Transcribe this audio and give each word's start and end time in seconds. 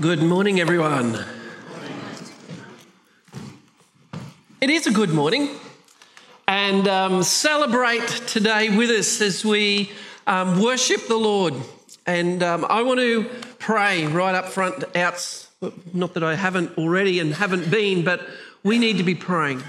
Good 0.00 0.22
morning, 0.22 0.60
everyone. 0.60 1.18
It 4.60 4.70
is 4.70 4.86
a 4.86 4.92
good 4.92 5.10
morning, 5.10 5.50
and 6.46 6.86
um, 6.86 7.24
celebrate 7.24 8.06
today 8.06 8.68
with 8.68 8.90
us 8.90 9.20
as 9.20 9.44
we 9.44 9.90
um, 10.24 10.62
worship 10.62 11.08
the 11.08 11.16
Lord. 11.16 11.54
And 12.06 12.44
um, 12.44 12.64
I 12.70 12.82
want 12.82 13.00
to 13.00 13.24
pray 13.58 14.06
right 14.06 14.36
up 14.36 14.44
front, 14.44 14.84
out, 14.96 15.48
not 15.92 16.14
that 16.14 16.22
I 16.22 16.36
haven't 16.36 16.78
already 16.78 17.18
and 17.18 17.34
haven't 17.34 17.68
been, 17.68 18.04
but 18.04 18.24
we 18.62 18.78
need 18.78 18.98
to 18.98 19.02
be 19.02 19.16
praying. 19.16 19.64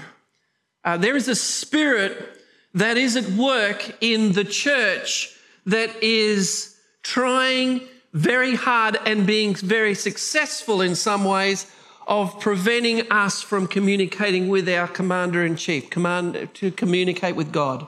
Uh, 0.84 0.96
there 0.96 1.16
is 1.16 1.26
a 1.26 1.34
spirit 1.34 2.40
that 2.72 2.96
is 2.96 3.16
at 3.16 3.28
work 3.30 3.96
in 4.00 4.30
the 4.30 4.44
church 4.44 5.34
that 5.66 6.00
is 6.04 6.76
trying 7.02 7.80
very 8.12 8.54
hard 8.56 8.98
and 9.06 9.26
being 9.26 9.54
very 9.54 9.94
successful 9.94 10.80
in 10.80 10.94
some 10.94 11.24
ways 11.24 11.66
of 12.06 12.40
preventing 12.40 13.10
us 13.10 13.40
from 13.40 13.66
communicating 13.66 14.48
with 14.48 14.68
our 14.68 14.88
commander 14.88 15.44
in 15.44 15.54
chief, 15.54 15.90
command 15.90 16.48
to 16.54 16.72
communicate 16.72 17.36
with 17.36 17.52
God. 17.52 17.86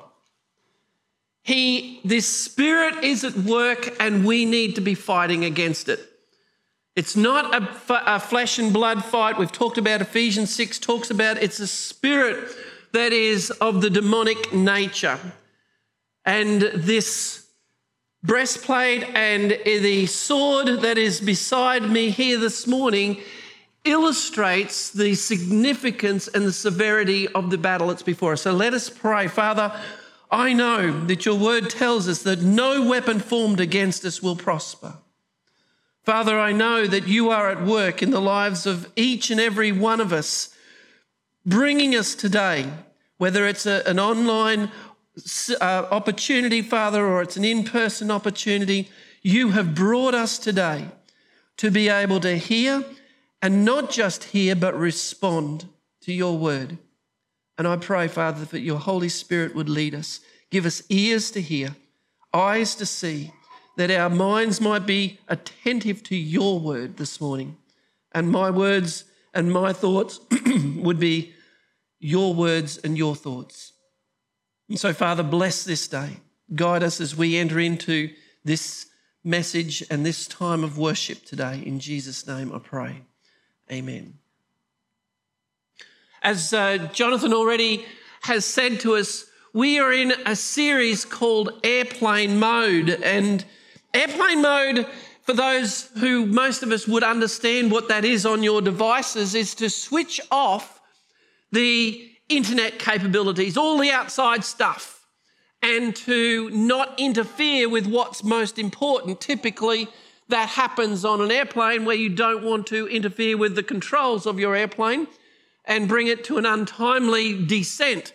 He, 1.43 2.01
this 2.05 2.27
spirit 2.27 3.03
is 3.03 3.25
at 3.25 3.35
work 3.35 3.97
and 3.99 4.25
we 4.25 4.45
need 4.45 4.77
to 4.77 4.81
be 4.81 4.95
fighting 4.95 5.45
against 5.45 5.89
it. 5.89 6.09
It's 6.95 7.17
not 7.17 7.55
a, 7.55 8.15
a 8.15 8.21
flesh 8.21 8.59
and 8.59 8.73
blood 8.73 9.05
fight. 9.05 9.39
We've 9.39 9.51
talked 9.51 9.79
about 9.79 10.03
Ephesians 10.03 10.55
6 10.55 10.79
talks 10.79 11.11
about 11.11 11.43
it's 11.43 11.59
a 11.59 11.67
spirit 11.67 12.55
that 12.93 13.13
is 13.13 13.51
of 13.51 13.81
the 13.81 13.91
demonic 13.91 14.53
nature. 14.53 15.19
And 16.25 16.61
this 16.61 17.42
breastplate 18.23 19.03
and 19.15 19.59
the 19.65 20.07
sword 20.07 20.69
that 20.83 20.97
is 20.97 21.21
beside 21.21 21.91
me 21.91 22.11
here 22.11 22.39
this 22.39 22.67
morning 22.67 23.21
illustrates 23.85 24.91
the 24.91 25.15
significance 25.15 26.29
and 26.29 26.45
the 26.45 26.53
severity 26.53 27.27
of 27.29 27.51
the 27.51 27.59
battle 27.59 27.89
that's 27.89 28.03
before 28.03 28.35
us. 28.35 28.43
So 28.43 28.53
let 28.53 28.75
us 28.75 28.89
pray. 28.89 29.27
Father, 29.27 29.73
I 30.31 30.53
know 30.53 31.05
that 31.07 31.27
your 31.27 31.35
word 31.35 31.69
tells 31.69 32.09
us 32.09 32.23
that 32.23 32.43
no 32.43 32.87
weapon 32.87 33.19
formed 33.19 33.59
against 33.59 34.05
us 34.05 34.23
will 34.23 34.37
prosper. 34.37 34.95
Father, 36.05 36.39
I 36.39 36.53
know 36.53 36.87
that 36.87 37.07
you 37.07 37.31
are 37.31 37.51
at 37.51 37.65
work 37.65 38.03
in 38.03 38.11
the 38.11 38.21
lives 38.21 38.67
of 38.67 38.91
each 38.97 39.31
and 39.31 39.41
every 39.41 39.73
one 39.73 40.01
of 40.01 40.13
us, 40.13 40.55
bringing 41.45 41.95
us 41.95 42.15
today, 42.15 42.69
whether 43.19 43.47
it's 43.47 43.67
a, 43.67 43.83
an 43.87 44.01
online 44.01 44.71
uh, 45.61 45.87
opportunity, 45.91 46.63
Father, 46.63 47.07
or 47.07 47.23
it's 47.23 47.37
an 47.37 47.45
in 47.45 47.65
person 47.65 48.11
opportunity, 48.11 48.91
you 49.21 49.51
have 49.51 49.75
brought 49.75 50.15
us 50.15 50.39
today 50.39 50.89
to 51.59 51.71
be 51.71 51.89
able 51.89 52.21
to 52.21 52.37
hear 52.37 52.85
and 53.41 53.65
not 53.65 53.91
just 53.91 54.25
hear, 54.25 54.55
but 54.57 54.75
respond 54.75 55.67
to 56.01 56.13
your 56.13 56.39
word. 56.39 56.79
And 57.59 57.69
I 57.69 57.77
pray, 57.77 58.09
Father, 58.09 58.45
that 58.47 58.61
your 58.61 58.79
Holy 58.79 59.09
Spirit 59.09 59.55
would 59.55 59.69
lead 59.69 59.95
us. 59.95 60.21
Give 60.51 60.65
us 60.65 60.83
ears 60.89 61.31
to 61.33 61.41
hear, 61.41 61.77
eyes 62.33 62.75
to 62.77 62.87
see, 62.87 63.33
that 63.77 63.91
our 63.91 64.11
minds 64.11 64.61
might 64.61 64.87
be 64.87 65.19
attentive 65.29 66.03
to 66.05 66.17
your 66.17 66.59
word 66.59 66.97
this 66.97 67.21
morning. 67.21 67.57
And 68.13 68.31
my 68.31 68.51
words 68.51 69.05
and 69.35 69.53
my 69.53 69.73
thoughts 69.73 70.21
would 70.77 70.99
be 70.99 71.35
your 71.99 72.35
words 72.35 72.79
and 72.79 72.99
your 72.99 73.15
thoughts. 73.15 73.72
And 74.73 74.81
so, 74.81 74.95
Father, 74.95 75.23
bless 75.23 75.65
this 75.65 75.87
day. 75.87 76.17
Guide 76.55 76.83
us 76.83 76.99
as 76.99 77.15
we 77.15 77.37
enter 77.37 77.61
into 77.61 78.09
this 78.43 78.87
message 79.23 79.85
and 79.91 80.07
this 80.07 80.27
time 80.27 80.65
of 80.65 80.79
worship 80.79 81.27
today. 81.27 81.63
In 81.67 81.79
Jesus' 81.79 82.27
name 82.27 82.51
I 82.51 82.59
pray. 82.59 83.03
Amen. 83.71 84.15
As 86.23 86.55
uh, 86.55 86.89
Jonathan 86.91 87.35
already 87.35 87.85
has 88.23 88.47
said 88.47 88.81
to 88.81 88.97
us, 88.97 89.27
we 89.53 89.79
are 89.79 89.93
in 89.93 90.15
a 90.25 90.35
series 90.35 91.05
called 91.05 91.61
Airplane 91.63 92.39
Mode. 92.39 92.89
And 92.89 93.45
airplane 93.93 94.41
mode, 94.41 94.87
for 95.21 95.35
those 95.35 95.91
who 95.99 96.25
most 96.25 96.63
of 96.63 96.73
us 96.73 96.89
would 96.89 97.05
understand 97.05 97.71
what 97.71 97.89
that 97.89 98.07
is 98.07 98.25
on 98.25 98.43
your 98.43 98.63
devices, 98.63 99.35
is 99.35 99.55
to 99.57 99.69
switch 99.69 100.19
off 100.31 100.81
the 101.51 102.12
internet 102.37 102.79
capabilities, 102.79 103.57
all 103.57 103.79
the 103.79 103.91
outside 103.91 104.45
stuff, 104.45 105.07
and 105.63 105.95
to 105.95 106.51
not 106.51 106.99
interfere 106.99 107.69
with 107.69 107.87
what's 107.87 108.25
most 108.25 108.59
important. 108.59 109.21
Typically, 109.21 109.89
that 110.29 110.49
happens 110.49 111.05
on 111.05 111.21
an 111.21 111.31
airplane 111.31 111.85
where 111.85 111.97
you 111.97 112.09
don't 112.09 112.45
want 112.45 112.67
to 112.69 112.89
interfere 112.89 113.37
with 113.37 113.55
the 113.55 113.63
controls 113.63 114.27
of 114.27 114.39
your 114.39 114.57
airplane 114.57 115.07
and 115.65 115.89
bring 115.89 116.07
it 116.07 116.25
to 116.25 116.39
an 116.39 116.47
untimely 116.47 117.45
descent. 117.47 118.13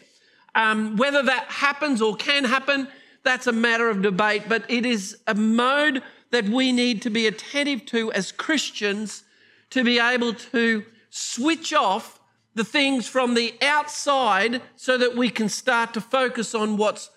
Um, 0.55 0.97
whether 0.97 1.21
that 1.23 1.45
happens 1.45 2.01
or 2.01 2.15
can 2.15 2.43
happen, 2.43 2.87
that's 3.23 3.47
a 3.47 3.51
matter 3.51 3.89
of 3.89 4.01
debate, 4.01 4.43
but 4.47 4.63
it 4.69 4.85
is 4.85 5.17
a 5.27 5.35
mode 5.35 6.01
that 6.31 6.45
we 6.45 6.71
need 6.71 7.01
to 7.03 7.09
be 7.09 7.27
attentive 7.27 7.85
to 7.87 8.11
as 8.11 8.31
Christians 8.31 9.23
to 9.69 9.83
be 9.83 9.99
able 9.99 10.33
to 10.33 10.83
switch 11.09 11.73
off 11.73 12.16
the 12.57 12.65
things 12.65 13.07
from 13.07 13.35
the 13.35 13.53
outside 13.61 14.61
so 14.75 14.97
that 14.97 15.15
we 15.15 15.29
can 15.29 15.47
start 15.47 15.93
to 15.93 16.01
focus 16.01 16.53
on 16.53 16.75
what's 16.75 17.09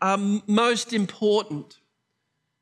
um, 0.00 0.42
most 0.46 0.92
important. 0.92 1.78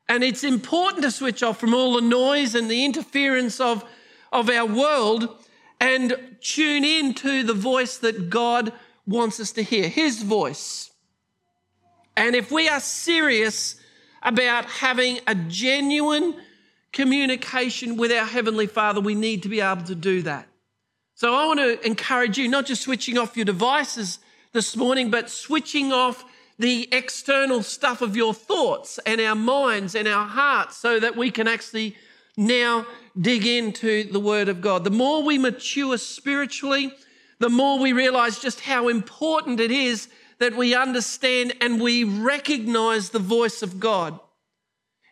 And 0.07 0.23
it's 0.23 0.43
important 0.43 1.03
to 1.03 1.11
switch 1.11 1.43
off 1.43 1.59
from 1.59 1.73
all 1.73 1.93
the 1.93 2.01
noise 2.01 2.55
and 2.55 2.69
the 2.69 2.85
interference 2.85 3.59
of, 3.59 3.83
of 4.31 4.49
our 4.49 4.65
world 4.65 5.45
and 5.79 6.15
tune 6.41 6.85
in 6.85 7.13
to 7.15 7.43
the 7.43 7.53
voice 7.53 7.97
that 7.97 8.29
God 8.29 8.71
wants 9.05 9.39
us 9.39 9.51
to 9.53 9.61
hear, 9.61 9.89
His 9.89 10.23
voice. 10.23 10.91
And 12.15 12.33
if 12.35 12.49
we 12.49 12.69
are 12.69 12.79
serious 12.79 13.75
about 14.23 14.65
having 14.65 15.19
a 15.27 15.35
genuine 15.35 16.35
communication 16.93 17.97
with 17.97 18.11
our 18.11 18.25
Heavenly 18.25 18.67
Father, 18.67 19.01
we 19.01 19.15
need 19.15 19.43
to 19.43 19.49
be 19.49 19.59
able 19.59 19.83
to 19.83 19.95
do 19.95 20.21
that. 20.21 20.47
So 21.17 21.33
I 21.33 21.45
want 21.45 21.61
to 21.61 21.85
encourage 21.85 22.37
you, 22.37 22.49
not 22.49 22.65
just 22.65 22.81
switching 22.81 23.17
off 23.17 23.37
your 23.37 23.45
devices 23.45 24.19
this 24.51 24.75
morning, 24.75 25.09
but 25.09 25.29
switching 25.29 25.93
off 25.93 26.25
the 26.59 26.89
external 26.91 27.63
stuff 27.63 28.01
of 28.01 28.17
your 28.17 28.33
thoughts 28.33 28.99
and 29.05 29.21
our 29.21 29.35
minds 29.35 29.95
and 29.95 30.09
our 30.09 30.27
hearts 30.27 30.75
so 30.75 30.99
that 30.99 31.15
we 31.15 31.31
can 31.31 31.47
actually 31.47 31.95
now 32.35 32.85
dig 33.19 33.45
into 33.45 34.11
the 34.11 34.19
Word 34.19 34.49
of 34.49 34.59
God. 34.59 34.83
The 34.83 34.89
more 34.89 35.23
we 35.23 35.37
mature 35.37 35.97
spiritually, 35.97 36.91
the 37.39 37.49
more 37.49 37.79
we 37.79 37.93
realize 37.93 38.39
just 38.39 38.59
how 38.59 38.89
important 38.89 39.61
it 39.61 39.71
is 39.71 40.09
that 40.39 40.57
we 40.57 40.75
understand 40.75 41.53
and 41.61 41.79
we 41.79 42.03
recognize 42.03 43.11
the 43.11 43.19
voice 43.19 43.61
of 43.61 43.79
God. 43.79 44.19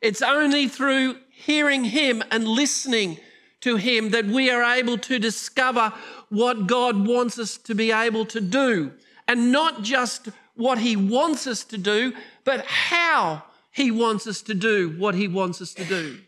It's 0.01 0.21
only 0.21 0.67
through 0.67 1.15
hearing 1.31 1.85
Him 1.85 2.23
and 2.29 2.45
listening 2.45 3.19
to 3.63 3.77
Him 3.77 4.09
that 4.09 4.25
we 4.25 4.49
are 4.49 4.61
able 4.61 4.97
to 4.97 5.19
discover 5.19 5.93
what 6.29 6.67
God 6.67 7.07
wants 7.07 7.39
us 7.39 7.57
to 7.59 7.73
be 7.73 7.91
able 7.91 8.25
to 8.25 8.41
do. 8.41 8.91
And 9.27 9.53
not 9.53 9.83
just 9.83 10.29
what 10.55 10.79
He 10.79 10.97
wants 10.97 11.47
us 11.47 11.63
to 11.65 11.77
do, 11.77 12.13
but 12.43 12.65
how 12.65 13.43
He 13.71 13.89
wants 13.89 14.27
us 14.27 14.41
to 14.43 14.53
do 14.53 14.89
what 14.97 15.15
He 15.15 15.29
wants 15.29 15.61
us 15.61 15.73
to 15.75 15.85
do. 15.85 16.19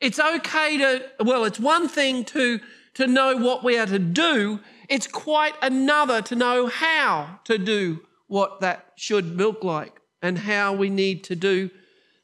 It's 0.00 0.18
okay 0.18 0.78
to, 0.78 1.04
well, 1.20 1.44
it's 1.44 1.60
one 1.60 1.88
thing 1.88 2.24
to, 2.26 2.58
to 2.94 3.06
know 3.06 3.36
what 3.36 3.62
we 3.62 3.78
are 3.78 3.86
to 3.86 3.98
do, 3.98 4.58
it's 4.88 5.06
quite 5.06 5.54
another 5.62 6.20
to 6.22 6.34
know 6.34 6.66
how 6.66 7.40
to 7.44 7.58
do 7.58 8.00
what 8.26 8.60
that 8.60 8.92
should 8.96 9.36
look 9.36 9.62
like 9.62 10.00
and 10.20 10.38
how 10.38 10.72
we 10.72 10.90
need 10.90 11.22
to 11.24 11.36
do 11.36 11.70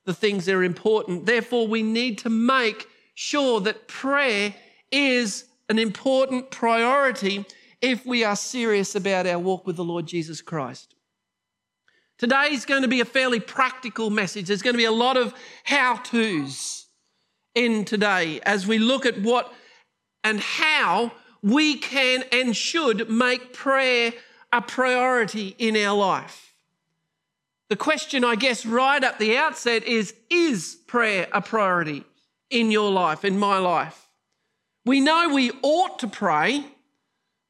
the 0.05 0.15
things 0.15 0.47
that 0.47 0.55
are 0.55 0.65
important. 0.65 1.27
Therefore, 1.27 1.69
we 1.69 1.83
need 1.83 2.19
to 2.19 2.31
make 2.31 2.89
sure 3.15 3.61
that 3.61 3.89
prayer 3.89 4.55
is 4.91 5.45
an 5.69 5.79
important 5.79 6.51
priority 6.51 7.45
if 7.81 8.05
we 8.05 8.25
are 8.25 8.37
serious 8.37 8.95
about 8.95 9.27
our 9.27 9.39
walk 9.39 9.67
with 9.67 9.77
the 9.77 9.85
Lord 9.85 10.07
Jesus 10.07 10.41
Christ. 10.41 10.95
Today 12.19 12.49
is 12.53 12.65
going 12.65 12.83
to 12.83 12.89
be 12.89 13.01
a 13.01 13.05
fairly 13.05 13.41
practical 13.41 14.11
message. 14.11 14.47
There's 14.47 14.63
going 14.63 14.75
to 14.75 14.79
be 14.79 14.85
a 14.85 14.93
lot 14.93 15.17
of 15.17 15.35
how 15.65 15.97
to's 15.97 16.87
in 17.55 17.85
today 17.85 18.41
as 18.45 18.67
we 18.67 18.79
look 18.79 19.07
at 19.07 19.21
what 19.21 19.53
and 20.23 20.41
how 20.41 21.13
we 21.43 21.77
can 21.77 22.25
and 22.33 22.57
should 22.57 23.11
make 23.11 23.53
prayer 23.53 24.13
a 24.53 24.63
priority 24.63 25.55
in 25.59 25.77
our 25.77 25.97
life. 25.97 26.55
The 27.69 27.77
question, 27.77 28.25
I 28.25 28.37
guess, 28.37 28.65
right 28.65 29.03
at 29.03 29.19
the 29.19 29.37
outset 29.37 29.85
is 29.85 30.15
Is 30.31 30.77
prayer 30.87 31.27
a 31.33 31.43
priority? 31.43 32.05
In 32.51 32.71
your 32.71 32.91
life, 32.91 33.25
in 33.25 33.39
my 33.39 33.59
life. 33.59 34.09
We 34.85 35.01
know 35.01 35.33
we 35.33 35.51
ought 35.63 35.99
to 36.01 36.07
pray, 36.07 36.65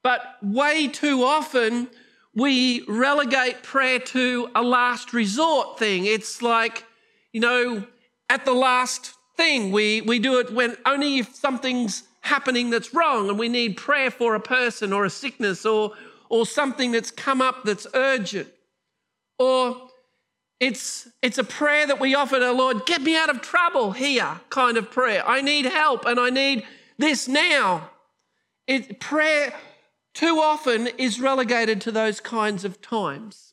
but 0.03 0.21
way 0.43 0.89
too 0.89 1.25
often 1.25 1.89
we 2.35 2.83
relegate 2.89 3.63
prayer 3.63 3.99
to 3.99 4.51
a 4.55 4.63
last 4.63 5.13
resort 5.13 5.79
thing. 5.79 6.05
It's 6.05 6.43
like, 6.43 6.85
you 7.33 7.41
know, 7.41 7.85
at 8.29 8.45
the 8.45 8.55
last 8.55 9.15
thing. 9.37 9.73
We, 9.73 10.01
we 10.01 10.19
do 10.19 10.39
it 10.39 10.53
when 10.53 10.77
only 10.85 11.19
if 11.19 11.35
something's 11.35 12.05
happening 12.21 12.71
that's 12.71 12.95
wrong 12.95 13.29
and 13.29 13.39
we 13.39 13.49
need 13.49 13.77
prayer 13.77 14.11
for 14.11 14.35
a 14.35 14.41
person 14.41 14.93
or 14.93 15.05
a 15.05 15.11
sickness 15.11 15.67
or, 15.67 15.93
or 16.29 16.47
something 16.47 16.93
that's 16.93 17.11
come 17.11 17.41
up 17.43 17.65
that's 17.65 17.87
urgent. 17.95 18.49
Or 19.39 19.89
it's, 20.61 21.09
it's 21.21 21.39
a 21.39 21.45
prayer 21.45 21.87
that 21.87 22.01
we 22.01 22.15
offer 22.15 22.39
to 22.39 22.53
Lord, 22.53 22.87
get 22.87 23.03
me 23.03 23.17
out 23.17 23.29
of 23.29 23.43
trouble 23.43 23.93
here 23.93 24.41
kind 24.51 24.77
of 24.77 24.91
prayer. 24.91 25.27
I 25.27 25.41
need 25.41 25.67
help 25.67 26.07
and 26.07 26.19
I 26.19 26.31
need 26.31 26.65
this 26.99 27.29
now. 27.29 27.91
It, 28.67 29.01
prayer 29.01 29.53
too 30.15 30.39
often 30.39 30.87
is 30.99 31.21
relegated 31.21 31.81
to 31.83 31.93
those 31.93 32.21
kinds 32.21 32.65
of 32.65 32.81
times. 32.81 33.53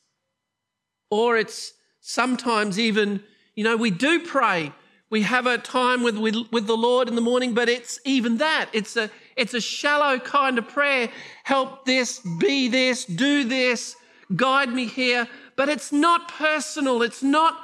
Or 1.10 1.36
it's 1.36 1.74
sometimes 2.00 2.78
even, 2.78 3.22
you 3.54 3.64
know, 3.64 3.76
we 3.76 3.90
do 3.90 4.20
pray. 4.20 4.72
We 5.10 5.22
have 5.22 5.46
a 5.46 5.58
time 5.58 6.02
with, 6.02 6.16
with, 6.16 6.36
with 6.50 6.66
the 6.66 6.76
Lord 6.76 7.08
in 7.08 7.16
the 7.16 7.20
morning, 7.20 7.52
but 7.52 7.68
it's 7.68 8.00
even 8.06 8.38
that. 8.38 8.70
It's 8.72 8.96
a, 8.96 9.10
it's 9.36 9.52
a 9.52 9.60
shallow 9.60 10.18
kind 10.18 10.56
of 10.56 10.68
prayer. 10.68 11.10
Help 11.44 11.84
this, 11.84 12.20
be 12.38 12.68
this, 12.68 13.04
do 13.04 13.44
this, 13.44 13.96
guide 14.34 14.72
me 14.72 14.86
here. 14.86 15.28
But 15.62 15.68
it's 15.68 15.92
not 15.92 16.26
personal, 16.26 17.02
it's 17.02 17.22
not 17.22 17.62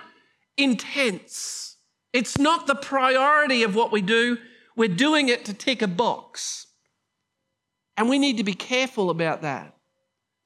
intense. 0.56 1.78
It's 2.12 2.38
not 2.38 2.68
the 2.68 2.76
priority 2.76 3.64
of 3.64 3.74
what 3.74 3.90
we 3.90 4.02
do. 4.02 4.38
We're 4.76 4.86
doing 4.86 5.28
it 5.28 5.44
to 5.46 5.52
tick 5.52 5.82
a 5.82 5.88
box. 5.88 6.68
And 7.96 8.08
we 8.08 8.20
need 8.20 8.36
to 8.36 8.44
be 8.44 8.54
careful 8.54 9.10
about 9.10 9.42
that. 9.42 9.74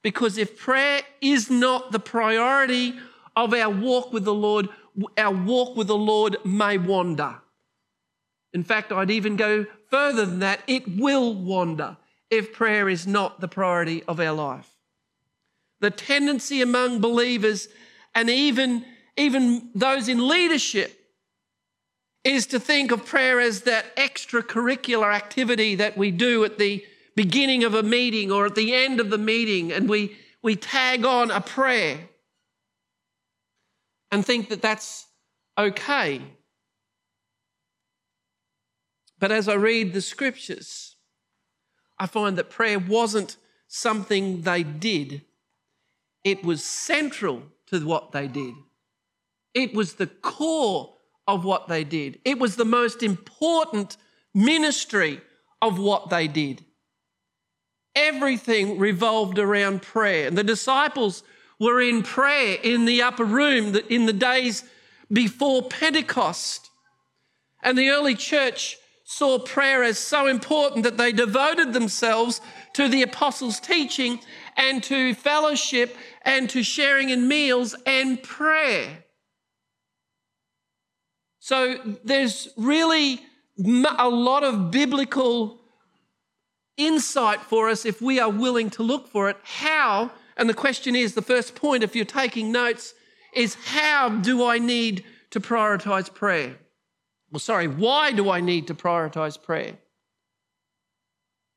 Because 0.02 0.38
if 0.38 0.58
prayer 0.58 1.02
is 1.20 1.50
not 1.50 1.92
the 1.92 1.98
priority 1.98 2.94
of 3.36 3.52
our 3.52 3.68
walk 3.68 4.14
with 4.14 4.24
the 4.24 4.32
Lord, 4.32 4.70
our 5.18 5.34
walk 5.34 5.76
with 5.76 5.88
the 5.88 5.94
Lord 5.94 6.38
may 6.46 6.78
wander. 6.78 7.34
In 8.54 8.64
fact, 8.64 8.90
I'd 8.92 9.10
even 9.10 9.36
go 9.36 9.66
further 9.90 10.24
than 10.24 10.38
that. 10.38 10.62
It 10.66 10.96
will 10.96 11.34
wander 11.34 11.98
if 12.30 12.54
prayer 12.54 12.88
is 12.88 13.06
not 13.06 13.42
the 13.42 13.48
priority 13.48 14.02
of 14.08 14.20
our 14.20 14.32
life. 14.32 14.71
The 15.82 15.90
tendency 15.90 16.62
among 16.62 17.00
believers 17.00 17.68
and 18.14 18.30
even, 18.30 18.84
even 19.16 19.68
those 19.74 20.08
in 20.08 20.28
leadership 20.28 20.96
is 22.22 22.46
to 22.46 22.60
think 22.60 22.92
of 22.92 23.04
prayer 23.04 23.40
as 23.40 23.62
that 23.62 23.96
extracurricular 23.96 25.12
activity 25.12 25.74
that 25.74 25.98
we 25.98 26.12
do 26.12 26.44
at 26.44 26.56
the 26.56 26.84
beginning 27.16 27.64
of 27.64 27.74
a 27.74 27.82
meeting 27.82 28.30
or 28.30 28.46
at 28.46 28.54
the 28.54 28.72
end 28.72 29.00
of 29.00 29.10
the 29.10 29.18
meeting 29.18 29.72
and 29.72 29.88
we, 29.88 30.16
we 30.40 30.54
tag 30.54 31.04
on 31.04 31.32
a 31.32 31.40
prayer 31.40 32.08
and 34.12 34.24
think 34.24 34.50
that 34.50 34.62
that's 34.62 35.08
okay. 35.58 36.22
But 39.18 39.32
as 39.32 39.48
I 39.48 39.54
read 39.54 39.94
the 39.94 40.00
scriptures, 40.00 40.94
I 41.98 42.06
find 42.06 42.38
that 42.38 42.50
prayer 42.50 42.78
wasn't 42.78 43.36
something 43.66 44.42
they 44.42 44.62
did, 44.62 45.22
it 46.24 46.44
was 46.44 46.64
central 46.64 47.42
to 47.66 47.84
what 47.84 48.12
they 48.12 48.28
did. 48.28 48.54
It 49.54 49.74
was 49.74 49.94
the 49.94 50.06
core 50.06 50.94
of 51.28 51.44
what 51.44 51.68
they 51.68 51.84
did, 51.84 52.18
it 52.24 52.38
was 52.38 52.56
the 52.56 52.64
most 52.64 53.02
important 53.02 53.96
ministry 54.34 55.20
of 55.60 55.78
what 55.78 56.10
they 56.10 56.26
did. 56.26 56.64
Everything 57.94 58.78
revolved 58.78 59.38
around 59.38 59.82
prayer. 59.82 60.26
And 60.26 60.36
the 60.36 60.42
disciples 60.42 61.22
were 61.60 61.80
in 61.80 62.02
prayer 62.02 62.58
in 62.62 62.86
the 62.86 63.02
upper 63.02 63.24
room 63.24 63.76
in 63.88 64.06
the 64.06 64.12
days 64.12 64.64
before 65.12 65.62
Pentecost. 65.62 66.70
And 67.62 67.76
the 67.76 67.90
early 67.90 68.14
church 68.14 68.78
saw 69.04 69.38
prayer 69.38 69.84
as 69.84 69.98
so 69.98 70.26
important 70.26 70.84
that 70.84 70.96
they 70.96 71.12
devoted 71.12 71.72
themselves 71.72 72.40
to 72.72 72.88
the 72.88 73.02
apostles' 73.02 73.60
teaching 73.60 74.18
and 74.56 74.82
to 74.84 75.14
fellowship 75.14 75.94
and 76.24 76.48
to 76.50 76.62
sharing 76.62 77.10
in 77.10 77.28
meals 77.28 77.74
and 77.86 78.22
prayer. 78.22 79.04
So 81.38 81.76
there's 82.04 82.48
really 82.56 83.20
a 83.98 84.08
lot 84.08 84.44
of 84.44 84.70
biblical 84.70 85.60
insight 86.76 87.40
for 87.40 87.68
us 87.68 87.84
if 87.84 88.00
we 88.00 88.20
are 88.20 88.30
willing 88.30 88.70
to 88.70 88.82
look 88.82 89.08
for 89.08 89.28
it. 89.28 89.36
How, 89.42 90.12
and 90.36 90.48
the 90.48 90.54
question 90.54 90.94
is 90.94 91.14
the 91.14 91.22
first 91.22 91.54
point, 91.54 91.82
if 91.82 91.96
you're 91.96 92.04
taking 92.04 92.52
notes, 92.52 92.94
is 93.34 93.56
how 93.66 94.08
do 94.08 94.46
I 94.46 94.58
need 94.58 95.04
to 95.30 95.40
prioritize 95.40 96.12
prayer? 96.12 96.56
Well, 97.30 97.40
sorry, 97.40 97.66
why 97.66 98.12
do 98.12 98.30
I 98.30 98.40
need 98.40 98.66
to 98.68 98.74
prioritize 98.74 99.42
prayer? 99.42 99.78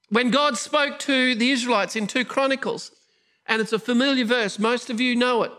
When 0.10 0.32
God 0.32 0.58
spoke 0.58 1.00
to 1.00 1.36
the 1.36 1.52
Israelites 1.52 1.96
in 1.96 2.08
2 2.08 2.26
Chronicles, 2.26 2.92
and 3.48 3.62
it's 3.62 3.74
a 3.74 3.80
familiar 3.80 4.26
verse, 4.26 4.60
most 4.60 4.90
of 4.90 5.00
you 5.00 5.16
know 5.16 5.44
it. 5.44 5.52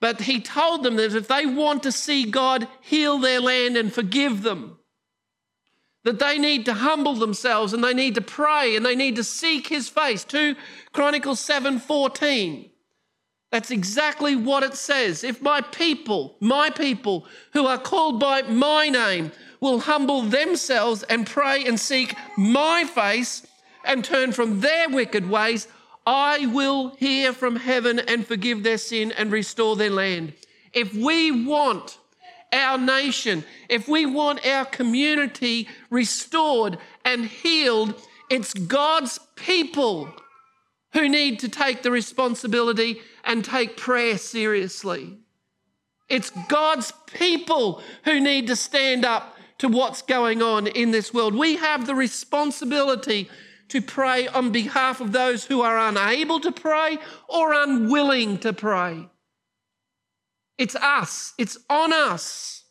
But 0.00 0.22
he 0.22 0.40
told 0.40 0.82
them 0.82 0.96
that 0.96 1.14
if 1.14 1.28
they 1.28 1.46
want 1.46 1.84
to 1.84 1.92
see 1.92 2.24
God 2.24 2.66
heal 2.80 3.18
their 3.18 3.40
land 3.40 3.76
and 3.76 3.92
forgive 3.92 4.42
them, 4.42 4.78
that 6.04 6.18
they 6.18 6.38
need 6.38 6.64
to 6.66 6.74
humble 6.74 7.14
themselves 7.14 7.72
and 7.72 7.84
they 7.84 7.94
need 7.94 8.16
to 8.16 8.20
pray 8.20 8.74
and 8.74 8.84
they 8.84 8.96
need 8.96 9.16
to 9.16 9.24
seek 9.24 9.68
his 9.68 9.88
face. 9.88 10.24
2 10.24 10.56
Chronicles 10.92 11.40
7:14. 11.40 12.70
That's 13.52 13.70
exactly 13.70 14.34
what 14.34 14.62
it 14.62 14.74
says. 14.74 15.22
If 15.22 15.42
my 15.42 15.60
people, 15.60 16.36
my 16.40 16.70
people 16.70 17.26
who 17.52 17.66
are 17.66 17.78
called 17.78 18.18
by 18.18 18.42
my 18.42 18.88
name 18.88 19.30
will 19.60 19.80
humble 19.80 20.22
themselves 20.22 21.02
and 21.04 21.26
pray 21.26 21.64
and 21.64 21.78
seek 21.78 22.16
my 22.36 22.84
face 22.84 23.46
and 23.84 24.04
turn 24.04 24.32
from 24.32 24.60
their 24.60 24.88
wicked 24.88 25.28
ways, 25.28 25.68
I 26.06 26.46
will 26.46 26.90
hear 26.96 27.32
from 27.32 27.56
heaven 27.56 27.98
and 27.98 28.26
forgive 28.26 28.62
their 28.62 28.78
sin 28.78 29.12
and 29.12 29.30
restore 29.30 29.76
their 29.76 29.90
land. 29.90 30.34
If 30.72 30.94
we 30.94 31.30
want 31.30 31.98
our 32.52 32.78
nation, 32.78 33.44
if 33.68 33.88
we 33.88 34.06
want 34.06 34.46
our 34.46 34.64
community 34.64 35.68
restored 35.90 36.78
and 37.04 37.24
healed, 37.24 38.00
it's 38.30 38.52
God's 38.52 39.18
people 39.36 40.12
who 40.92 41.08
need 41.08 41.38
to 41.40 41.48
take 41.48 41.82
the 41.82 41.90
responsibility 41.90 43.00
and 43.24 43.44
take 43.44 43.76
prayer 43.76 44.18
seriously. 44.18 45.18
It's 46.08 46.30
God's 46.48 46.92
people 47.06 47.80
who 48.04 48.20
need 48.20 48.48
to 48.48 48.56
stand 48.56 49.04
up 49.04 49.36
to 49.58 49.68
what's 49.68 50.02
going 50.02 50.42
on 50.42 50.66
in 50.66 50.90
this 50.90 51.14
world. 51.14 51.34
We 51.34 51.56
have 51.56 51.86
the 51.86 51.94
responsibility 51.94 53.30
to 53.72 53.80
pray 53.80 54.28
on 54.28 54.50
behalf 54.50 55.00
of 55.00 55.12
those 55.12 55.46
who 55.46 55.62
are 55.62 55.78
unable 55.78 56.38
to 56.38 56.52
pray 56.52 56.98
or 57.26 57.54
unwilling 57.54 58.36
to 58.36 58.52
pray. 58.52 59.08
It's 60.58 60.76
us, 60.76 61.32
it's 61.38 61.56
on 61.70 61.90
us. 61.90 62.64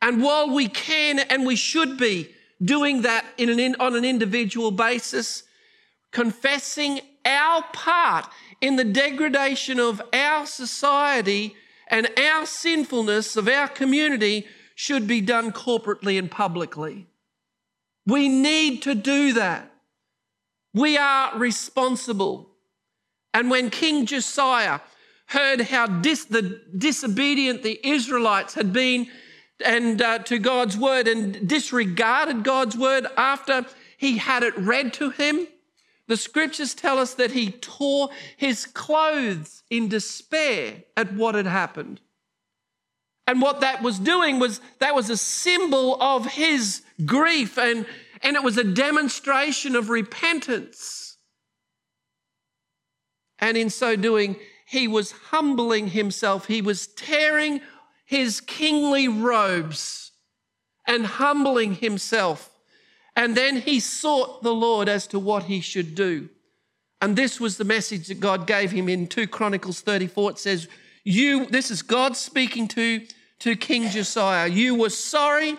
And 0.00 0.22
while 0.22 0.48
we 0.48 0.68
can 0.68 1.18
and 1.18 1.44
we 1.44 1.56
should 1.56 1.98
be 1.98 2.30
doing 2.62 3.02
that 3.02 3.26
an, 3.38 3.76
on 3.78 3.96
an 3.96 4.04
individual 4.06 4.70
basis, 4.70 5.42
confessing 6.10 7.02
our 7.26 7.62
part 7.74 8.26
in 8.62 8.76
the 8.76 8.84
degradation 8.84 9.78
of 9.78 10.00
our 10.14 10.46
society 10.46 11.54
and 11.88 12.08
our 12.18 12.46
sinfulness 12.46 13.36
of 13.36 13.46
our 13.46 13.68
community 13.68 14.46
should 14.74 15.06
be 15.06 15.20
done 15.20 15.52
corporately 15.52 16.18
and 16.18 16.30
publicly. 16.30 17.08
We 18.06 18.28
need 18.28 18.82
to 18.82 18.94
do 18.94 19.32
that. 19.34 19.70
We 20.72 20.96
are 20.96 21.38
responsible. 21.38 22.50
And 23.32 23.50
when 23.50 23.70
King 23.70 24.06
Josiah 24.06 24.80
heard 25.26 25.62
how 25.62 25.86
dis- 25.86 26.26
the 26.26 26.60
disobedient 26.76 27.62
the 27.62 27.80
Israelites 27.86 28.54
had 28.54 28.72
been 28.72 29.08
and 29.64 30.02
uh, 30.02 30.18
to 30.18 30.38
God's 30.38 30.76
word 30.76 31.08
and 31.08 31.48
disregarded 31.48 32.44
God's 32.44 32.76
word 32.76 33.06
after 33.16 33.64
he 33.96 34.18
had 34.18 34.42
it 34.42 34.56
read 34.58 34.92
to 34.94 35.10
him, 35.10 35.46
the 36.06 36.16
scriptures 36.16 36.74
tell 36.74 36.98
us 36.98 37.14
that 37.14 37.30
he 37.30 37.50
tore 37.50 38.10
his 38.36 38.66
clothes 38.66 39.62
in 39.70 39.88
despair 39.88 40.82
at 40.96 41.14
what 41.14 41.34
had 41.34 41.46
happened. 41.46 42.00
And 43.26 43.40
what 43.40 43.60
that 43.60 43.82
was 43.82 43.98
doing 43.98 44.38
was 44.38 44.60
that 44.80 44.94
was 44.94 45.08
a 45.10 45.16
symbol 45.16 46.00
of 46.00 46.26
his 46.26 46.82
grief 47.04 47.58
and, 47.58 47.86
and 48.22 48.36
it 48.36 48.42
was 48.42 48.58
a 48.58 48.64
demonstration 48.64 49.76
of 49.76 49.88
repentance. 49.88 51.16
And 53.38 53.56
in 53.56 53.70
so 53.70 53.96
doing, 53.96 54.36
he 54.66 54.88
was 54.88 55.12
humbling 55.12 55.88
himself. 55.88 56.46
He 56.46 56.62
was 56.62 56.86
tearing 56.86 57.60
his 58.04 58.40
kingly 58.40 59.08
robes 59.08 60.12
and 60.86 61.06
humbling 61.06 61.74
himself. 61.74 62.50
And 63.16 63.36
then 63.36 63.56
he 63.56 63.80
sought 63.80 64.42
the 64.42 64.54
Lord 64.54 64.88
as 64.88 65.06
to 65.08 65.18
what 65.18 65.44
he 65.44 65.60
should 65.60 65.94
do. 65.94 66.28
And 67.00 67.16
this 67.16 67.38
was 67.38 67.56
the 67.56 67.64
message 67.64 68.08
that 68.08 68.20
God 68.20 68.46
gave 68.46 68.70
him 68.70 68.88
in 68.88 69.06
2 69.06 69.26
Chronicles 69.28 69.80
34. 69.80 70.30
It 70.32 70.38
says, 70.38 70.68
You, 71.04 71.46
this 71.46 71.70
is 71.70 71.82
God 71.82 72.16
speaking 72.16 72.66
to 72.68 73.06
to 73.40 73.56
King 73.56 73.90
Josiah. 73.90 74.48
You 74.48 74.74
were 74.74 74.88
sorry 74.88 75.56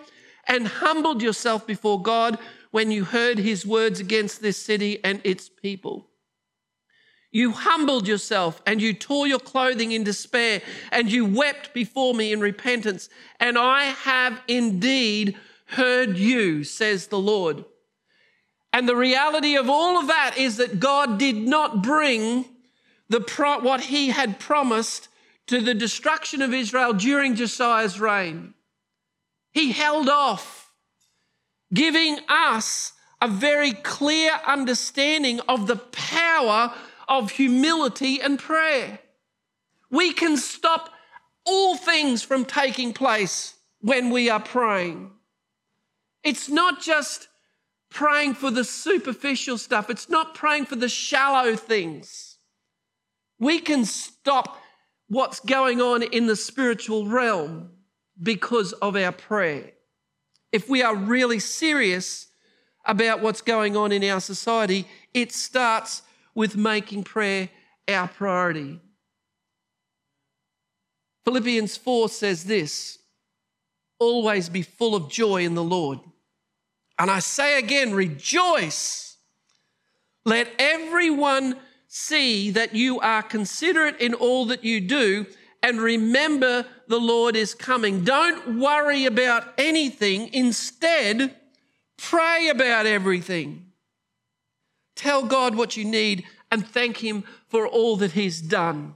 and 0.48 0.68
humbled 0.68 1.22
yourself 1.22 1.68
before 1.68 2.02
God 2.02 2.40
when 2.72 2.90
you 2.90 3.04
heard 3.04 3.38
his 3.38 3.66
words 3.66 4.00
against 4.00 4.42
this 4.42 4.58
city 4.58 5.00
and 5.04 5.22
its 5.24 5.50
people. 5.50 6.08
You 7.32 7.52
humbled 7.52 8.08
yourself 8.08 8.62
and 8.66 8.82
you 8.82 8.94
tore 8.94 9.28
your 9.28 9.40
clothing 9.40 9.92
in 9.92 10.04
despair 10.04 10.62
and 10.92 11.12
you 11.12 11.25
wept 11.25 11.75
before 11.75 12.14
me 12.14 12.34
in 12.34 12.40
repentance. 12.40 13.08
And 13.40 13.58
I 13.58 13.84
have 13.84 14.42
indeed 14.48 15.38
heard 15.68 16.18
you, 16.18 16.64
says 16.64 17.08
the 17.08 17.20
Lord. 17.20 17.66
And 18.74 18.90
the 18.90 18.96
reality 18.96 19.56
of 19.56 19.70
all 19.70 20.00
of 20.00 20.08
that 20.08 20.38
is 20.38 20.58
that 20.58 20.80
God 20.80 21.20
did 21.20 21.36
not 21.36 21.84
bring 21.84 22.46
the 23.10 23.22
pro- 23.22 23.60
what 23.60 23.82
he 23.82 24.10
had 24.10 24.40
promised 24.40 25.08
to 25.48 25.62
the 25.62 25.74
destruction 25.74 26.42
of 26.42 26.54
Israel 26.54 26.94
during 26.94 27.36
Josiah's 27.36 28.00
reign. 28.00 28.54
He 29.52 29.72
held 29.72 30.10
off, 30.10 30.72
giving 31.74 32.20
us 32.28 32.94
a 33.22 33.28
very 33.28 33.72
clear 33.72 34.32
understanding 34.46 35.40
of 35.48 35.68
the 35.68 35.78
power 35.78 36.74
of 37.08 37.32
humility 37.32 38.22
and 38.22 38.38
prayer. 38.38 39.00
We 39.90 40.14
can 40.14 40.38
stop 40.38 40.90
all 41.46 41.78
things 41.78 42.24
from 42.24 42.46
taking 42.46 42.92
place 42.94 43.56
when 43.80 44.10
we 44.10 44.30
are 44.30 44.40
praying. 44.40 45.12
It's 46.24 46.50
not 46.50 46.82
just 46.82 47.28
praying 47.92 48.34
for 48.34 48.52
the 48.52 48.64
superficial 48.64 49.58
stuff, 49.58 49.90
it's 49.90 50.10
not 50.10 50.36
praying 50.36 50.66
for 50.66 50.75
the 50.75 50.90
shallow 50.90 51.56
things. 51.56 52.38
We 53.40 53.60
can 53.60 53.86
stop 53.86 54.58
what's 55.08 55.40
going 55.40 55.82
on 55.82 56.04
in 56.04 56.28
the 56.28 56.36
spiritual 56.36 57.08
realm 57.08 57.70
because 58.22 58.74
of 58.74 58.96
our 58.96 59.12
prayer. 59.12 59.72
If 60.52 60.70
we 60.70 60.82
are 60.82 60.96
really 60.96 61.40
serious 61.40 62.28
about 62.86 63.22
what's 63.22 63.42
going 63.42 63.76
on 63.76 63.92
in 63.92 64.04
our 64.04 64.20
society, 64.20 64.88
it 65.14 65.32
starts 65.32 66.02
with 66.34 66.56
making 66.56 67.04
prayer 67.04 67.50
our 67.88 68.08
priority. 68.08 68.80
Philippians 71.26 71.76
4 71.78 72.10
says 72.10 72.44
this 72.44 73.00
always 73.98 74.50
be 74.50 74.62
full 74.62 74.94
of 74.94 75.10
joy 75.10 75.44
in 75.44 75.56
the 75.56 75.64
Lord. 75.64 76.00
And 77.00 77.10
I 77.10 77.20
say 77.20 77.60
again, 77.60 77.94
rejoice. 77.94 79.18
Let 80.26 80.50
everyone 80.60 81.58
see 81.96 82.52
that 82.52 82.75
you 82.75 83.00
are 83.00 83.24
considerate 83.24 83.98
in 84.02 84.14
all 84.14 84.46
that 84.48 84.66
you 84.66 84.82
do 84.82 85.25
and 85.64 85.80
remember 85.80 86.66
the 86.90 87.00
Lord 87.00 87.38
is 87.38 87.54
coming. 87.54 88.04
Don't 88.04 88.60
worry 88.60 89.06
about 89.06 89.54
anything. 89.58 90.30
Instead, 90.34 91.34
pray 91.98 92.50
about 92.50 92.86
everything. 92.86 93.68
Tell 94.98 95.24
God 95.24 95.56
what 95.56 95.78
you 95.78 95.86
need 95.86 96.25
and 96.52 96.68
thank 96.68 96.98
Him 96.98 97.24
for 97.48 97.66
all 97.66 97.96
that 97.98 98.12
He's 98.12 98.42
done. 98.42 98.96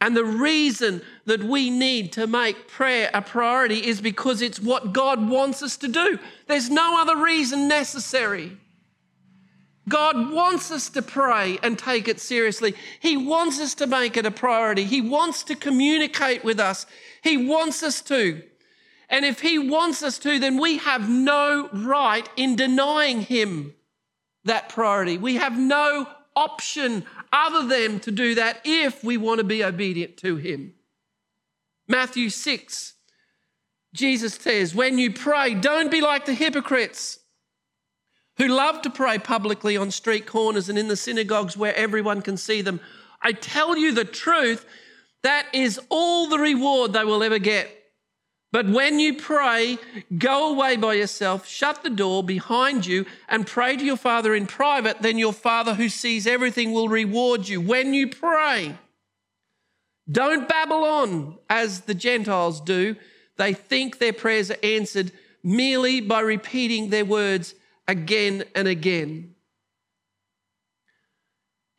And 0.00 0.16
the 0.16 0.24
reason 0.24 1.02
that 1.24 1.42
we 1.42 1.68
need 1.68 2.12
to 2.12 2.28
make 2.28 2.68
prayer 2.68 3.10
a 3.12 3.22
priority 3.22 3.84
is 3.84 4.00
because 4.00 4.40
it's 4.40 4.60
what 4.60 4.92
God 4.92 5.28
wants 5.28 5.64
us 5.64 5.76
to 5.78 5.88
do. 5.88 6.20
There's 6.46 6.70
no 6.70 7.00
other 7.02 7.16
reason 7.16 7.66
necessary. 7.66 8.56
God 9.88 10.30
wants 10.32 10.70
us 10.70 10.88
to 10.90 11.02
pray 11.02 11.58
and 11.62 11.78
take 11.78 12.08
it 12.08 12.20
seriously. 12.20 12.74
He 13.00 13.16
wants 13.16 13.60
us 13.60 13.74
to 13.76 13.86
make 13.86 14.16
it 14.16 14.26
a 14.26 14.30
priority. 14.30 14.84
He 14.84 15.00
wants 15.00 15.42
to 15.44 15.54
communicate 15.54 16.44
with 16.44 16.60
us. 16.60 16.86
He 17.22 17.36
wants 17.36 17.82
us 17.82 18.00
to. 18.02 18.42
And 19.08 19.24
if 19.24 19.40
He 19.40 19.58
wants 19.58 20.02
us 20.02 20.18
to, 20.18 20.38
then 20.38 20.60
we 20.60 20.78
have 20.78 21.08
no 21.08 21.68
right 21.72 22.28
in 22.36 22.56
denying 22.56 23.22
Him 23.22 23.74
that 24.44 24.68
priority. 24.68 25.18
We 25.18 25.36
have 25.36 25.58
no 25.58 26.06
option 26.36 27.04
other 27.32 27.66
than 27.66 28.00
to 28.00 28.10
do 28.10 28.34
that 28.34 28.60
if 28.64 29.02
we 29.02 29.16
want 29.16 29.38
to 29.38 29.44
be 29.44 29.64
obedient 29.64 30.16
to 30.18 30.36
Him. 30.36 30.74
Matthew 31.86 32.28
6, 32.28 32.94
Jesus 33.94 34.34
says, 34.34 34.74
When 34.74 34.98
you 34.98 35.12
pray, 35.12 35.54
don't 35.54 35.90
be 35.90 36.00
like 36.00 36.26
the 36.26 36.34
hypocrites 36.34 37.18
who 38.38 38.48
love 38.48 38.82
to 38.82 38.90
pray 38.90 39.18
publicly 39.18 39.76
on 39.76 39.90
street 39.90 40.26
corners 40.26 40.68
and 40.68 40.78
in 40.78 40.88
the 40.88 40.96
synagogues 40.96 41.56
where 41.56 41.74
everyone 41.74 42.22
can 42.22 42.36
see 42.36 42.62
them. 42.62 42.80
I 43.20 43.32
tell 43.32 43.76
you 43.76 43.92
the 43.92 44.04
truth, 44.04 44.64
that 45.22 45.46
is 45.52 45.80
all 45.88 46.28
the 46.28 46.38
reward 46.38 46.92
they 46.92 47.04
will 47.04 47.22
ever 47.22 47.38
get. 47.38 47.74
But 48.50 48.68
when 48.68 48.98
you 48.98 49.14
pray, 49.14 49.76
go 50.16 50.50
away 50.50 50.76
by 50.76 50.94
yourself, 50.94 51.46
shut 51.46 51.82
the 51.82 51.90
door 51.90 52.22
behind 52.22 52.86
you, 52.86 53.04
and 53.28 53.46
pray 53.46 53.76
to 53.76 53.84
your 53.84 53.96
Father 53.96 54.34
in 54.34 54.46
private. 54.46 55.02
Then 55.02 55.18
your 55.18 55.34
Father 55.34 55.74
who 55.74 55.90
sees 55.90 56.26
everything 56.26 56.72
will 56.72 56.88
reward 56.88 57.46
you. 57.46 57.60
When 57.60 57.92
you 57.92 58.08
pray, 58.08 58.78
don't 60.10 60.48
babble 60.48 60.84
on 60.84 61.36
as 61.50 61.82
the 61.82 61.94
Gentiles 61.94 62.62
do. 62.62 62.96
They 63.36 63.52
think 63.52 63.98
their 63.98 64.14
prayers 64.14 64.50
are 64.50 64.56
answered 64.62 65.12
merely 65.42 66.00
by 66.00 66.20
repeating 66.20 66.88
their 66.88 67.04
words 67.04 67.54
again 67.88 68.44
and 68.54 68.68
again. 68.68 69.34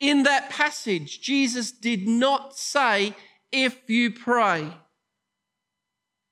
In 0.02 0.24
that 0.24 0.50
passage, 0.50 1.22
Jesus 1.22 1.72
did 1.72 2.08
not 2.08 2.58
say, 2.58 3.14
if 3.52 3.90
you 3.90 4.12
pray 4.12 4.74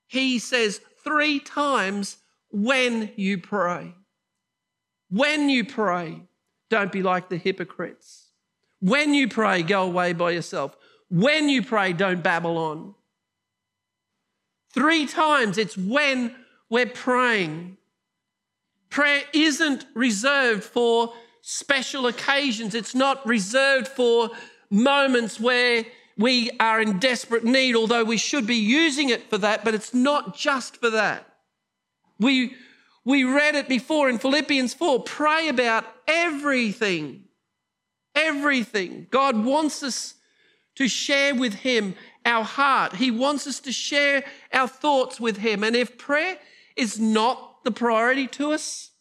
he 0.08 0.40
says 0.40 0.82
three 1.04 1.40
times 1.40 2.18
when 2.50 3.12
you 3.18 3.38
pray. 3.38 3.94
When 5.10 5.50
you 5.50 5.66
pray, 5.66 6.22
don't 6.70 6.92
be 6.92 7.04
like 7.04 7.30
the 7.30 7.38
hypocrites. 7.38 8.32
When 8.80 9.14
you 9.14 9.28
pray, 9.28 9.64
go 9.64 9.84
away 9.84 10.14
by 10.14 10.32
yourself. 10.32 10.76
When 11.10 11.50
you 11.50 11.62
pray, 11.62 11.94
don't 11.94 12.24
babble 12.24 12.58
on. 12.58 12.96
Three 14.74 15.06
times 15.06 15.58
it's 15.58 15.78
when 15.78 16.36
we're 16.70 16.86
praying. 16.86 17.78
Prayer 18.90 19.24
isn't 19.34 19.86
reserved 19.94 20.64
for 20.64 21.14
special 21.42 22.08
occasions, 22.08 22.76
it's 22.76 22.96
not 22.96 23.26
reserved 23.26 23.88
for 23.88 24.30
moments 24.70 25.40
where 25.40 25.86
we 26.18 26.50
are 26.60 26.82
in 26.82 27.00
desperate 27.00 27.44
need, 27.44 27.76
although 27.76 28.04
we 28.04 28.18
should 28.18 28.48
be 28.48 28.56
using 28.56 29.10
it 29.10 29.30
for 29.30 29.38
that, 29.38 29.64
but 29.64 29.76
it's 29.76 29.94
not 29.94 30.36
just 30.36 30.78
for 30.78 30.90
that. 30.90 31.28
We, 32.20 32.56
we 33.06 33.24
read 33.24 33.56
it 33.56 33.70
before 33.70 34.10
in 34.10 34.18
Philippians 34.18 34.74
4 34.74 35.04
pray 35.04 35.48
about 35.48 35.86
everything. 36.08 37.26
Everything. 38.16 39.08
God 39.12 39.46
wants 39.46 39.84
us 39.84 40.16
to 40.76 40.88
share 40.88 41.36
with 41.36 41.54
Him 41.54 41.96
our 42.26 42.44
heart. 42.44 42.96
He 42.96 43.12
wants 43.12 43.46
us 43.46 43.60
to 43.62 43.72
share 43.72 44.24
our 44.52 44.68
thoughts 44.68 45.20
with 45.20 45.38
Him. 45.38 45.64
And 45.64 45.76
if 45.76 45.98
prayer 45.98 46.38
is 46.76 47.00
not 47.00 47.47
the 47.68 47.72
priority 47.72 48.28
to 48.28 48.54
us, 48.54 48.92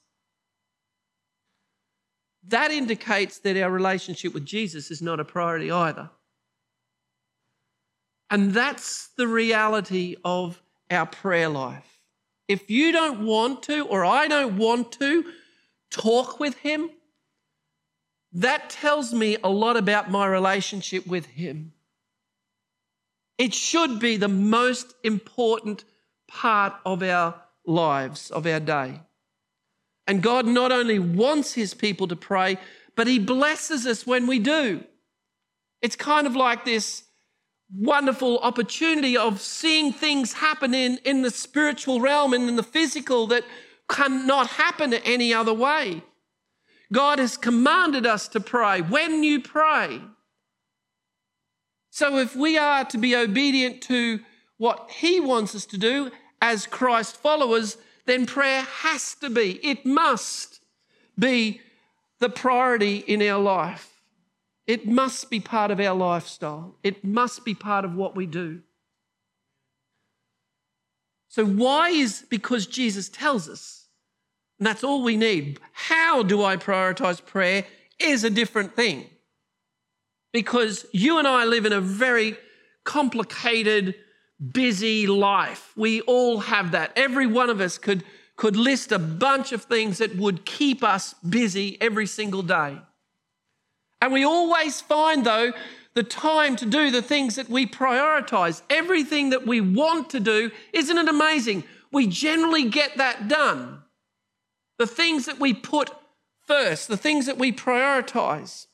that 2.49 2.73
indicates 2.73 3.38
that 3.38 3.56
our 3.56 3.70
relationship 3.70 4.35
with 4.35 4.44
Jesus 4.44 4.90
is 4.90 5.00
not 5.00 5.20
a 5.20 5.25
priority 5.25 5.70
either. 5.70 6.11
And 8.28 8.50
that's 8.52 9.11
the 9.16 9.28
reality 9.28 10.16
of 10.25 10.61
our 10.90 11.06
prayer 11.06 11.49
life. 11.49 12.00
If 12.49 12.68
you 12.68 12.90
don't 12.90 13.25
want 13.25 13.62
to, 13.64 13.87
or 13.87 14.04
I 14.04 14.26
don't 14.26 14.56
want 14.56 14.90
to, 14.99 15.25
talk 15.92 16.40
with 16.40 16.56
Him, 16.56 16.90
that 18.32 18.68
tells 18.68 19.14
me 19.14 19.37
a 19.44 19.49
lot 19.49 19.76
about 19.76 20.11
my 20.11 20.26
relationship 20.26 21.06
with 21.06 21.26
Him. 21.26 21.73
It 23.38 23.54
should 23.54 24.00
be 24.00 24.16
the 24.16 24.26
most 24.26 24.92
important 25.04 25.85
part 26.26 26.73
of 26.85 27.04
our 27.04 27.46
lives, 27.66 28.30
of 28.30 28.46
our 28.46 28.61
day. 28.61 29.00
And 30.06 30.23
God 30.23 30.46
not 30.46 30.73
only 30.73 30.99
wants 30.99 31.54
His 31.54 31.75
people 31.75 32.08
to 32.08 32.16
pray, 32.16 32.58
but 32.94 33.06
He 33.06 33.18
blesses 33.18 33.87
us 33.87 34.06
when 34.06 34.26
we 34.26 34.38
do. 34.38 34.85
It's 35.82 35.96
kind 35.96 36.26
of 36.26 36.37
like 36.37 36.64
this 36.64 37.04
wonderful 37.75 38.38
opportunity 38.38 39.16
of 39.16 39.40
seeing 39.40 39.92
things 39.92 40.32
happen 40.35 40.73
in, 40.73 40.99
in 41.04 41.23
the 41.23 41.30
spiritual 41.30 42.00
realm 42.00 42.32
and 42.32 42.49
in 42.49 42.56
the 42.56 42.62
physical 42.62 43.26
that 43.26 43.44
cannot 43.88 44.49
happen 44.49 44.94
any 44.94 45.35
other 45.35 45.52
way. 45.54 46.02
God 46.92 47.18
has 47.18 47.37
commanded 47.37 48.06
us 48.06 48.28
to 48.28 48.40
pray 48.40 48.80
when 48.80 49.25
you 49.25 49.40
pray. 49.40 50.00
So, 51.90 52.18
if 52.18 52.37
we 52.37 52.58
are 52.58 52.85
to 52.85 52.99
be 52.99 53.16
obedient 53.16 53.82
to 53.85 54.20
what 54.58 54.90
He 54.90 55.18
wants 55.18 55.54
us 55.54 55.66
to 55.66 55.78
do 55.78 56.11
as 56.40 56.66
Christ 56.66 57.16
followers, 57.16 57.76
then 58.05 58.26
prayer 58.26 58.62
has 58.62 59.14
to 59.16 59.31
be, 59.31 59.59
it 59.62 59.85
must 59.85 60.61
be 61.19 61.61
the 62.19 62.28
priority 62.28 62.99
in 62.99 63.23
our 63.23 63.40
life. 63.40 63.93
It 64.66 64.87
must 64.87 65.31
be 65.31 65.40
part 65.40 65.71
of 65.71 65.81
our 65.81 65.95
lifestyle. 65.95 66.76
It 66.83 67.05
must 67.05 67.45
be 67.45 67.55
part 67.55 67.85
of 67.85 67.95
what 67.95 68.16
we 68.16 68.26
do. 68.26 68.62
So, 71.28 71.45
why 71.45 71.90
is 71.90 72.25
because 72.28 72.66
Jesus 72.66 73.09
tells 73.09 73.49
us, 73.49 73.87
and 74.59 74.66
that's 74.66 74.83
all 74.83 75.02
we 75.02 75.16
need. 75.16 75.61
How 75.73 76.23
do 76.23 76.43
I 76.43 76.57
prioritize 76.57 77.25
prayer 77.25 77.64
is 77.99 78.25
a 78.25 78.31
different 78.31 78.75
thing. 78.75 79.07
Because 80.33 80.87
you 80.93 81.19
and 81.19 81.26
I 81.26 81.45
live 81.45 81.66
in 81.66 81.73
a 81.73 81.81
very 81.81 82.37
complicated, 82.85 83.95
busy 84.52 85.07
life. 85.07 85.73
We 85.76 86.00
all 86.02 86.40
have 86.40 86.73
that. 86.73 86.93
Every 86.97 87.26
one 87.26 87.50
of 87.50 87.61
us 87.61 87.78
could, 87.78 88.05
could 88.37 88.57
list 88.57 88.93
a 88.93 88.99
bunch 88.99 89.52
of 89.52 89.62
things 89.64 89.99
that 89.99 90.16
would 90.16 90.45
keep 90.45 90.83
us 90.85 91.14
busy 91.14 91.78
every 91.81 92.07
single 92.07 92.43
day. 92.43 92.78
And 94.00 94.12
we 94.12 94.25
always 94.25 94.81
find, 94.81 95.25
though, 95.25 95.52
the 95.95 96.02
time 96.02 96.57
to 96.57 96.66
do 96.66 96.90
the 96.90 97.00
things 97.00 97.37
that 97.37 97.49
we 97.49 97.66
prioritize. 97.66 98.61
Everything 98.69 99.31
that 99.31 99.47
we 99.47 99.62
want 99.62 100.11
to 100.11 100.21
do, 100.21 100.50
isn't 100.73 100.99
it 100.99 101.09
amazing? 101.09 101.64
We 101.90 102.07
generally 102.07 102.69
get 102.69 102.99
that 102.99 103.28
done. 103.28 103.83
The 104.78 104.87
things 104.87 105.25
that 105.25 105.40
we 105.40 105.55
put 105.55 105.90
first, 106.47 106.88
the 106.88 106.99
things 106.99 107.25
that 107.25 107.38
we 107.38 107.50
prioritize. 107.50 108.66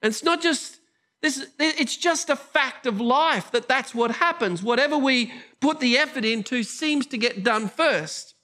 And 0.00 0.12
it's 0.12 0.22
not 0.22 0.40
just 0.40 0.78
this, 1.24 1.46
it's 1.58 1.96
just 1.96 2.28
a 2.28 2.36
fact 2.36 2.86
of 2.86 3.00
life 3.00 3.50
that 3.52 3.66
that's 3.66 3.94
what 3.94 4.10
happens. 4.10 4.62
Whatever 4.62 4.98
we 4.98 5.32
put 5.58 5.80
the 5.80 5.96
effort 5.96 6.22
into 6.22 6.62
seems 6.62 7.06
to 7.06 7.16
get 7.16 7.42
done 7.42 7.66
first. 7.66 8.34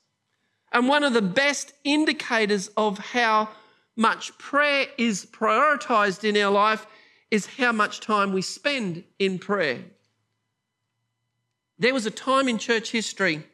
And 0.72 0.88
one 0.88 1.04
of 1.04 1.12
the 1.12 1.20
best 1.20 1.74
indicators 1.84 2.70
of 2.78 2.96
how 2.98 3.50
much 3.96 4.36
prayer 4.38 4.86
is 4.96 5.26
prioritized 5.26 6.24
in 6.24 6.38
our 6.38 6.50
life 6.50 6.86
is 7.30 7.44
how 7.58 7.70
much 7.70 8.00
time 8.00 8.32
we 8.32 8.40
spend 8.40 9.04
in 9.18 9.38
prayer. 9.38 9.84
There 11.78 11.92
was 11.92 12.06
a 12.06 12.10
time 12.10 12.48
in 12.48 12.56
church 12.56 12.92
history 12.92 13.44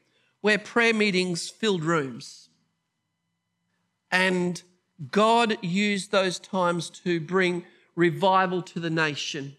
where 0.40 0.59
prayer 0.59 0.95
meetings 0.95 1.49
filled 1.50 1.83
rooms. 1.83 2.49
And 4.12 4.62
God 5.11 5.59
used 5.64 6.12
those 6.12 6.38
times 6.38 6.90
to 6.90 7.18
bring 7.18 7.64
revival 7.97 8.62
to 8.62 8.79
the 8.79 8.91
nation. 8.91 9.57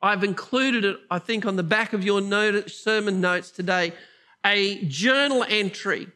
I've 0.00 0.24
included 0.24 0.84
it, 0.84 0.96
I 1.10 1.18
think, 1.18 1.44
on 1.44 1.56
the 1.56 1.62
back 1.62 1.92
of 1.92 2.02
your 2.02 2.20
sermon 2.68 3.20
notes 3.20 3.50
today, 3.50 3.92
a 4.44 4.84
journal 4.86 5.44
entry. 5.48 6.08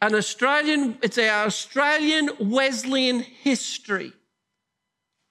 An 0.00 0.14
Australian, 0.14 0.98
it's 1.02 1.18
our 1.18 1.46
Australian 1.46 2.30
Wesleyan 2.38 3.20
history 3.20 4.12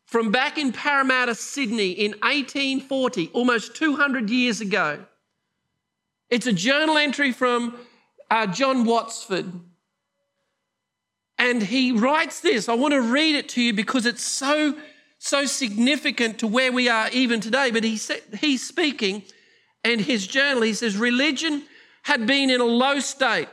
from 0.08 0.32
back 0.32 0.58
in 0.58 0.72
Parramatta, 0.72 1.36
Sydney 1.36 1.92
in 1.92 2.12
1840, 2.12 3.30
almost 3.34 3.76
200 3.76 4.30
years 4.30 4.62
ago. 4.62 5.06
It's 6.30 6.48
a 6.48 6.54
journal 6.54 6.98
entry 6.98 7.32
from 7.32 7.78
uh, 8.30 8.48
John 8.48 8.86
Watsford. 8.86 9.52
And 11.38 11.62
he 11.62 11.92
writes 11.92 12.40
this. 12.40 12.68
I 12.68 12.74
want 12.74 12.94
to 12.94 13.02
read 13.02 13.36
it 13.36 13.50
to 13.50 13.62
you 13.62 13.74
because 13.74 14.06
it's 14.06 14.24
so, 14.24 14.76
so 15.20 15.46
significant 15.46 16.40
to 16.40 16.48
where 16.48 16.72
we 16.72 16.90
are 16.90 17.10
even 17.12 17.40
today. 17.40 17.72
But 17.72 17.84
he 17.84 17.98
said, 17.98 18.22
he's 18.40 18.68
speaking, 18.68 19.24
and 19.84 20.02
his 20.02 20.26
journal, 20.26 20.64
he 20.64 20.74
says, 20.74 20.98
religion 20.98 21.64
had 22.04 22.26
been 22.26 22.50
in 22.50 22.62
a 22.62 22.66
low 22.66 23.00
state, 23.00 23.50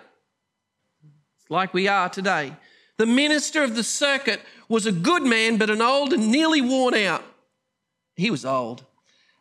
like 1.49 1.75
we 1.75 1.89
are 1.89 2.09
today. 2.09 2.55
The 2.97 3.07
minister 3.07 3.63
of 3.63 3.75
the 3.75 3.85
circuit 3.85 4.41
was 4.69 4.87
a 4.87 4.93
good 4.93 5.25
man, 5.25 5.59
but 5.59 5.69
an 5.69 5.83
old 5.83 6.13
and 6.13 6.31
nearly 6.31 6.61
worn 6.61 6.95
out. 6.95 7.25
He 8.17 8.31
was 8.31 8.45
old. 8.45 8.85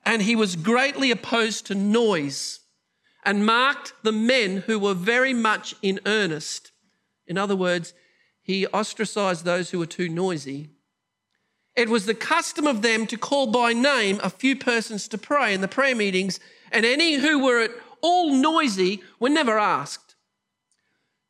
And 0.06 0.22
he 0.24 0.36
was 0.36 0.58
greatly 0.58 1.12
opposed 1.12 1.68
to 1.68 1.76
noise 1.76 2.60
and 3.24 3.46
marked 3.46 3.94
the 4.04 4.12
men 4.12 4.64
who 4.66 4.78
were 4.78 4.94
very 4.94 5.34
much 5.34 5.76
in 5.82 6.00
earnest. 6.06 6.72
In 7.26 7.38
other 7.38 7.56
words, 7.56 7.94
he 8.44 8.68
ostracized 8.68 9.44
those 9.44 9.72
who 9.72 9.80
were 9.80 9.88
too 9.88 10.10
noisy. 10.10 10.70
It 11.76 11.90
was 11.90 12.06
the 12.06 12.14
custom 12.14 12.68
of 12.68 12.84
them 12.84 13.08
to 13.08 13.18
call 13.18 13.48
by 13.48 13.74
name 13.74 14.20
a 14.22 14.30
few 14.30 14.56
persons 14.56 15.08
to 15.08 15.18
pray 15.18 15.54
in 15.54 15.62
the 15.62 15.68
prayer 15.68 15.96
meetings, 15.96 16.40
and 16.72 16.86
any 16.86 17.16
who 17.16 17.44
were 17.44 17.62
at 17.62 17.72
all 18.02 18.32
noisy 18.32 19.02
were 19.20 19.30
never 19.30 19.58
asked. 19.58 20.16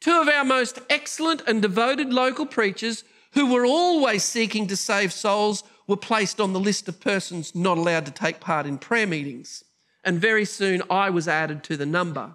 Two 0.02 0.20
of 0.20 0.28
our 0.28 0.44
most 0.44 0.80
excellent 0.90 1.42
and 1.48 1.62
devoted 1.62 2.12
local 2.12 2.46
preachers 2.46 3.06
who 3.34 3.52
were 3.52 3.66
always 3.66 4.24
seeking 4.24 4.68
to 4.68 4.78
save 4.78 5.12
souls, 5.12 5.64
were 5.88 5.98
placed 5.98 6.40
on 6.40 6.54
the 6.54 6.60
list 6.60 6.88
of 6.88 7.00
persons 7.00 7.54
not 7.56 7.78
allowed 7.78 8.06
to 8.06 8.12
take 8.12 8.40
part 8.40 8.66
in 8.66 8.78
prayer 8.78 9.08
meetings. 9.08 9.64
And 10.04 10.20
very 10.20 10.46
soon 10.46 10.82
I 10.90 11.10
was 11.10 11.28
added 11.28 11.64
to 11.66 11.78
the 11.78 11.86
number. 11.86 12.34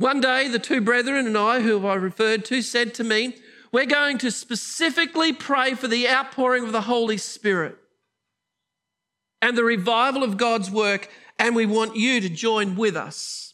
One 0.00 0.22
day, 0.22 0.48
the 0.48 0.58
two 0.58 0.80
brethren 0.80 1.26
and 1.26 1.36
I, 1.36 1.60
who 1.60 1.86
I 1.86 1.94
referred 1.94 2.46
to, 2.46 2.62
said 2.62 2.94
to 2.94 3.04
me, 3.04 3.36
We're 3.70 3.84
going 3.84 4.16
to 4.18 4.30
specifically 4.30 5.34
pray 5.34 5.74
for 5.74 5.88
the 5.88 6.08
outpouring 6.08 6.64
of 6.64 6.72
the 6.72 6.80
Holy 6.80 7.18
Spirit 7.18 7.76
and 9.42 9.58
the 9.58 9.62
revival 9.62 10.22
of 10.22 10.38
God's 10.38 10.70
work, 10.70 11.10
and 11.38 11.54
we 11.54 11.66
want 11.66 11.96
you 11.96 12.18
to 12.22 12.30
join 12.30 12.76
with 12.76 12.96
us. 12.96 13.52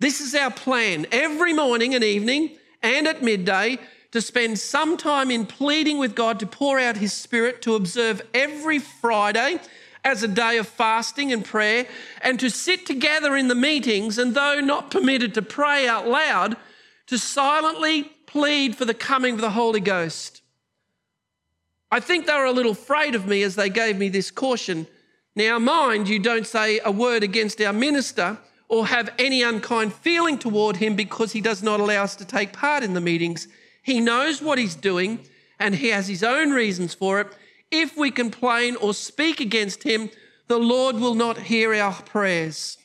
This 0.00 0.20
is 0.20 0.34
our 0.34 0.50
plan. 0.50 1.06
Every 1.10 1.54
morning 1.54 1.94
and 1.94 2.04
evening 2.04 2.58
and 2.82 3.06
at 3.06 3.22
midday, 3.22 3.78
to 4.10 4.20
spend 4.20 4.58
some 4.58 4.98
time 4.98 5.30
in 5.30 5.46
pleading 5.46 5.96
with 5.96 6.14
God 6.14 6.40
to 6.40 6.46
pour 6.46 6.78
out 6.78 6.98
His 6.98 7.14
Spirit, 7.14 7.62
to 7.62 7.74
observe 7.74 8.20
every 8.34 8.78
Friday 8.78 9.60
as 10.04 10.22
a 10.22 10.28
day 10.28 10.58
of 10.58 10.66
fasting 10.66 11.32
and 11.32 11.44
prayer, 11.44 11.86
and 12.20 12.40
to 12.40 12.50
sit 12.50 12.86
together 12.86 13.36
in 13.36 13.48
the 13.48 13.54
meetings, 13.54 14.18
and 14.18 14.34
though 14.34 14.60
not 14.60 14.90
permitted 14.90 15.34
to 15.34 15.42
pray 15.42 15.86
out 15.86 16.08
loud, 16.08 16.56
to 17.06 17.18
silently 17.18 18.04
plead 18.26 18.76
for 18.76 18.84
the 18.84 18.94
coming 18.94 19.34
of 19.34 19.40
the 19.40 19.50
Holy 19.50 19.80
Ghost. 19.80 20.42
I 21.90 22.00
think 22.00 22.26
they 22.26 22.32
were 22.32 22.46
a 22.46 22.52
little 22.52 22.72
afraid 22.72 23.14
of 23.14 23.26
me 23.26 23.42
as 23.42 23.54
they 23.54 23.68
gave 23.68 23.98
me 23.98 24.08
this 24.08 24.30
caution. 24.30 24.86
Now, 25.36 25.58
mind 25.58 26.08
you, 26.08 26.18
don't 26.18 26.46
say 26.46 26.80
a 26.82 26.90
word 26.90 27.22
against 27.22 27.60
our 27.60 27.72
minister 27.72 28.38
or 28.68 28.86
have 28.86 29.12
any 29.18 29.42
unkind 29.42 29.92
feeling 29.92 30.38
toward 30.38 30.76
him 30.76 30.96
because 30.96 31.32
he 31.32 31.42
does 31.42 31.62
not 31.62 31.80
allow 31.80 32.02
us 32.02 32.16
to 32.16 32.24
take 32.24 32.54
part 32.54 32.82
in 32.82 32.94
the 32.94 33.00
meetings. 33.02 33.46
He 33.82 34.00
knows 34.00 34.40
what 34.40 34.56
he's 34.56 34.74
doing 34.74 35.20
and 35.58 35.74
he 35.74 35.88
has 35.88 36.08
his 36.08 36.22
own 36.22 36.50
reasons 36.50 36.94
for 36.94 37.20
it. 37.20 37.26
If 37.72 37.96
we 37.96 38.10
complain 38.10 38.76
or 38.76 38.92
speak 38.92 39.40
against 39.40 39.82
him, 39.82 40.10
the 40.46 40.58
Lord 40.58 40.96
will 40.96 41.14
not 41.14 41.38
hear 41.38 41.74
our 41.74 41.94
prayers. 42.02 42.76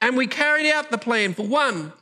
And 0.00 0.16
we 0.16 0.28
carried 0.28 0.70
out 0.70 0.90
the 0.90 0.98
plan 0.98 1.34
for 1.34 1.44
one, 1.44 1.92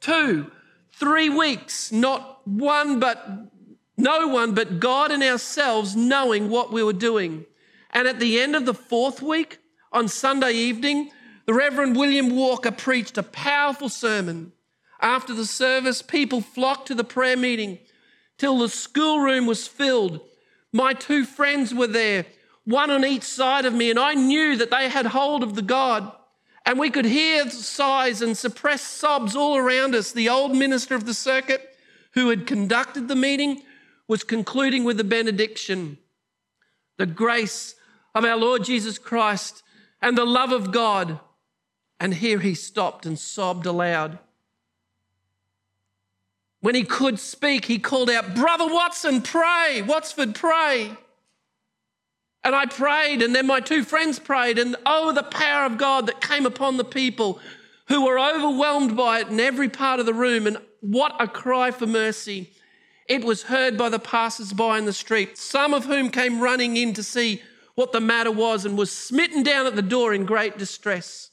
two, 0.00 0.50
three 0.92 1.28
weeks, 1.28 1.92
not 1.92 2.46
one 2.46 2.98
but 2.98 3.52
no 3.96 4.26
one 4.26 4.52
but 4.52 4.80
God 4.80 5.12
and 5.12 5.22
ourselves 5.22 5.94
knowing 5.94 6.50
what 6.50 6.72
we 6.72 6.82
were 6.82 6.92
doing. 6.92 7.46
And 7.90 8.08
at 8.08 8.18
the 8.18 8.40
end 8.40 8.56
of 8.56 8.66
the 8.66 8.74
fourth 8.74 9.22
week, 9.22 9.58
on 9.92 10.08
Sunday 10.08 10.54
evening, 10.54 11.12
the 11.46 11.54
Reverend 11.54 11.94
William 11.94 12.34
Walker 12.34 12.72
preached 12.72 13.16
a 13.16 13.22
powerful 13.22 13.88
sermon. 13.88 14.50
After 15.00 15.32
the 15.32 15.46
service, 15.46 16.02
people 16.02 16.40
flocked 16.40 16.88
to 16.88 16.96
the 16.96 17.04
prayer 17.04 17.36
meeting 17.36 17.78
till 18.38 18.58
the 18.58 18.68
schoolroom 18.68 19.46
was 19.46 19.68
filled. 19.68 20.20
My 20.74 20.92
two 20.92 21.24
friends 21.24 21.72
were 21.72 21.86
there, 21.86 22.26
one 22.64 22.90
on 22.90 23.04
each 23.04 23.22
side 23.22 23.64
of 23.64 23.72
me, 23.72 23.90
and 23.90 23.98
I 23.98 24.14
knew 24.14 24.56
that 24.56 24.72
they 24.72 24.88
had 24.88 25.06
hold 25.06 25.44
of 25.44 25.54
the 25.54 25.62
God. 25.62 26.10
And 26.66 26.80
we 26.80 26.90
could 26.90 27.04
hear 27.04 27.48
sighs 27.48 28.20
and 28.20 28.36
suppressed 28.36 28.94
sobs 28.94 29.36
all 29.36 29.56
around 29.56 29.94
us. 29.94 30.10
The 30.10 30.28
old 30.28 30.56
minister 30.56 30.96
of 30.96 31.06
the 31.06 31.14
circuit, 31.14 31.76
who 32.14 32.28
had 32.28 32.48
conducted 32.48 33.06
the 33.06 33.14
meeting, 33.14 33.62
was 34.08 34.24
concluding 34.24 34.82
with 34.82 34.96
the 34.96 35.04
benediction. 35.04 35.96
The 36.98 37.06
grace 37.06 37.76
of 38.12 38.24
our 38.24 38.36
Lord 38.36 38.64
Jesus 38.64 38.98
Christ 38.98 39.62
and 40.02 40.18
the 40.18 40.24
love 40.24 40.50
of 40.50 40.72
God. 40.72 41.20
And 42.00 42.14
here 42.14 42.40
he 42.40 42.54
stopped 42.54 43.06
and 43.06 43.16
sobbed 43.16 43.66
aloud. 43.66 44.18
When 46.64 46.74
he 46.74 46.84
could 46.84 47.18
speak, 47.18 47.66
he 47.66 47.78
called 47.78 48.08
out, 48.08 48.34
Brother 48.34 48.66
Watson, 48.66 49.20
pray. 49.20 49.82
Watsford, 49.86 50.34
pray. 50.34 50.92
And 52.42 52.54
I 52.54 52.64
prayed, 52.64 53.20
and 53.20 53.34
then 53.34 53.46
my 53.46 53.60
two 53.60 53.84
friends 53.84 54.18
prayed, 54.18 54.58
and 54.58 54.74
oh, 54.86 55.12
the 55.12 55.24
power 55.24 55.66
of 55.66 55.76
God 55.76 56.06
that 56.06 56.22
came 56.22 56.46
upon 56.46 56.78
the 56.78 56.84
people 56.84 57.38
who 57.88 58.06
were 58.06 58.18
overwhelmed 58.18 58.96
by 58.96 59.20
it 59.20 59.28
in 59.28 59.40
every 59.40 59.68
part 59.68 60.00
of 60.00 60.06
the 60.06 60.14
room. 60.14 60.46
And 60.46 60.56
what 60.80 61.14
a 61.20 61.28
cry 61.28 61.70
for 61.70 61.86
mercy. 61.86 62.50
It 63.10 63.24
was 63.24 63.42
heard 63.42 63.76
by 63.76 63.90
the 63.90 63.98
passers 63.98 64.54
by 64.54 64.78
in 64.78 64.86
the 64.86 64.94
street, 64.94 65.36
some 65.36 65.74
of 65.74 65.84
whom 65.84 66.08
came 66.08 66.40
running 66.40 66.78
in 66.78 66.94
to 66.94 67.02
see 67.02 67.42
what 67.74 67.92
the 67.92 68.00
matter 68.00 68.32
was 68.32 68.64
and 68.64 68.78
was 68.78 68.90
smitten 68.90 69.42
down 69.42 69.66
at 69.66 69.76
the 69.76 69.82
door 69.82 70.14
in 70.14 70.24
great 70.24 70.56
distress. 70.56 71.28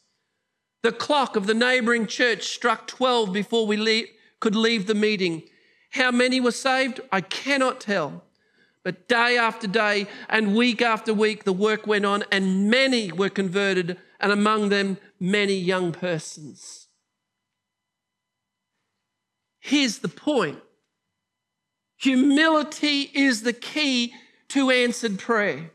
The 0.84 0.92
clock 0.92 1.38
of 1.38 1.48
the 1.48 1.54
neighboring 1.54 2.06
church 2.06 2.44
struck 2.48 2.86
12 2.86 3.32
before 3.32 3.66
we 3.66 3.78
could 4.42 4.56
leave 4.56 4.88
the 4.88 4.96
meeting. 4.96 5.44
How 5.92 6.12
many 6.12 6.42
were 6.42 6.52
saved? 6.52 7.00
I 7.12 7.22
cannot 7.22 7.80
tell. 7.80 8.26
But 8.84 9.08
day 9.08 9.38
after 9.38 9.68
day 9.68 10.08
and 10.28 10.56
week 10.56 10.82
after 10.82 11.14
week, 11.14 11.46
the 11.46 11.54
work 11.54 11.88
went 11.88 12.06
on, 12.06 12.26
and 12.32 12.70
many 12.70 13.12
were 13.12 13.30
converted, 13.30 13.98
and 14.20 14.32
among 14.32 14.70
them, 14.70 14.98
many 15.20 15.54
young 15.54 15.92
persons. 15.94 16.88
Here's 19.60 20.00
the 20.00 20.10
point 20.10 20.60
humility 21.98 23.12
is 23.14 23.44
the 23.44 23.54
key 23.54 24.14
to 24.50 24.72
answered 24.72 25.20
prayer. 25.20 25.70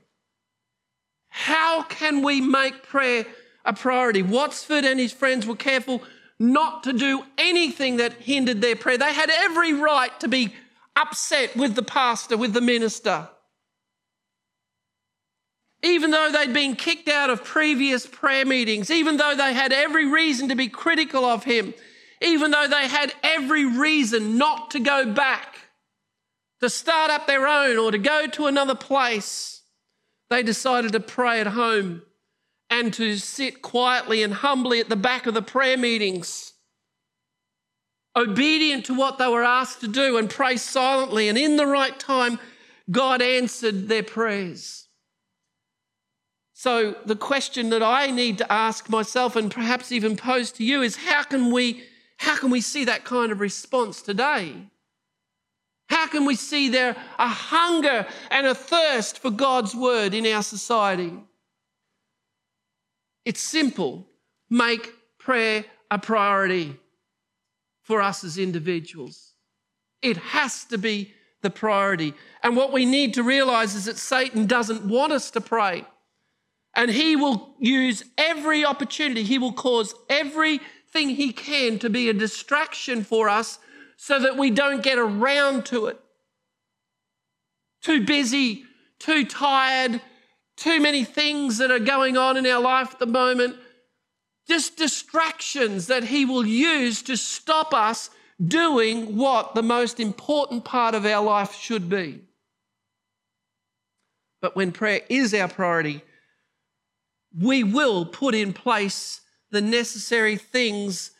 How 1.29 1.83
can 1.83 2.23
we 2.23 2.41
make 2.41 2.83
prayer 2.83 3.27
a 3.65 3.73
priority? 3.73 4.23
Watsford 4.23 4.85
and 4.85 4.99
his 4.99 5.13
friends 5.13 5.47
were 5.47 5.55
careful 5.55 6.03
not 6.39 6.83
to 6.85 6.93
do 6.93 7.23
anything 7.39 7.97
that 7.97 8.13
hindered 8.15 8.61
their 8.61 8.77
prayer. 8.77 8.99
They 8.99 9.13
had 9.13 9.31
every 9.31 9.73
right 9.73 10.19
to 10.21 10.29
be 10.29 10.55
upset 10.95 11.57
with 11.57 11.75
the 11.75 11.83
pastor, 11.83 12.37
with 12.37 12.53
the 12.53 12.61
minister. 12.61 13.29
Even 15.83 16.11
though 16.11 16.31
they'd 16.31 16.53
been 16.53 16.75
kicked 16.75 17.09
out 17.09 17.31
of 17.31 17.45
previous 17.45 18.07
prayer 18.07 18.45
meetings, 18.45 18.91
even 18.91 19.17
though 19.19 19.35
they 19.35 19.53
had 19.53 19.73
every 19.73 20.07
reason 20.07 20.49
to 20.49 20.57
be 20.57 20.69
critical 20.69 21.25
of 21.25 21.45
him, 21.45 21.75
even 22.21 22.51
though 22.51 22.67
they 22.67 22.89
had 22.89 23.13
every 23.23 23.65
reason 23.65 24.39
not 24.39 24.71
to 24.71 24.81
go 24.81 25.13
back, 25.13 25.57
to 26.61 26.71
start 26.71 27.11
up 27.11 27.27
their 27.27 27.47
own 27.47 27.77
or 27.77 27.91
to 27.91 27.99
go 27.99 28.27
to 28.27 28.47
another 28.47 28.75
place, 28.75 29.63
they 30.31 30.43
decided 30.43 30.93
to 30.93 31.01
pray 31.01 31.41
at 31.41 31.47
home 31.47 32.03
and 32.71 32.93
to 32.95 33.17
sit 33.17 33.63
quietly 33.63 34.23
and 34.23 34.35
humbly 34.35 34.81
at 34.81 34.89
the 34.89 34.97
back 34.97 35.27
of 35.27 35.35
the 35.35 35.43
prayer 35.43 35.77
meetings, 35.77 36.53
obedient 38.17 38.87
to 38.87 38.95
what 38.95 39.19
they 39.19 39.29
were 39.29 39.45
asked 39.45 39.81
to 39.81 39.89
do 39.89 40.17
and 40.17 40.29
pray 40.29 40.57
silently. 40.57 41.29
And 41.29 41.39
in 41.39 41.57
the 41.57 41.67
right 41.67 41.99
time, 41.99 42.39
God 42.91 43.23
answered 43.23 43.89
their 43.89 44.03
prayers. 44.03 44.89
So, 46.55 46.97
the 47.05 47.17
question 47.17 47.69
that 47.71 47.83
I 47.83 48.11
need 48.11 48.39
to 48.39 48.51
ask 48.51 48.89
myself 48.89 49.37
and 49.37 49.51
perhaps 49.51 49.93
even 49.93 50.17
pose 50.17 50.51
to 50.53 50.65
you 50.65 50.81
is 50.81 50.97
how 50.97 51.23
can 51.23 51.53
we, 51.53 51.85
how 52.17 52.37
can 52.39 52.51
we 52.51 52.63
see 52.63 52.87
that 52.87 53.05
kind 53.05 53.31
of 53.31 53.41
response 53.41 54.01
today? 54.01 54.55
How 55.89 56.07
can 56.07 56.25
we 56.25 56.35
see 56.35 56.71
there 56.71 56.97
a 57.19 57.29
hunger 57.29 58.07
and 58.31 58.47
a 58.47 58.55
thirst 58.55 59.19
for 59.19 59.31
God's 59.31 59.75
word 59.75 60.15
in 60.15 60.27
our 60.27 60.43
society? 60.43 61.13
It's 63.27 63.41
simple. 63.41 64.07
Make 64.49 64.95
prayer 65.19 65.65
a 65.91 65.99
priority 65.99 66.77
for 67.83 68.01
us 68.01 68.23
as 68.23 68.39
individuals. 68.39 69.33
It 70.01 70.17
has 70.17 70.65
to 70.67 70.79
be 70.79 71.13
the 71.43 71.51
priority. 71.51 72.15
And 72.45 72.57
what 72.57 72.73
we 72.73 72.87
need 72.87 73.15
to 73.15 73.25
realize 73.25 73.75
is 73.75 73.87
that 73.87 73.99
Satan 73.99 74.47
doesn't 74.47 74.89
want 74.89 75.13
us 75.13 75.33
to 75.33 75.41
pray. 75.41 75.85
And 76.77 76.89
he 76.89 77.17
will 77.17 77.57
use 77.59 78.05
every 78.17 78.65
opportunity, 78.65 79.25
he 79.25 79.39
will 79.39 79.53
cause 79.53 79.95
everything 80.09 81.09
he 81.11 81.33
can 81.33 81.81
to 81.81 81.91
be 81.91 82.09
a 82.09 82.13
distraction 82.13 83.03
for 83.03 83.29
us 83.29 83.59
so 83.97 84.21
that 84.21 84.37
we 84.37 84.51
don't 84.51 84.85
get 84.85 84.99
around 84.99 85.67
to 85.67 85.87
it. 85.87 85.99
Too 87.83 88.05
busy, 88.05 88.65
too 88.99 89.25
tired, 89.25 90.01
too 90.57 90.81
many 90.81 91.05
things 91.05 91.59
that 91.59 91.71
are 91.71 91.79
going 91.79 92.17
on 92.17 92.37
in 92.37 92.47
our 92.47 92.61
life 92.61 92.93
at 92.93 92.99
the 92.99 93.07
moment. 93.07 93.57
Just 94.49 94.77
distractions 94.77 95.87
that 95.89 96.05
He 96.05 96.25
will 96.25 96.47
use 96.47 97.03
to 97.03 97.17
stop 97.17 97.75
us 97.75 98.11
doing 98.45 99.17
what 99.17 99.55
the 99.55 99.63
most 99.63 99.99
important 99.99 100.65
part 100.65 100.95
of 100.95 101.07
our 101.07 101.25
life 101.25 101.55
should 101.55 101.89
be. 101.89 102.21
But 104.41 104.55
when 104.55 104.73
prayer 104.73 105.01
is 105.09 105.35
our 105.35 105.49
priority, 105.49 106.03
we 107.37 107.65
will 107.65 108.07
put 108.07 108.35
in 108.35 108.53
place 108.53 109.21
the 109.51 109.61
necessary 109.61 110.37
things 110.37 111.13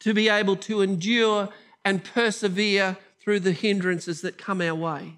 to 0.00 0.14
be 0.14 0.28
able 0.28 0.56
to 0.56 0.80
endure 0.80 1.48
and 1.84 2.02
persevere 2.02 2.96
through 3.20 3.40
the 3.40 3.52
hindrances 3.52 4.20
that 4.22 4.38
come 4.38 4.60
our 4.60 4.74
way. 4.74 5.16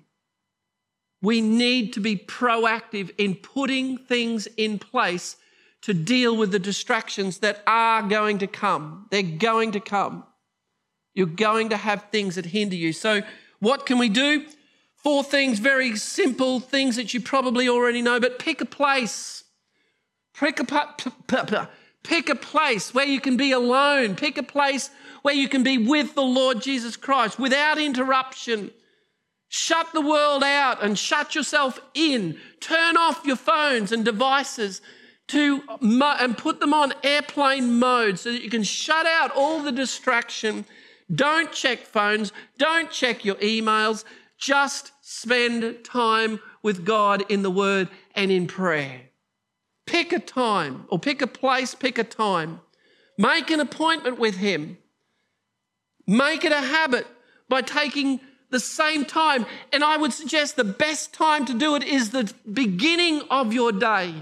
We 1.24 1.40
need 1.40 1.94
to 1.94 2.00
be 2.00 2.16
proactive 2.16 3.10
in 3.16 3.36
putting 3.36 3.96
things 3.96 4.46
in 4.58 4.78
place 4.78 5.36
to 5.80 5.94
deal 5.94 6.36
with 6.36 6.52
the 6.52 6.58
distractions 6.58 7.38
that 7.38 7.62
are 7.66 8.02
going 8.02 8.38
to 8.38 8.46
come. 8.46 9.06
They're 9.10 9.22
going 9.22 9.72
to 9.72 9.80
come. 9.80 10.24
You're 11.14 11.26
going 11.26 11.70
to 11.70 11.78
have 11.78 12.10
things 12.10 12.34
that 12.34 12.44
hinder 12.44 12.76
you. 12.76 12.92
So, 12.92 13.22
what 13.58 13.86
can 13.86 13.96
we 13.96 14.10
do? 14.10 14.44
Four 14.96 15.24
things, 15.24 15.60
very 15.60 15.96
simple 15.96 16.60
things 16.60 16.96
that 16.96 17.14
you 17.14 17.22
probably 17.22 17.70
already 17.70 18.02
know, 18.02 18.20
but 18.20 18.38
pick 18.38 18.60
a 18.60 18.66
place. 18.66 19.44
Pick 20.34 20.60
a, 20.60 21.68
pick 22.02 22.28
a 22.28 22.34
place 22.34 22.92
where 22.92 23.06
you 23.06 23.20
can 23.20 23.38
be 23.38 23.52
alone. 23.52 24.14
Pick 24.14 24.36
a 24.36 24.42
place 24.42 24.90
where 25.22 25.34
you 25.34 25.48
can 25.48 25.62
be 25.62 25.78
with 25.78 26.14
the 26.14 26.22
Lord 26.22 26.60
Jesus 26.60 26.98
Christ 26.98 27.38
without 27.38 27.78
interruption. 27.78 28.72
Shut 29.56 29.92
the 29.92 30.00
world 30.00 30.42
out 30.42 30.82
and 30.82 30.98
shut 30.98 31.36
yourself 31.36 31.80
in. 31.94 32.40
Turn 32.58 32.96
off 32.96 33.24
your 33.24 33.36
phones 33.36 33.92
and 33.92 34.04
devices 34.04 34.80
to 35.28 35.62
and 35.80 36.36
put 36.36 36.58
them 36.58 36.74
on 36.74 36.92
airplane 37.04 37.78
mode 37.78 38.18
so 38.18 38.32
that 38.32 38.42
you 38.42 38.50
can 38.50 38.64
shut 38.64 39.06
out 39.06 39.30
all 39.30 39.62
the 39.62 39.70
distraction. 39.70 40.64
Don't 41.14 41.52
check 41.52 41.86
phones, 41.86 42.32
don't 42.58 42.90
check 42.90 43.24
your 43.24 43.36
emails. 43.36 44.02
Just 44.38 44.90
spend 45.02 45.84
time 45.84 46.40
with 46.64 46.84
God 46.84 47.22
in 47.28 47.42
the 47.42 47.50
word 47.50 47.88
and 48.16 48.32
in 48.32 48.48
prayer. 48.48 49.02
Pick 49.86 50.12
a 50.12 50.18
time 50.18 50.84
or 50.88 50.98
pick 50.98 51.22
a 51.22 51.28
place, 51.28 51.76
pick 51.76 51.96
a 51.96 52.02
time. 52.02 52.58
Make 53.16 53.52
an 53.52 53.60
appointment 53.60 54.18
with 54.18 54.34
him. 54.34 54.78
Make 56.08 56.44
it 56.44 56.50
a 56.50 56.60
habit 56.60 57.06
by 57.48 57.62
taking 57.62 58.18
the 58.54 58.60
same 58.60 59.04
time. 59.04 59.44
And 59.72 59.84
I 59.84 59.98
would 59.98 60.12
suggest 60.12 60.56
the 60.56 60.64
best 60.64 61.12
time 61.12 61.44
to 61.44 61.54
do 61.54 61.74
it 61.74 61.82
is 61.82 62.10
the 62.10 62.32
beginning 62.50 63.20
of 63.30 63.52
your 63.52 63.72
day. 63.72 64.14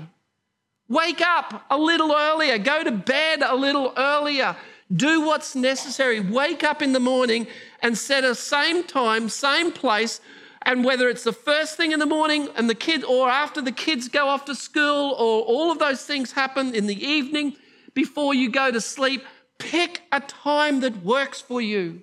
Wake 0.89 1.21
up 1.21 1.65
a 1.71 1.79
little 1.79 2.13
earlier, 2.13 2.59
go 2.59 2.83
to 2.83 2.91
bed 2.91 3.43
a 3.43 3.55
little 3.55 3.93
earlier. 3.97 4.57
Do 4.93 5.21
what's 5.23 5.55
necessary. 5.55 6.21
Wake 6.21 6.65
up 6.65 6.83
in 6.83 6.93
the 6.93 7.01
morning 7.01 7.47
and 7.81 7.97
set 7.97 8.25
a 8.25 8.35
same 8.35 8.83
time, 8.85 9.29
same 9.29 9.71
place. 9.71 10.21
And 10.63 10.85
whether 10.85 11.09
it's 11.09 11.25
the 11.25 11.33
first 11.33 11.77
thing 11.77 11.93
in 11.93 11.99
the 11.99 12.07
morning 12.07 12.49
and 12.57 12.69
the 12.69 12.75
kid, 12.75 13.05
or 13.05 13.29
after 13.29 13.61
the 13.61 13.73
kids 13.73 14.09
go 14.09 14.29
off 14.29 14.45
to 14.47 14.55
school, 14.55 15.13
or 15.13 15.43
all 15.43 15.73
of 15.73 15.79
those 15.79 16.05
things 16.05 16.33
happen 16.33 16.75
in 16.75 16.87
the 16.87 17.05
evening 17.05 17.57
before 17.95 18.35
you 18.35 18.51
go 18.51 18.71
to 18.71 18.81
sleep, 18.81 19.23
Pick 19.63 20.03
a 20.11 20.21
time 20.21 20.81
that 20.81 21.05
works 21.05 21.41
for 21.41 21.61
you 21.61 22.03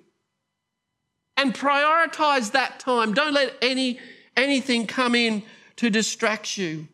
and 1.40 1.54
prioritize 1.54 2.52
that 2.52 2.78
time. 2.78 3.14
Don't 3.14 3.32
let 3.32 3.54
any, 3.62 3.98
anything 4.36 4.86
come 4.86 5.14
in 5.14 5.42
to 5.76 5.88
distract 5.88 6.58
you. 6.58 6.86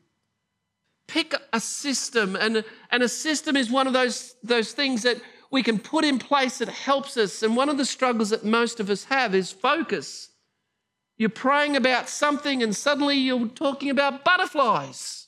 Pick 1.09 1.35
a 1.53 1.59
system, 1.59 2.37
and, 2.37 2.65
and 2.93 3.03
a 3.03 3.09
system 3.09 3.57
is 3.57 3.71
one 3.71 3.89
of 3.89 3.93
those, 3.93 4.37
those 4.45 4.71
things 4.73 5.03
that 5.03 5.21
we 5.51 5.65
can 5.65 5.81
put 5.81 6.05
in 6.05 6.21
place 6.21 6.59
that 6.59 6.69
helps 6.69 7.17
us. 7.17 7.43
And 7.43 7.57
one 7.57 7.69
of 7.69 7.77
the 7.77 7.85
struggles 7.85 8.31
that 8.31 8.45
most 8.45 8.79
of 8.79 8.89
us 8.89 9.05
have 9.05 9.35
is 9.35 9.51
focus. 9.51 10.31
You're 11.19 11.29
praying 11.29 11.77
about 11.77 12.09
something, 12.09 12.63
and 12.63 12.75
suddenly 12.75 13.17
you're 13.17 13.49
talking 13.49 13.91
about 13.91 14.25
butterflies. 14.25 15.27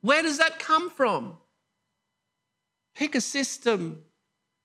Where 0.00 0.22
does 0.22 0.38
that 0.38 0.58
come 0.58 0.88
from? 0.88 1.36
Pick 2.94 3.14
a 3.14 3.20
system, 3.20 4.04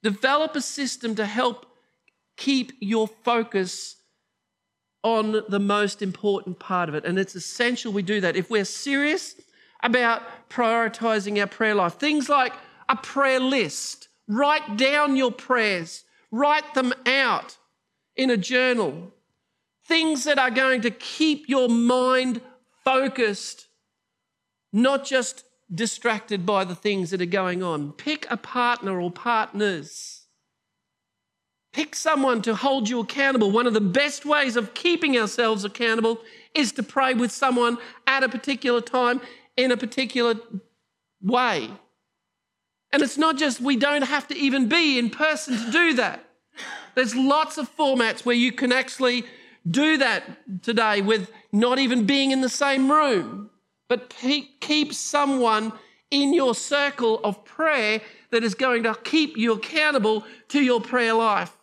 develop 0.03 0.55
a 0.55 0.61
system 0.61 1.15
to 1.15 1.25
help 1.25 1.65
keep 2.41 2.73
your 2.79 3.07
focus 3.07 3.97
on 5.03 5.43
the 5.47 5.59
most 5.59 6.01
important 6.01 6.57
part 6.57 6.89
of 6.89 6.95
it. 6.95 7.05
And 7.05 7.19
it's 7.19 7.35
essential 7.35 7.93
we 7.93 8.01
do 8.01 8.19
that. 8.21 8.35
If 8.35 8.49
we're 8.49 8.65
serious 8.65 9.35
about 9.83 10.23
prioritizing 10.49 11.39
our 11.39 11.45
prayer 11.45 11.75
life, 11.75 11.93
things 11.93 12.29
like 12.29 12.53
a 12.89 12.95
prayer 12.95 13.39
list, 13.39 14.07
write 14.27 14.75
down 14.75 15.15
your 15.15 15.31
prayers, 15.31 16.03
write 16.31 16.73
them 16.73 16.93
out 17.05 17.57
in 18.15 18.31
a 18.31 18.37
journal. 18.37 19.13
Things 19.85 20.23
that 20.23 20.39
are 20.39 20.51
going 20.51 20.81
to 20.81 20.91
keep 20.91 21.47
your 21.47 21.69
mind 21.69 22.41
focused, 22.83 23.67
not 24.73 25.05
just 25.05 25.43
distracted 25.73 26.43
by 26.43 26.63
the 26.63 26.75
things 26.75 27.11
that 27.11 27.21
are 27.21 27.37
going 27.41 27.61
on. 27.61 27.91
Pick 27.91 28.25
a 28.31 28.37
partner 28.37 28.99
or 28.99 29.11
partners. 29.11 30.20
Pick 31.73 31.95
someone 31.95 32.41
to 32.41 32.55
hold 32.55 32.89
you 32.89 32.99
accountable. 32.99 33.51
One 33.51 33.67
of 33.67 33.73
the 33.73 33.81
best 33.81 34.25
ways 34.25 34.55
of 34.55 34.73
keeping 34.73 35.17
ourselves 35.17 35.63
accountable 35.63 36.19
is 36.53 36.71
to 36.73 36.83
pray 36.83 37.13
with 37.13 37.31
someone 37.31 37.77
at 38.07 38.23
a 38.23 38.29
particular 38.29 38.81
time 38.81 39.21
in 39.55 39.71
a 39.71 39.77
particular 39.77 40.35
way. 41.21 41.69
And 42.91 43.01
it's 43.01 43.17
not 43.17 43.37
just 43.37 43.61
we 43.61 43.77
don't 43.77 44.01
have 44.01 44.27
to 44.27 44.37
even 44.37 44.67
be 44.67 44.99
in 44.99 45.09
person 45.09 45.57
to 45.57 45.71
do 45.71 45.93
that. 45.93 46.25
There's 46.95 47.15
lots 47.15 47.57
of 47.57 47.73
formats 47.77 48.25
where 48.25 48.35
you 48.35 48.51
can 48.51 48.73
actually 48.73 49.23
do 49.69 49.97
that 49.97 50.23
today 50.63 51.01
with 51.01 51.31
not 51.53 51.79
even 51.79 52.05
being 52.05 52.31
in 52.31 52.41
the 52.41 52.49
same 52.49 52.91
room 52.91 53.51
but 53.91 54.15
keep 54.61 54.93
someone 54.93 55.73
in 56.11 56.33
your 56.33 56.55
circle 56.55 57.19
of 57.25 57.43
prayer 57.43 57.99
that 58.29 58.41
is 58.41 58.55
going 58.55 58.83
to 58.83 58.95
keep 59.03 59.35
you 59.35 59.51
accountable 59.51 60.23
to 60.47 60.63
your 60.63 60.79
prayer 60.79 61.13
life. 61.13 61.57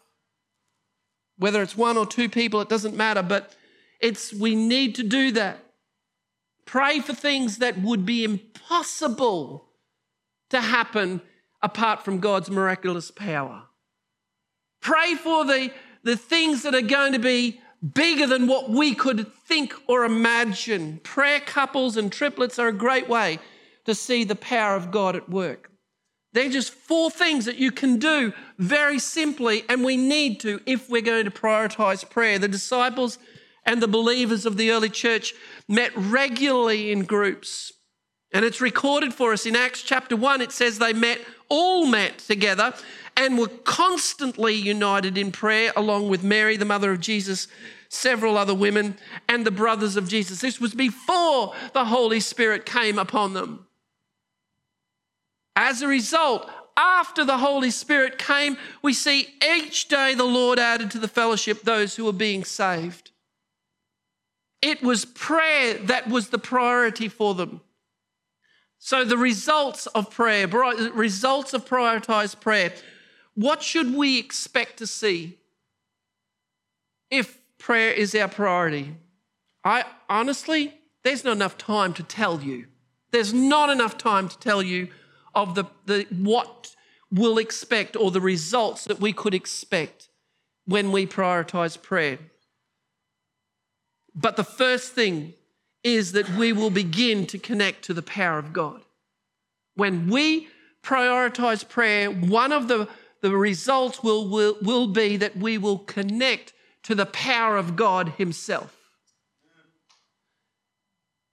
Whether 1.38 1.62
it's 1.62 1.76
one 1.76 1.96
or 1.96 2.06
two 2.06 2.28
people, 2.28 2.60
it 2.60 2.68
doesn't 2.68 2.96
matter, 2.96 3.22
but 3.22 3.54
it's 4.00 4.32
we 4.32 4.54
need 4.54 4.94
to 4.96 5.02
do 5.02 5.32
that. 5.32 5.64
Pray 6.64 7.00
for 7.00 7.14
things 7.14 7.58
that 7.58 7.80
would 7.80 8.04
be 8.04 8.24
impossible 8.24 9.68
to 10.50 10.60
happen 10.60 11.22
apart 11.62 12.04
from 12.04 12.18
God's 12.18 12.50
miraculous 12.50 13.10
power. 13.10 13.64
Pray 14.80 15.14
for 15.14 15.44
the, 15.44 15.72
the 16.02 16.16
things 16.16 16.62
that 16.62 16.74
are 16.74 16.82
going 16.82 17.12
to 17.12 17.18
be 17.18 17.60
bigger 17.94 18.26
than 18.26 18.46
what 18.46 18.70
we 18.70 18.94
could 18.94 19.32
think 19.32 19.72
or 19.86 20.04
imagine. 20.04 21.00
Prayer 21.02 21.40
couples 21.40 21.96
and 21.96 22.12
triplets 22.12 22.58
are 22.58 22.68
a 22.68 22.72
great 22.72 23.08
way 23.08 23.38
to 23.84 23.94
see 23.94 24.24
the 24.24 24.36
power 24.36 24.76
of 24.76 24.90
God 24.90 25.16
at 25.16 25.28
work. 25.28 25.70
They're 26.32 26.50
just 26.50 26.72
four 26.72 27.10
things 27.10 27.46
that 27.46 27.56
you 27.56 27.72
can 27.72 27.98
do 27.98 28.32
very 28.58 28.98
simply, 28.98 29.64
and 29.68 29.82
we 29.82 29.96
need 29.96 30.40
to 30.40 30.60
if 30.66 30.90
we're 30.90 31.02
going 31.02 31.24
to 31.24 31.30
prioritize 31.30 32.08
prayer. 32.08 32.38
The 32.38 32.48
disciples 32.48 33.18
and 33.64 33.82
the 33.82 33.88
believers 33.88 34.46
of 34.46 34.56
the 34.56 34.70
early 34.70 34.90
church 34.90 35.34
met 35.68 35.92
regularly 35.96 36.92
in 36.92 37.04
groups. 37.04 37.72
And 38.32 38.44
it's 38.44 38.60
recorded 38.60 39.14
for 39.14 39.32
us 39.32 39.46
in 39.46 39.56
Acts 39.56 39.82
chapter 39.82 40.16
1. 40.16 40.42
It 40.42 40.52
says 40.52 40.78
they 40.78 40.92
met, 40.92 41.18
all 41.48 41.86
met 41.86 42.18
together, 42.18 42.74
and 43.16 43.38
were 43.38 43.48
constantly 43.48 44.54
united 44.54 45.16
in 45.16 45.32
prayer, 45.32 45.72
along 45.76 46.08
with 46.10 46.22
Mary, 46.22 46.56
the 46.56 46.66
mother 46.66 46.92
of 46.92 47.00
Jesus, 47.00 47.48
several 47.88 48.36
other 48.36 48.54
women, 48.54 48.98
and 49.28 49.46
the 49.46 49.50
brothers 49.50 49.96
of 49.96 50.08
Jesus. 50.08 50.42
This 50.42 50.60
was 50.60 50.74
before 50.74 51.54
the 51.72 51.86
Holy 51.86 52.20
Spirit 52.20 52.66
came 52.66 52.98
upon 52.98 53.32
them. 53.32 53.67
As 55.60 55.82
a 55.82 55.88
result, 55.88 56.48
after 56.76 57.24
the 57.24 57.38
Holy 57.38 57.72
Spirit 57.72 58.16
came, 58.16 58.56
we 58.80 58.92
see 58.92 59.34
each 59.44 59.88
day 59.88 60.14
the 60.14 60.22
Lord 60.22 60.60
added 60.60 60.92
to 60.92 61.00
the 61.00 61.08
fellowship 61.08 61.62
those 61.62 61.96
who 61.96 62.04
were 62.04 62.12
being 62.12 62.44
saved. 62.44 63.10
It 64.62 64.84
was 64.84 65.04
prayer 65.04 65.74
that 65.74 66.08
was 66.08 66.28
the 66.28 66.38
priority 66.38 67.08
for 67.08 67.34
them. 67.34 67.60
So, 68.78 69.04
the 69.04 69.18
results 69.18 69.88
of 69.88 70.12
prayer, 70.12 70.46
results 70.46 71.52
of 71.52 71.68
prioritized 71.68 72.38
prayer, 72.38 72.72
what 73.34 73.60
should 73.60 73.92
we 73.92 74.20
expect 74.20 74.76
to 74.76 74.86
see 74.86 75.38
if 77.10 77.36
prayer 77.58 77.90
is 77.90 78.14
our 78.14 78.28
priority? 78.28 78.94
I 79.64 79.86
honestly, 80.08 80.74
there's 81.02 81.24
not 81.24 81.32
enough 81.32 81.58
time 81.58 81.94
to 81.94 82.04
tell 82.04 82.40
you. 82.42 82.66
There's 83.10 83.34
not 83.34 83.70
enough 83.70 83.98
time 83.98 84.28
to 84.28 84.38
tell 84.38 84.62
you 84.62 84.86
of 85.34 85.54
the, 85.54 85.64
the 85.86 86.06
what 86.10 86.74
we'll 87.10 87.38
expect 87.38 87.96
or 87.96 88.10
the 88.10 88.20
results 88.20 88.84
that 88.84 89.00
we 89.00 89.12
could 89.12 89.34
expect 89.34 90.08
when 90.66 90.92
we 90.92 91.06
prioritize 91.06 91.80
prayer. 91.80 92.18
But 94.14 94.36
the 94.36 94.44
first 94.44 94.92
thing 94.92 95.34
is 95.84 96.12
that 96.12 96.28
we 96.30 96.52
will 96.52 96.70
begin 96.70 97.26
to 97.26 97.38
connect 97.38 97.84
to 97.84 97.94
the 97.94 98.02
power 98.02 98.38
of 98.38 98.52
God. 98.52 98.82
When 99.74 100.08
we 100.08 100.48
prioritize 100.82 101.66
prayer, 101.66 102.10
one 102.10 102.52
of 102.52 102.68
the, 102.68 102.88
the 103.20 103.36
results 103.36 104.02
will, 104.02 104.28
will, 104.28 104.56
will 104.60 104.88
be 104.88 105.16
that 105.16 105.36
we 105.36 105.56
will 105.56 105.78
connect 105.78 106.52
to 106.82 106.94
the 106.94 107.06
power 107.06 107.56
of 107.56 107.76
God 107.76 108.14
Himself. 108.18 108.77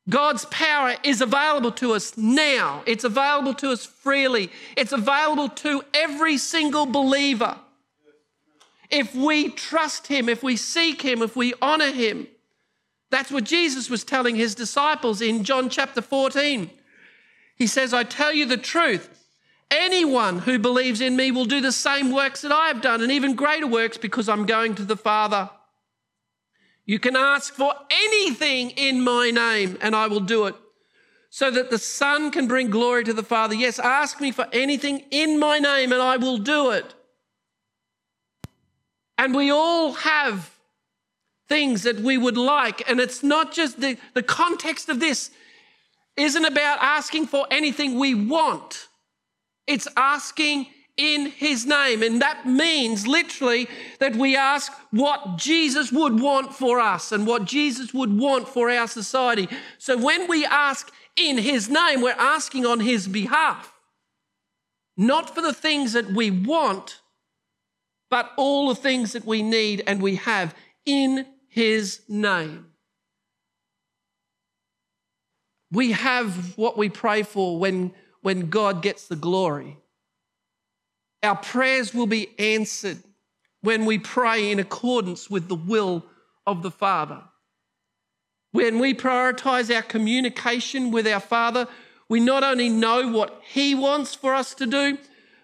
God's 0.07 0.45
power 0.45 0.95
is 1.03 1.21
available 1.21 1.71
to 1.73 1.93
us 1.93 2.15
now. 2.15 2.83
It's 2.85 3.03
available 3.03 3.55
to 3.55 3.71
us 3.71 3.85
freely. 3.85 4.51
It's 4.77 4.91
available 4.91 5.49
to 5.49 5.83
every 5.93 6.37
single 6.37 6.85
believer. 6.85 7.57
If 8.91 9.15
we 9.15 9.49
trust 9.49 10.07
Him, 10.07 10.29
if 10.29 10.43
we 10.43 10.57
seek 10.57 11.01
Him, 11.01 11.23
if 11.23 11.35
we 11.35 11.53
honor 11.61 11.91
Him. 11.91 12.27
That's 13.09 13.31
what 13.31 13.45
Jesus 13.45 13.89
was 13.89 14.03
telling 14.03 14.35
His 14.35 14.53
disciples 14.53 15.21
in 15.21 15.43
John 15.43 15.69
chapter 15.69 16.01
14. 16.01 16.69
He 17.55 17.67
says, 17.67 17.93
I 17.93 18.03
tell 18.03 18.33
you 18.33 18.45
the 18.45 18.57
truth. 18.57 19.09
Anyone 19.71 20.39
who 20.39 20.59
believes 20.59 21.01
in 21.01 21.15
me 21.15 21.31
will 21.31 21.45
do 21.45 21.61
the 21.61 21.71
same 21.71 22.11
works 22.11 22.41
that 22.41 22.51
I 22.51 22.67
have 22.67 22.81
done 22.81 23.01
and 23.01 23.11
even 23.11 23.35
greater 23.35 23.65
works 23.65 23.97
because 23.97 24.29
I'm 24.29 24.45
going 24.45 24.75
to 24.75 24.85
the 24.85 24.97
Father. 24.97 25.49
You 26.85 26.99
can 26.99 27.15
ask 27.15 27.53
for 27.53 27.73
anything 27.89 28.71
in 28.71 29.01
my 29.01 29.31
name, 29.31 29.77
and 29.81 29.95
I 29.95 30.07
will 30.07 30.19
do 30.19 30.45
it, 30.45 30.55
so 31.29 31.49
that 31.49 31.69
the 31.69 31.79
Son 31.79 32.31
can 32.31 32.47
bring 32.47 32.69
glory 32.69 33.03
to 33.03 33.13
the 33.13 33.23
Father. 33.23 33.55
Yes, 33.55 33.79
ask 33.79 34.21
me 34.21 34.31
for 34.31 34.47
anything 34.53 35.03
in 35.11 35.39
my 35.39 35.57
name, 35.59 35.91
and 35.91 36.01
I 36.01 36.17
will 36.17 36.37
do 36.37 36.69
it. 36.69 36.93
And 39.17 39.33
we 39.33 39.49
all 39.49 39.93
have 39.93 40.51
things 41.47 41.83
that 41.83 41.99
we 41.99 42.17
would 42.17 42.37
like, 42.37 42.87
and 42.89 42.99
it's 42.99 43.23
not 43.23 43.51
just 43.51 43.81
the, 43.81 43.97
the 44.13 44.23
context 44.23 44.89
of 44.89 44.99
this 44.99 45.31
isn't 46.17 46.45
about 46.45 46.79
asking 46.81 47.27
for 47.27 47.45
anything 47.51 47.99
we 47.99 48.13
want. 48.15 48.87
It's 49.67 49.87
asking 49.97 50.67
in 50.97 51.27
his 51.27 51.65
name. 51.65 52.01
And 52.01 52.21
that 52.21 52.45
means 52.45 53.05
literally 53.05 53.67
that 53.99 54.15
we 54.15 54.35
ask 54.35 54.71
what 54.91 55.37
Jesus 55.37 55.91
would 55.91 56.19
want 56.19 56.53
for 56.53 56.79
us 56.79 57.11
and 57.11 57.27
what 57.27 57.45
Jesus 57.45 57.93
would 57.93 58.17
want 58.17 58.47
for 58.47 58.69
our 58.69 58.87
society. 58.87 59.49
So 59.77 59.97
when 59.97 60.27
we 60.27 60.45
ask 60.45 60.91
in 61.17 61.37
his 61.37 61.69
name, 61.69 62.01
we're 62.01 62.11
asking 62.11 62.65
on 62.65 62.79
his 62.79 63.07
behalf, 63.07 63.73
not 64.97 65.33
for 65.33 65.41
the 65.41 65.53
things 65.53 65.93
that 65.93 66.11
we 66.11 66.31
want, 66.31 67.01
but 68.09 68.31
all 68.37 68.69
the 68.69 68.75
things 68.75 69.13
that 69.13 69.25
we 69.25 69.41
need 69.41 69.83
and 69.85 70.01
we 70.01 70.15
have 70.15 70.55
in 70.85 71.25
his 71.49 72.01
name. 72.07 72.67
We 75.71 75.91
have 75.91 76.57
what 76.57 76.77
we 76.77 76.89
pray 76.89 77.23
for 77.23 77.59
when, 77.59 77.93
when 78.21 78.49
God 78.49 78.81
gets 78.81 79.07
the 79.07 79.15
glory. 79.15 79.77
Our 81.25 81.35
prayers 81.35 81.91
will 81.91 82.05
be 82.05 82.29
answered 82.37 82.99
when 83.61 83.85
we 83.85 83.97
pray 83.97 84.51
in 84.51 84.59
accordance 84.59 85.27
with 85.27 85.47
the 85.47 85.55
will 85.55 86.05
of 86.45 86.61
the 86.61 86.69
Father. 86.69 87.23
When 88.51 88.77
we 88.77 88.93
prioritize 88.93 89.75
our 89.75 89.81
communication 89.81 90.91
with 90.91 91.07
our 91.07 91.19
Father, 91.19 91.67
we 92.07 92.19
not 92.19 92.43
only 92.43 92.69
know 92.69 93.09
what 93.09 93.41
He 93.43 93.73
wants 93.73 94.13
for 94.13 94.35
us 94.35 94.53
to 94.53 94.67
do, 94.67 94.99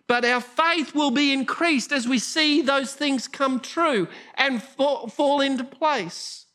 but 0.05 0.23
our 0.23 0.39
faith 0.39 0.93
will 0.93 1.09
be 1.09 1.33
increased 1.33 1.91
as 1.91 2.07
we 2.07 2.19
see 2.19 2.61
those 2.61 2.93
things 2.93 3.27
come 3.27 3.59
true 3.59 4.07
and 4.35 4.61
fall 4.61 5.41
into 5.41 5.63
place. 5.63 6.45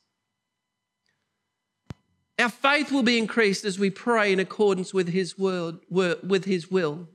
Our 2.38 2.50
faith 2.50 2.92
will 2.92 3.02
be 3.02 3.18
increased 3.18 3.64
as 3.64 3.76
we 3.76 3.90
pray 3.90 4.32
in 4.32 4.38
accordance 4.38 4.94
with 4.94 5.08
His 5.08 5.36
word, 5.36 5.78
with 5.90 6.44
His 6.44 6.70
will. 6.70 7.08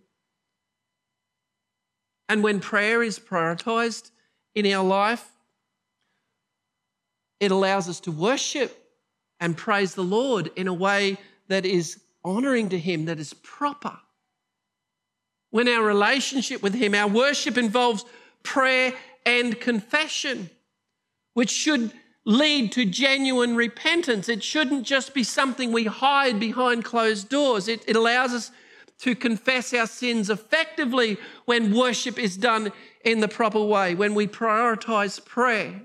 And 2.32 2.44
when 2.44 2.62
prayer 2.62 3.04
is 3.04 3.20
prioritized 3.20 4.10
in 4.56 4.66
our 4.68 4.88
life, 4.88 5.28
it 7.42 7.52
allows 7.52 7.90
us 7.90 8.00
to 8.02 8.12
worship 8.14 8.88
and 9.42 9.58
praise 9.58 9.96
the 9.96 10.04
Lord 10.06 10.50
in 10.56 10.70
a 10.70 10.74
way 10.74 11.18
that 11.50 11.66
is 11.66 12.00
honoring 12.24 12.70
to 12.70 12.80
Him, 12.80 13.04
that 13.04 13.20
is 13.20 13.34
proper. 13.34 13.98
When 15.50 15.68
our 15.68 15.84
relationship 15.84 16.64
with 16.64 16.74
Him, 16.74 16.96
our 16.96 17.10
worship 17.10 17.58
involves 17.58 18.06
prayer 18.44 18.94
and 19.26 19.60
confession, 19.60 20.50
which 21.34 21.50
should 21.50 21.92
lead 22.24 22.72
to 22.72 22.86
genuine 22.86 23.58
repentance. 23.58 24.30
It 24.30 24.42
shouldn't 24.42 24.86
just 24.86 25.14
be 25.14 25.26
something 25.26 25.74
we 25.74 25.84
hide 25.84 26.40
behind 26.40 26.86
closed 26.86 27.28
doors. 27.28 27.68
It, 27.68 27.84
it 27.90 27.98
allows 27.98 28.32
us 28.32 28.52
to 29.02 29.16
confess 29.16 29.74
our 29.74 29.88
sins 29.88 30.30
effectively 30.30 31.18
when 31.46 31.76
worship 31.76 32.20
is 32.20 32.38
done 32.38 32.72
in 33.04 33.20
the 33.20 33.28
proper 33.28 33.62
way, 33.62 33.96
when 33.96 34.14
we 34.14 34.28
prioritize 34.28 35.24
prayer. 35.26 35.82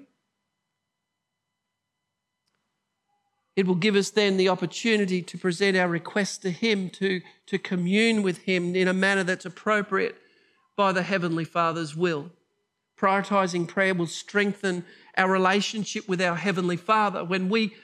It 3.57 3.67
will 3.67 3.75
give 3.75 3.97
us 3.97 4.11
then 4.11 4.37
the 4.37 4.51
opportunity 4.51 5.23
to 5.23 5.39
present 5.39 5.79
our 5.79 5.89
requests 5.89 6.37
to 6.39 6.51
Him, 6.51 6.91
to, 6.91 7.23
to 7.47 7.59
commune 7.59 8.23
with 8.23 8.39
Him 8.43 8.77
in 8.77 8.87
a 8.87 8.93
manner 8.93 9.25
that's 9.25 9.47
appropriate 9.47 10.17
by 10.77 10.93
the 10.93 11.03
Heavenly 11.03 11.45
Father's 11.45 11.97
will. 11.97 12.31
Prioritizing 12.99 13.67
prayer 13.67 13.95
will 13.95 14.07
strengthen 14.07 14.85
our 15.17 15.31
relationship 15.31 16.07
with 16.07 16.21
our 16.21 16.37
Heavenly 16.37 16.77
Father. 16.77 17.25
When 17.25 17.49
we 17.49 17.75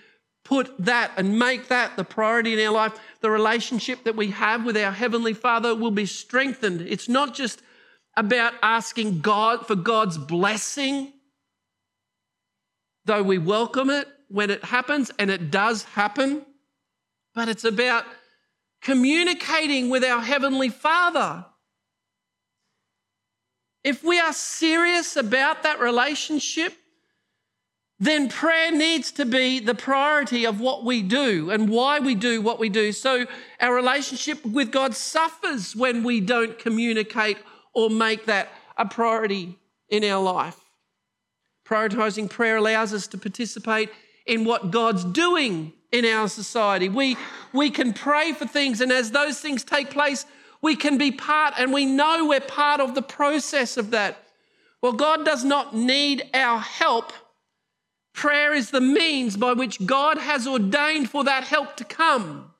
put 0.44 0.76
that 0.78 1.12
and 1.16 1.38
make 1.38 1.68
that 1.68 1.96
the 1.96 2.04
priority 2.04 2.52
in 2.52 2.66
our 2.66 2.72
life, 2.72 2.98
the 3.20 3.30
relationship 3.30 4.04
that 4.04 4.16
we 4.16 4.30
have 4.30 4.64
with 4.64 4.76
our 4.76 4.92
Heavenly 4.92 5.34
Father 5.34 5.74
will 5.74 5.90
be 5.90 6.06
strengthened. 6.06 6.80
It's 6.80 7.08
not 7.08 7.34
just 7.34 7.62
about 8.16 8.54
asking 8.62 9.20
God 9.20 9.66
for 9.66 9.76
God's 9.76 10.18
blessing, 10.18 11.12
though 13.04 13.22
we 13.22 13.38
welcome 13.38 13.90
it 13.90 14.08
when 14.28 14.50
it 14.50 14.64
happens, 14.64 15.10
and 15.18 15.30
it 15.30 15.50
does 15.50 15.84
happen, 15.84 16.44
but 17.34 17.48
it's 17.48 17.64
about 17.64 18.04
communicating 18.80 19.90
with 19.90 20.04
our 20.04 20.20
Heavenly 20.20 20.68
Father. 20.68 21.44
If 23.84 24.02
we 24.04 24.18
are 24.20 24.32
serious 24.32 25.16
about 25.16 25.64
that 25.64 25.80
relationship, 25.80 26.74
then 28.02 28.28
prayer 28.28 28.72
needs 28.72 29.12
to 29.12 29.24
be 29.24 29.60
the 29.60 29.76
priority 29.76 30.44
of 30.44 30.58
what 30.58 30.84
we 30.84 31.02
do 31.02 31.52
and 31.52 31.68
why 31.68 32.00
we 32.00 32.16
do 32.16 32.42
what 32.42 32.58
we 32.58 32.68
do. 32.68 32.90
So 32.90 33.26
our 33.60 33.72
relationship 33.72 34.44
with 34.44 34.72
God 34.72 34.96
suffers 34.96 35.76
when 35.76 36.02
we 36.02 36.20
don't 36.20 36.58
communicate 36.58 37.38
or 37.74 37.90
make 37.90 38.26
that 38.26 38.48
a 38.76 38.86
priority 38.86 39.56
in 39.88 40.02
our 40.02 40.20
life. 40.20 40.58
Prioritizing 41.64 42.28
prayer 42.28 42.56
allows 42.56 42.92
us 42.92 43.06
to 43.06 43.18
participate 43.18 43.88
in 44.26 44.44
what 44.44 44.72
God's 44.72 45.04
doing 45.04 45.72
in 45.92 46.04
our 46.04 46.26
society. 46.26 46.88
We, 46.88 47.16
we 47.52 47.70
can 47.70 47.92
pray 47.92 48.32
for 48.32 48.48
things, 48.48 48.80
and 48.80 48.90
as 48.90 49.12
those 49.12 49.38
things 49.38 49.62
take 49.62 49.90
place, 49.90 50.26
we 50.60 50.74
can 50.74 50.98
be 50.98 51.12
part, 51.12 51.54
and 51.56 51.72
we 51.72 51.86
know 51.86 52.26
we're 52.26 52.40
part 52.40 52.80
of 52.80 52.96
the 52.96 53.02
process 53.02 53.76
of 53.76 53.92
that. 53.92 54.16
Well, 54.80 54.92
God 54.92 55.24
does 55.24 55.44
not 55.44 55.72
need 55.72 56.28
our 56.34 56.58
help 56.58 57.12
Prayer 58.12 58.52
is 58.54 58.70
the 58.70 58.80
means 58.80 59.36
by 59.36 59.52
which 59.52 59.84
God 59.86 60.18
has 60.18 60.46
ordained 60.46 61.10
for 61.10 61.24
that 61.24 61.44
help 61.44 61.76
to 61.76 61.84
come. 61.84 62.50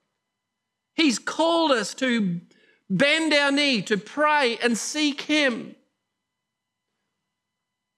He's 0.94 1.18
called 1.18 1.72
us 1.72 1.94
to 1.94 2.40
bend 2.88 3.32
our 3.32 3.52
knee, 3.52 3.82
to 3.82 3.96
pray 3.96 4.58
and 4.62 4.76
seek 4.76 5.22
Him. 5.22 5.74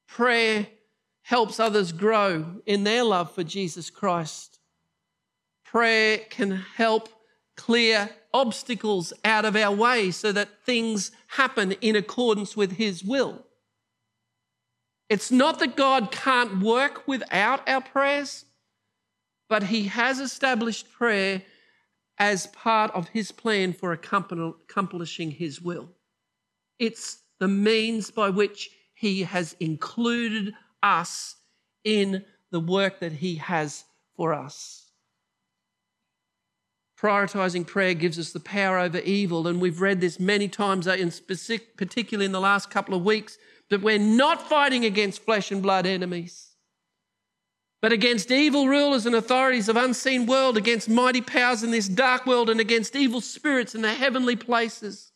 Prayer 0.07 0.69
helps 1.23 1.59
others 1.59 1.93
grow 1.93 2.61
in 2.67 2.85
their 2.85 3.03
love 3.03 3.33
for 3.33 3.43
Jesus 3.43 3.91
Christ. 3.91 4.61
Prayer 5.65 6.19
can 6.31 6.53
help 6.53 7.09
clear 7.57 8.11
obstacles 8.33 9.13
out 9.25 9.45
of 9.45 9.57
our 9.57 9.75
way 9.75 10.11
so 10.11 10.33
that 10.33 10.65
things 10.65 11.11
happen 11.29 11.73
in 11.81 11.97
accordance 11.97 12.57
with 12.57 12.73
His 12.73 13.03
will. 13.03 13.45
It's 15.09 15.31
not 15.31 15.59
that 15.59 15.77
God 15.77 16.11
can't 16.11 16.61
work 16.61 17.07
without 17.07 17.69
our 17.69 17.81
prayers, 17.81 18.47
but 19.49 19.65
He 19.65 19.85
has 19.85 20.19
established 20.19 20.91
prayer 20.93 21.43
as 22.19 22.47
part 22.49 22.91
of 22.93 23.09
His 23.09 23.31
plan 23.31 23.73
for 23.73 23.93
accomplishing 23.93 25.31
His 25.33 25.61
will. 25.61 25.91
It's 26.79 27.19
the 27.39 27.49
means 27.49 28.11
by 28.11 28.31
which 28.31 28.71
He 28.95 29.25
has 29.25 29.55
included 29.61 30.55
us 30.83 31.37
in 31.85 32.25
the 32.51 32.61
work 32.61 33.01
that 33.01 33.13
He 33.13 33.37
has 33.37 33.85
for 34.17 34.33
us. 34.33 34.81
Prioritizing 36.99 37.67
prayer 37.67 37.93
gives 37.93 38.19
us 38.19 38.33
the 38.33 38.41
power 38.41 38.79
over 38.79 38.99
evil, 39.01 39.47
and 39.47 39.61
we've 39.61 39.83
read 39.83 40.01
this 40.01 40.19
many 40.19 40.49
times, 40.49 40.89
uh, 40.89 40.93
in 40.93 41.11
specific, 41.11 41.77
particularly 41.77 42.25
in 42.25 42.33
the 42.33 42.41
last 42.41 42.71
couple 42.71 42.95
of 42.95 43.05
weeks 43.05 43.37
that 43.71 43.83
we're 43.83 43.99
not 43.99 44.49
fighting 44.49 44.85
against 44.85 45.23
flesh 45.23 45.51
and 45.51 45.63
blood 45.63 45.87
enemies, 45.87 46.51
but 47.81 47.93
against 47.93 48.31
evil 48.31 48.69
rulers 48.69 49.07
and 49.07 49.15
authorities 49.15 49.69
of 49.69 49.77
unseen 49.77 50.27
world, 50.27 50.57
against 50.57 50.89
mighty 50.89 51.21
powers 51.21 51.63
in 51.63 51.71
this 51.71 51.89
dark 51.89 52.27
world, 52.27 52.51
and 52.51 52.61
against 52.61 52.97
evil 52.97 53.21
spirits 53.21 53.75
in 53.75 53.83
the 53.83 53.93
heavenly 53.93 54.37
places. 54.37 55.13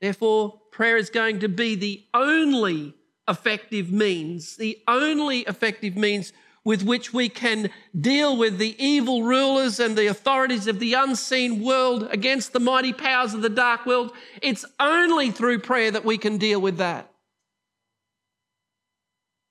Therefore, 0.00 0.60
prayer 0.72 0.96
is 0.96 1.10
going 1.10 1.40
to 1.40 1.48
be 1.48 1.74
the 1.74 2.04
only 2.14 2.94
effective 3.28 3.92
means, 3.92 4.56
the 4.56 4.78
only 4.88 5.40
effective 5.40 5.96
means 5.96 6.32
with 6.64 6.82
which 6.82 7.12
we 7.12 7.28
can 7.28 7.70
deal 7.98 8.36
with 8.36 8.58
the 8.58 8.76
evil 8.84 9.22
rulers 9.22 9.80
and 9.80 9.96
the 9.96 10.06
authorities 10.06 10.66
of 10.66 10.78
the 10.78 10.94
unseen 10.94 11.62
world 11.62 12.06
against 12.10 12.52
the 12.52 12.60
mighty 12.60 12.92
powers 12.92 13.32
of 13.32 13.42
the 13.42 13.48
dark 13.48 13.86
world. 13.86 14.12
It's 14.42 14.64
only 14.78 15.30
through 15.30 15.60
prayer 15.60 15.90
that 15.90 16.04
we 16.04 16.18
can 16.18 16.36
deal 16.36 16.60
with 16.60 16.76
that. 16.76 17.10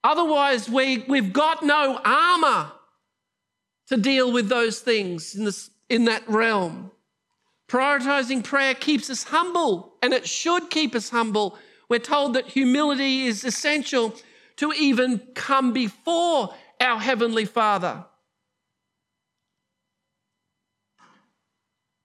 Otherwise, 0.03 0.69
we, 0.69 0.99
we've 1.07 1.33
got 1.33 1.63
no 1.63 1.99
armor 2.05 2.71
to 3.87 3.97
deal 3.97 4.31
with 4.31 4.47
those 4.47 4.79
things 4.79 5.35
in, 5.35 5.45
this, 5.45 5.71
in 5.89 6.05
that 6.05 6.27
realm. 6.29 6.91
Prioritizing 7.67 8.43
prayer 8.43 8.73
keeps 8.73 9.09
us 9.09 9.23
humble, 9.23 9.93
and 10.01 10.13
it 10.13 10.27
should 10.27 10.69
keep 10.69 10.95
us 10.95 11.09
humble. 11.09 11.57
We're 11.89 11.99
told 11.99 12.33
that 12.35 12.47
humility 12.47 13.25
is 13.25 13.43
essential 13.43 14.15
to 14.57 14.71
even 14.73 15.19
come 15.35 15.73
before 15.73 16.53
our 16.79 16.99
Heavenly 16.99 17.45
Father. 17.45 18.05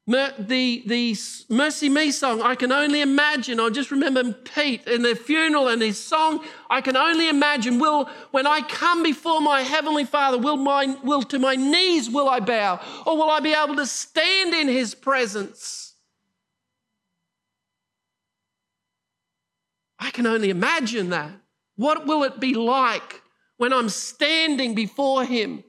The, 0.06 0.82
the 0.84 1.12
MercyMe 1.12 2.12
song, 2.12 2.42
I 2.42 2.56
can 2.56 2.70
only 2.72 3.00
imagine. 3.00 3.58
I 3.58 3.70
just 3.70 3.90
remember 3.90 4.32
Pete 4.32 4.86
in 4.86 5.00
the 5.00 5.14
funeral 5.14 5.68
and 5.68 5.80
his 5.80 5.98
song, 5.98 6.44
I 6.68 6.82
can 6.82 6.94
only 6.94 7.30
imagine. 7.30 7.78
Will, 7.78 8.10
when 8.30 8.46
I 8.46 8.60
come 8.60 9.02
before 9.02 9.40
my 9.40 9.62
Heavenly 9.62 10.04
Father, 10.04 10.36
will, 10.36 10.58
my, 10.58 10.94
will 11.02 11.22
to 11.22 11.38
my 11.38 11.56
knees 11.56 12.10
will 12.10 12.28
I 12.28 12.40
bow? 12.40 12.80
Or 13.06 13.16
will 13.16 13.30
I 13.30 13.40
be 13.40 13.54
able 13.54 13.76
to 13.76 13.86
stand 13.86 14.52
in 14.52 14.68
His 14.68 14.94
presence? 14.94 15.94
I 19.98 20.10
can 20.10 20.26
only 20.26 20.50
imagine 20.50 21.08
that. 21.10 21.30
What 21.76 22.06
will 22.06 22.24
it 22.24 22.38
be 22.38 22.52
like 22.52 23.22
when 23.56 23.72
I'm 23.72 23.88
standing 23.88 24.74
before 24.74 25.24
Him. 25.24 25.64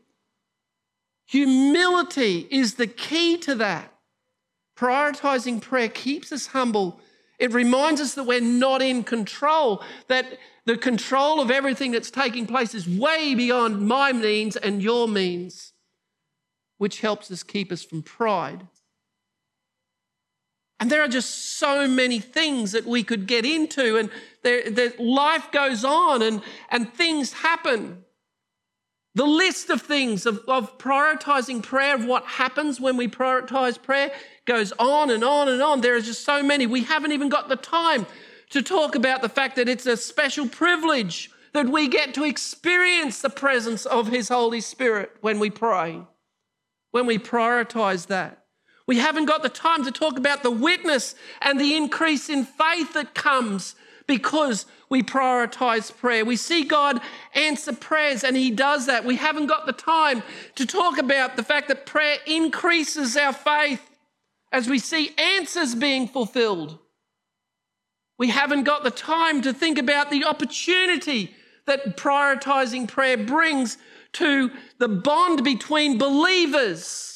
Humility 1.27 2.47
is 2.51 2.75
the 2.75 2.87
key 2.87 3.37
to 3.37 3.55
that. 3.55 3.91
Prioritizing 4.77 5.61
prayer 5.61 5.89
keeps 5.89 6.31
us 6.31 6.47
humble. 6.47 6.99
It 7.39 7.53
reminds 7.53 8.01
us 8.01 8.15
that 8.15 8.25
we're 8.25 8.41
not 8.41 8.81
in 8.81 9.03
control, 9.03 9.83
that 10.07 10.37
the 10.65 10.77
control 10.77 11.39
of 11.39 11.51
everything 11.51 11.91
that's 11.91 12.11
taking 12.11 12.45
place 12.45 12.73
is 12.73 12.87
way 12.87 13.35
beyond 13.35 13.87
my 13.87 14.11
means 14.11 14.55
and 14.55 14.81
your 14.81 15.07
means, 15.07 15.73
which 16.77 17.01
helps 17.01 17.31
us 17.31 17.43
keep 17.43 17.71
us 17.71 17.83
from 17.83 18.01
pride. 18.01 18.67
And 20.79 20.91
there 20.91 21.01
are 21.01 21.07
just 21.07 21.57
so 21.57 21.87
many 21.87 22.19
things 22.19 22.73
that 22.73 22.85
we 22.85 23.03
could 23.03 23.27
get 23.27 23.45
into, 23.45 23.97
and 23.97 24.09
there, 24.43 24.69
there, 24.69 24.91
life 24.99 25.51
goes 25.51 25.85
on 25.85 26.21
and, 26.21 26.41
and 26.69 26.93
things 26.93 27.31
happen. 27.31 28.03
The 29.15 29.25
list 29.25 29.69
of 29.69 29.81
things 29.81 30.25
of, 30.25 30.41
of 30.49 30.77
prioritizing 30.77 31.63
prayer, 31.63 31.95
of 31.95 32.05
what 32.05 32.25
happens 32.25 32.81
when 32.81 32.97
we 32.97 33.07
prioritize 33.07 33.81
prayer, 33.81 34.11
goes 34.43 34.73
on 34.73 35.09
and 35.09 35.23
on 35.23 35.47
and 35.47 35.61
on. 35.61 35.79
There 35.79 35.95
are 35.95 36.01
just 36.01 36.25
so 36.25 36.43
many. 36.43 36.67
We 36.67 36.83
haven't 36.83 37.13
even 37.13 37.29
got 37.29 37.47
the 37.47 37.55
time 37.55 38.05
to 38.49 38.61
talk 38.61 38.95
about 38.95 39.21
the 39.21 39.29
fact 39.29 39.55
that 39.55 39.69
it's 39.69 39.85
a 39.85 39.95
special 39.95 40.49
privilege 40.49 41.31
that 41.53 41.69
we 41.69 41.87
get 41.87 42.13
to 42.15 42.25
experience 42.25 43.21
the 43.21 43.29
presence 43.29 43.85
of 43.85 44.09
His 44.09 44.27
Holy 44.27 44.59
Spirit 44.59 45.15
when 45.21 45.39
we 45.39 45.49
pray, 45.49 46.01
when 46.91 47.05
we 47.05 47.17
prioritize 47.17 48.07
that. 48.07 48.44
We 48.87 48.99
haven't 48.99 49.25
got 49.25 49.41
the 49.41 49.49
time 49.49 49.83
to 49.85 49.91
talk 49.91 50.17
about 50.17 50.43
the 50.43 50.51
witness 50.51 51.15
and 51.41 51.59
the 51.59 51.75
increase 51.75 52.29
in 52.29 52.45
faith 52.45 52.93
that 52.93 53.15
comes 53.15 53.75
because 54.07 54.65
we 54.89 55.01
prioritize 55.01 55.95
prayer. 55.95 56.23
We 56.23 56.35
see 56.35 56.63
God 56.63 57.01
answer 57.33 57.73
prayers 57.73 58.23
and 58.23 58.37
He 58.37 58.51
does 58.51 58.85
that. 58.85 59.03
We 59.03 59.15
haven't 59.15 59.47
got 59.47 59.65
the 59.65 59.73
time 59.73 60.21
to 60.55 60.65
talk 60.65 60.99
about 60.99 61.35
the 61.35 61.43
fact 61.43 61.67
that 61.69 61.87
prayer 61.87 62.17
increases 62.27 63.17
our 63.17 63.33
faith 63.33 63.81
as 64.51 64.69
we 64.69 64.77
see 64.77 65.15
answers 65.17 65.73
being 65.73 66.07
fulfilled. 66.07 66.77
We 68.19 68.29
haven't 68.29 68.63
got 68.63 68.83
the 68.83 68.91
time 68.91 69.41
to 69.41 69.51
think 69.51 69.79
about 69.79 70.11
the 70.11 70.25
opportunity 70.25 71.33
that 71.65 71.97
prioritizing 71.97 72.87
prayer 72.87 73.17
brings 73.17 73.77
to 74.13 74.51
the 74.77 74.87
bond 74.87 75.43
between 75.43 75.97
believers 75.97 77.14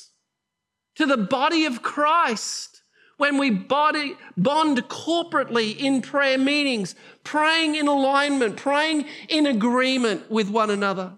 to 0.99 1.05
the 1.05 1.15
body 1.15 1.63
of 1.63 1.81
Christ 1.81 2.81
when 3.15 3.37
we 3.37 3.49
body, 3.51 4.17
bond 4.35 4.77
corporately 4.89 5.77
in 5.77 6.01
prayer 6.01 6.37
meetings, 6.37 6.93
praying 7.23 7.75
in 7.75 7.87
alignment, 7.87 8.57
praying 8.57 9.05
in 9.29 9.45
agreement 9.45 10.29
with 10.29 10.49
one 10.49 10.69
another. 10.69 11.13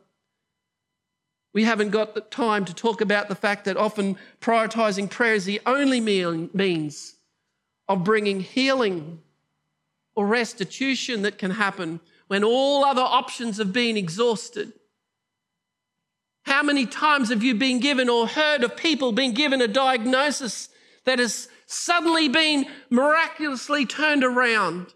We 1.52 1.64
haven't 1.64 1.90
got 1.90 2.14
the 2.14 2.22
time 2.22 2.64
to 2.66 2.76
talk 2.76 3.02
about 3.02 3.28
the 3.28 3.34
fact 3.34 3.66
that 3.66 3.76
often 3.76 4.18
prioritizing 4.40 5.10
prayer 5.10 5.34
is 5.34 5.46
the 5.46 5.60
only 5.66 6.00
means 6.00 7.16
of 7.88 8.04
bringing 8.04 8.42
healing 8.42 9.20
or 10.14 10.28
restitution 10.28 11.24
that 11.24 11.40
can 11.40 11.50
happen 11.50 12.02
when 12.28 12.44
all 12.44 12.86
other 12.86 13.02
options 13.02 13.58
have 13.58 13.74
been 13.74 13.98
exhausted. 13.98 14.74
How 16.44 16.64
many 16.64 16.86
times 16.86 17.30
have 17.30 17.44
you 17.44 17.56
been 17.56 17.80
given 17.80 18.10
or 18.10 18.28
heard 18.28 18.64
of 18.64 18.76
people 18.76 19.12
being 19.12 19.34
given 19.34 19.62
a 19.62 19.68
diagnosis 19.68 20.70
that 21.06 21.20
has 21.20 21.48
suddenly 21.66 22.28
been 22.28 22.66
miraculously 22.90 23.86
turned 23.86 24.24
around? 24.24 24.94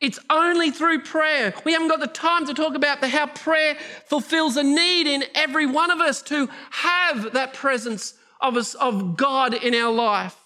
It's 0.00 0.18
only 0.28 0.72
through 0.72 1.02
prayer. 1.02 1.54
We 1.64 1.72
haven't 1.72 1.88
got 1.88 2.00
the 2.00 2.08
time 2.08 2.46
to 2.46 2.54
talk 2.54 2.74
about 2.74 3.00
the, 3.00 3.08
how 3.08 3.28
prayer 3.28 3.76
fulfills 4.06 4.56
a 4.56 4.64
need 4.64 5.06
in 5.06 5.22
every 5.34 5.64
one 5.64 5.92
of 5.92 6.00
us 6.00 6.22
to 6.22 6.48
have 6.70 7.32
that 7.34 7.54
presence 7.54 8.14
of 8.40 8.56
us 8.56 8.74
of 8.74 9.16
God 9.16 9.54
in 9.54 9.74
our 9.74 9.92
life. 9.92 10.36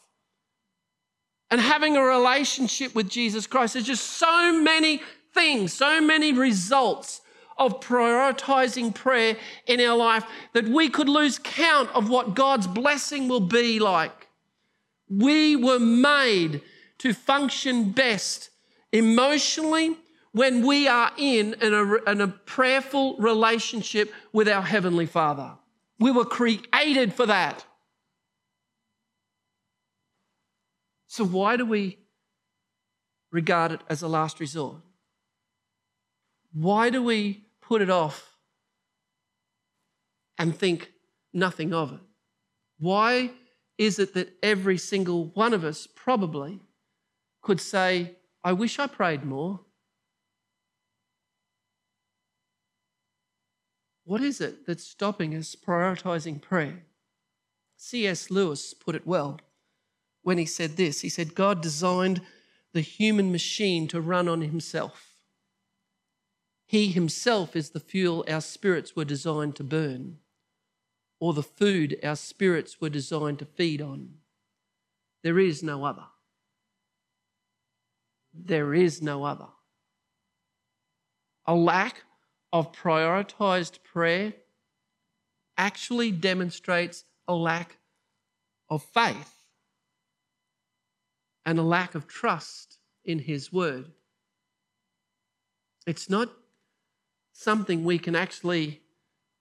And 1.50 1.60
having 1.60 1.96
a 1.96 2.02
relationship 2.02 2.94
with 2.94 3.08
Jesus 3.08 3.46
Christ. 3.46 3.74
There's 3.74 3.86
just 3.86 4.04
so 4.04 4.60
many 4.60 5.00
things, 5.32 5.72
so 5.72 6.02
many 6.02 6.32
results 6.32 7.22
of 7.58 7.80
prioritizing 7.80 8.94
prayer 8.94 9.36
in 9.66 9.80
our 9.80 9.96
life 9.96 10.24
that 10.52 10.68
we 10.68 10.88
could 10.88 11.08
lose 11.08 11.38
count 11.38 11.90
of 11.94 12.08
what 12.08 12.34
God's 12.34 12.66
blessing 12.66 13.28
will 13.28 13.40
be 13.40 13.78
like. 13.78 14.28
We 15.08 15.56
were 15.56 15.78
made 15.78 16.62
to 16.98 17.12
function 17.12 17.92
best 17.92 18.50
emotionally 18.92 19.96
when 20.32 20.66
we 20.66 20.86
are 20.86 21.12
in 21.16 21.54
an, 21.62 22.20
a 22.20 22.28
prayerful 22.28 23.16
relationship 23.16 24.12
with 24.32 24.48
our 24.48 24.62
Heavenly 24.62 25.06
Father. 25.06 25.52
We 25.98 26.10
were 26.10 26.26
created 26.26 27.14
for 27.14 27.24
that. 27.24 27.64
So, 31.06 31.24
why 31.24 31.56
do 31.56 31.64
we 31.64 31.98
regard 33.30 33.72
it 33.72 33.80
as 33.88 34.02
a 34.02 34.08
last 34.08 34.38
resort? 34.38 34.82
Why 36.52 36.90
do 36.90 37.02
we 37.02 37.45
put 37.66 37.82
it 37.82 37.90
off 37.90 38.36
and 40.38 40.56
think 40.56 40.92
nothing 41.32 41.74
of 41.74 41.92
it? 41.92 42.00
Why 42.78 43.30
is 43.78 43.98
it 43.98 44.14
that 44.14 44.34
every 44.42 44.78
single 44.78 45.26
one 45.26 45.52
of 45.52 45.64
us 45.64 45.86
probably 45.86 46.60
could 47.42 47.60
say, 47.60 48.16
I 48.44 48.52
wish 48.52 48.78
I 48.78 48.86
prayed 48.86 49.24
more? 49.24 49.60
What 54.04 54.20
is 54.20 54.40
it 54.40 54.66
that's 54.66 54.84
stopping 54.84 55.34
us 55.34 55.56
prioritizing 55.56 56.40
prayer? 56.40 56.84
C.S. 57.76 58.30
Lewis 58.30 58.72
put 58.72 58.94
it 58.94 59.06
well 59.06 59.40
when 60.22 60.38
he 60.38 60.46
said 60.46 60.76
this. 60.76 61.00
He 61.00 61.08
said, 61.08 61.34
God 61.34 61.60
designed 61.60 62.22
the 62.72 62.80
human 62.80 63.32
machine 63.32 63.88
to 63.88 64.00
run 64.00 64.28
on 64.28 64.42
himself. 64.42 65.05
He 66.66 66.88
himself 66.88 67.54
is 67.54 67.70
the 67.70 67.80
fuel 67.80 68.24
our 68.28 68.40
spirits 68.40 68.96
were 68.96 69.04
designed 69.04 69.54
to 69.56 69.64
burn, 69.64 70.18
or 71.20 71.32
the 71.32 71.42
food 71.42 71.98
our 72.02 72.16
spirits 72.16 72.80
were 72.80 72.90
designed 72.90 73.38
to 73.38 73.44
feed 73.44 73.80
on. 73.80 74.14
There 75.22 75.38
is 75.38 75.62
no 75.62 75.84
other. 75.84 76.06
There 78.34 78.74
is 78.74 79.00
no 79.00 79.24
other. 79.24 79.46
A 81.46 81.54
lack 81.54 82.02
of 82.52 82.72
prioritized 82.72 83.82
prayer 83.84 84.34
actually 85.56 86.10
demonstrates 86.10 87.04
a 87.28 87.34
lack 87.34 87.78
of 88.68 88.82
faith 88.82 89.34
and 91.44 91.60
a 91.60 91.62
lack 91.62 91.94
of 91.94 92.08
trust 92.08 92.78
in 93.04 93.20
His 93.20 93.52
Word. 93.52 93.92
It's 95.86 96.10
not 96.10 96.30
something 97.36 97.84
we 97.84 97.98
can 97.98 98.16
actually 98.16 98.80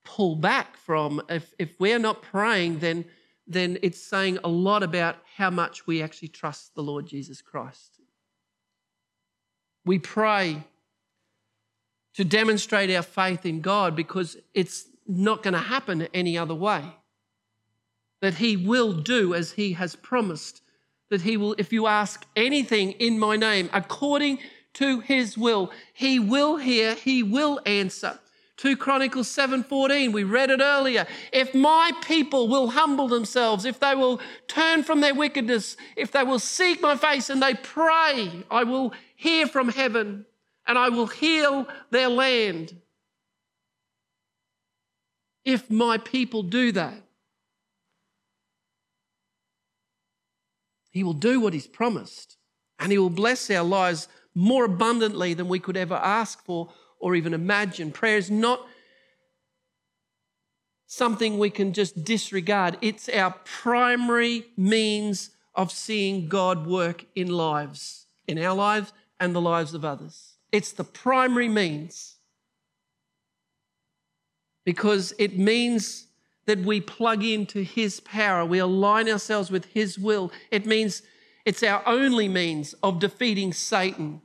pull 0.04 0.36
back 0.36 0.76
from. 0.76 1.22
If, 1.28 1.54
if 1.58 1.80
we're 1.80 1.98
not 1.98 2.22
praying, 2.22 2.80
then, 2.80 3.06
then 3.46 3.78
it's 3.82 4.00
saying 4.00 4.38
a 4.44 4.48
lot 4.48 4.82
about 4.82 5.16
how 5.36 5.50
much 5.50 5.86
we 5.86 6.02
actually 6.02 6.28
trust 6.28 6.74
the 6.74 6.82
Lord 6.82 7.06
Jesus 7.06 7.40
Christ. 7.40 8.00
We 9.84 9.98
pray 9.98 10.62
to 12.14 12.24
demonstrate 12.24 12.90
our 12.90 13.02
faith 13.02 13.46
in 13.46 13.60
God 13.60 13.96
because 13.96 14.36
it's 14.52 14.86
not 15.06 15.42
going 15.42 15.54
to 15.54 15.60
happen 15.60 16.06
any 16.12 16.36
other 16.36 16.54
way. 16.54 16.82
That 18.20 18.34
He 18.34 18.56
will 18.56 18.92
do 18.92 19.34
as 19.34 19.52
He 19.52 19.72
has 19.72 19.96
promised. 19.96 20.60
That 21.10 21.22
He 21.22 21.36
will, 21.36 21.54
if 21.56 21.72
you 21.72 21.86
ask 21.86 22.26
anything 22.36 22.92
in 22.92 23.18
my 23.18 23.36
name, 23.36 23.70
according 23.72 24.38
to 24.76 25.00
his 25.00 25.36
will. 25.36 25.70
He 25.92 26.18
will 26.18 26.56
hear, 26.56 26.94
he 26.94 27.22
will 27.22 27.60
answer. 27.66 28.18
2 28.58 28.76
Chronicles 28.76 29.28
7:14 29.28 30.12
we 30.12 30.24
read 30.24 30.50
it 30.50 30.60
earlier 30.62 31.06
if 31.30 31.54
my 31.54 31.92
people 32.02 32.48
will 32.48 32.68
humble 32.68 33.06
themselves 33.06 33.66
if 33.66 33.78
they 33.80 33.94
will 33.94 34.18
turn 34.48 34.82
from 34.82 35.02
their 35.02 35.14
wickedness 35.14 35.76
if 35.94 36.10
they 36.10 36.22
will 36.22 36.38
seek 36.38 36.80
my 36.80 36.96
face 36.96 37.28
and 37.28 37.42
they 37.42 37.52
pray 37.52 38.30
I 38.50 38.64
will 38.64 38.94
hear 39.14 39.46
from 39.46 39.68
heaven 39.68 40.24
and 40.66 40.78
I 40.78 40.88
will 40.88 41.06
heal 41.06 41.68
their 41.90 42.08
land 42.08 42.80
if 45.44 45.70
my 45.70 45.98
people 45.98 46.42
do 46.42 46.72
that 46.72 47.02
he 50.92 51.04
will 51.04 51.12
do 51.12 51.40
what 51.40 51.52
he's 51.52 51.66
promised 51.66 52.38
and 52.78 52.90
he 52.90 52.96
will 52.96 53.10
bless 53.10 53.50
our 53.50 53.64
lives 53.64 54.08
more 54.36 54.66
abundantly 54.66 55.32
than 55.32 55.48
we 55.48 55.58
could 55.58 55.78
ever 55.78 55.94
ask 55.94 56.44
for 56.44 56.68
or 57.00 57.16
even 57.16 57.32
imagine. 57.32 57.90
Prayer 57.90 58.18
is 58.18 58.30
not 58.30 58.60
something 60.86 61.38
we 61.38 61.50
can 61.50 61.72
just 61.72 62.04
disregard, 62.04 62.76
it's 62.80 63.08
our 63.08 63.34
primary 63.44 64.44
means 64.56 65.30
of 65.54 65.72
seeing 65.72 66.28
God 66.28 66.66
work 66.66 67.06
in 67.16 67.28
lives, 67.28 68.06
in 68.28 68.38
our 68.38 68.54
lives 68.54 68.92
and 69.18 69.34
the 69.34 69.40
lives 69.40 69.74
of 69.74 69.84
others. 69.84 70.34
It's 70.52 70.70
the 70.70 70.84
primary 70.84 71.48
means 71.48 72.16
because 74.64 75.14
it 75.18 75.38
means 75.38 76.06
that 76.44 76.58
we 76.60 76.80
plug 76.80 77.24
into 77.24 77.62
His 77.62 78.00
power, 78.00 78.44
we 78.44 78.58
align 78.58 79.08
ourselves 79.08 79.50
with 79.50 79.64
His 79.66 79.98
will. 79.98 80.30
It 80.50 80.66
means 80.66 81.02
it's 81.46 81.62
our 81.62 81.82
only 81.86 82.28
means 82.28 82.74
of 82.82 83.00
defeating 83.00 83.52
Satan. 83.52 84.20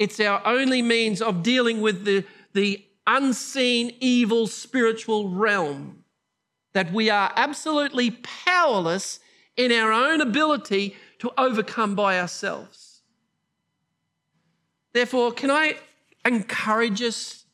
It's 0.00 0.18
our 0.18 0.40
only 0.46 0.80
means 0.80 1.20
of 1.20 1.42
dealing 1.42 1.82
with 1.82 2.06
the, 2.06 2.24
the 2.54 2.82
unseen 3.06 3.94
evil 4.00 4.46
spiritual 4.46 5.28
realm. 5.28 6.04
That 6.72 6.90
we 6.90 7.10
are 7.10 7.30
absolutely 7.36 8.12
powerless 8.46 9.20
in 9.56 9.70
our 9.70 9.92
own 9.92 10.22
ability 10.22 10.96
to 11.18 11.30
overcome 11.36 11.94
by 11.94 12.18
ourselves. 12.18 13.02
Therefore, 14.94 15.32
can 15.32 15.50
I 15.50 15.76
encourage 16.24 17.02
us 17.02 17.44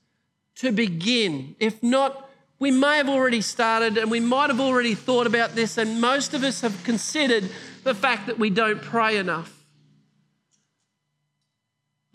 to 0.56 0.70
begin? 0.70 1.56
If 1.58 1.82
not, 1.82 2.30
we 2.60 2.70
may 2.70 2.98
have 2.98 3.08
already 3.08 3.40
started 3.40 3.98
and 3.98 4.08
we 4.08 4.20
might 4.20 4.50
have 4.50 4.60
already 4.60 4.94
thought 4.94 5.26
about 5.26 5.56
this, 5.56 5.78
and 5.78 6.00
most 6.00 6.32
of 6.32 6.44
us 6.44 6.60
have 6.60 6.84
considered 6.84 7.50
the 7.82 7.94
fact 7.94 8.28
that 8.28 8.38
we 8.38 8.50
don't 8.50 8.80
pray 8.80 9.16
enough. 9.16 9.55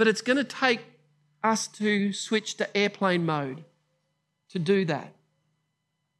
But 0.01 0.07
it's 0.07 0.23
going 0.23 0.37
to 0.37 0.43
take 0.43 0.79
us 1.43 1.67
to 1.67 2.11
switch 2.11 2.55
to 2.55 2.75
airplane 2.75 3.23
mode 3.23 3.63
to 4.49 4.57
do 4.57 4.83
that. 4.85 5.13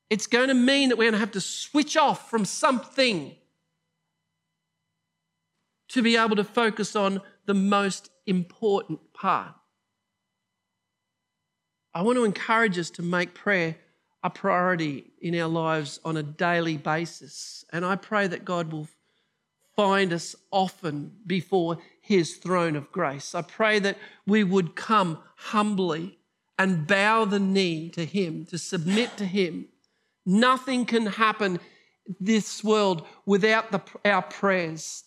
It's 0.08 0.28
going 0.28 0.50
to 0.50 0.54
mean 0.54 0.90
that 0.90 1.00
we're 1.00 1.06
going 1.06 1.14
to 1.14 1.20
have 1.20 1.32
to 1.32 1.42
switch 1.42 1.98
off 1.98 2.30
from 2.30 2.46
something 2.46 3.36
to 5.88 6.04
be 6.04 6.16
able 6.16 6.36
to 6.36 6.44
focus 6.44 6.96
on 6.96 7.24
the 7.48 7.56
most 7.56 8.12
important 8.28 9.00
part. 9.14 9.56
I 11.96 12.04
want 12.04 12.20
to 12.20 12.24
encourage 12.24 12.78
us 12.78 12.92
to 12.92 13.02
make 13.02 13.34
prayer 13.34 13.78
a 14.24 14.30
priority 14.30 15.06
in 15.20 15.34
our 15.40 15.50
lives 15.50 16.00
on 16.06 16.18
a 16.18 16.22
daily 16.22 16.78
basis. 16.78 17.66
And 17.74 17.84
I 17.84 17.96
pray 17.96 18.28
that 18.28 18.46
God 18.46 18.72
will 18.72 18.88
find 19.76 20.14
us 20.14 20.36
often 20.52 21.14
before 21.26 21.80
his 22.12 22.36
throne 22.36 22.76
of 22.76 22.92
grace. 22.92 23.34
I 23.34 23.42
pray 23.42 23.80
that 23.80 23.98
we 24.28 24.44
would 24.44 24.76
come 24.76 25.20
humbly 25.38 26.20
and 26.60 26.86
bow 26.86 27.24
the 27.24 27.40
knee 27.40 27.90
to 27.92 28.04
him, 28.06 28.46
to 28.48 28.58
submit 28.58 29.16
to 29.16 29.26
him. 29.26 29.70
Nothing 30.26 30.86
can 30.86 31.06
happen 31.06 31.62
this 32.20 32.66
world 32.66 33.08
without 33.26 33.72
the, 33.72 33.82
our 34.04 34.24
prayers. 34.24 35.06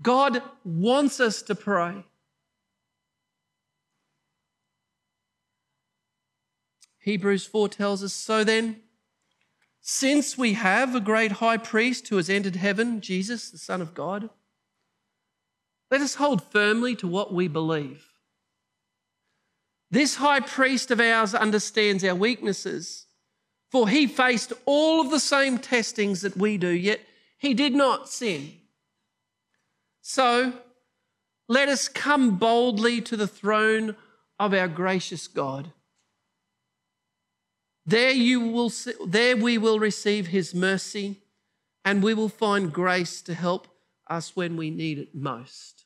God 0.00 0.42
wants 0.64 1.20
us 1.20 1.42
to 1.42 1.54
pray. 1.54 2.04
Hebrews 7.00 7.44
4 7.44 7.68
tells 7.68 8.02
us 8.02 8.14
so 8.14 8.44
then, 8.44 8.80
since 9.82 10.38
we 10.38 10.54
have 10.54 10.94
a 10.94 11.00
great 11.00 11.32
high 11.32 11.58
priest 11.58 12.08
who 12.08 12.16
has 12.16 12.30
entered 12.30 12.56
heaven, 12.56 13.02
Jesus, 13.02 13.50
the 13.50 13.58
Son 13.58 13.82
of 13.82 13.92
God, 13.92 14.30
let 15.92 16.00
us 16.00 16.14
hold 16.14 16.42
firmly 16.42 16.96
to 16.96 17.06
what 17.06 17.34
we 17.34 17.48
believe. 17.48 18.02
This 19.90 20.14
high 20.14 20.40
priest 20.40 20.90
of 20.90 20.98
ours 21.00 21.34
understands 21.34 22.02
our 22.02 22.14
weaknesses, 22.14 23.04
for 23.70 23.90
he 23.90 24.06
faced 24.06 24.54
all 24.64 25.02
of 25.02 25.10
the 25.10 25.20
same 25.20 25.58
testings 25.58 26.22
that 26.22 26.34
we 26.34 26.56
do, 26.56 26.70
yet 26.70 27.00
he 27.36 27.52
did 27.52 27.74
not 27.74 28.08
sin. 28.08 28.54
So 30.00 30.54
let 31.46 31.68
us 31.68 31.88
come 31.88 32.38
boldly 32.38 33.02
to 33.02 33.14
the 33.14 33.28
throne 33.28 33.94
of 34.40 34.54
our 34.54 34.68
gracious 34.68 35.28
God. 35.28 35.72
There 37.84 38.12
you 38.12 38.40
will 38.40 38.72
there 39.06 39.36
we 39.36 39.58
will 39.58 39.78
receive 39.78 40.28
his 40.28 40.54
mercy 40.54 41.20
and 41.84 42.02
we 42.02 42.14
will 42.14 42.30
find 42.30 42.72
grace 42.72 43.20
to 43.22 43.34
help 43.34 43.68
us 44.08 44.34
when 44.36 44.56
we 44.56 44.70
need 44.70 44.98
it 44.98 45.14
most. 45.14 45.81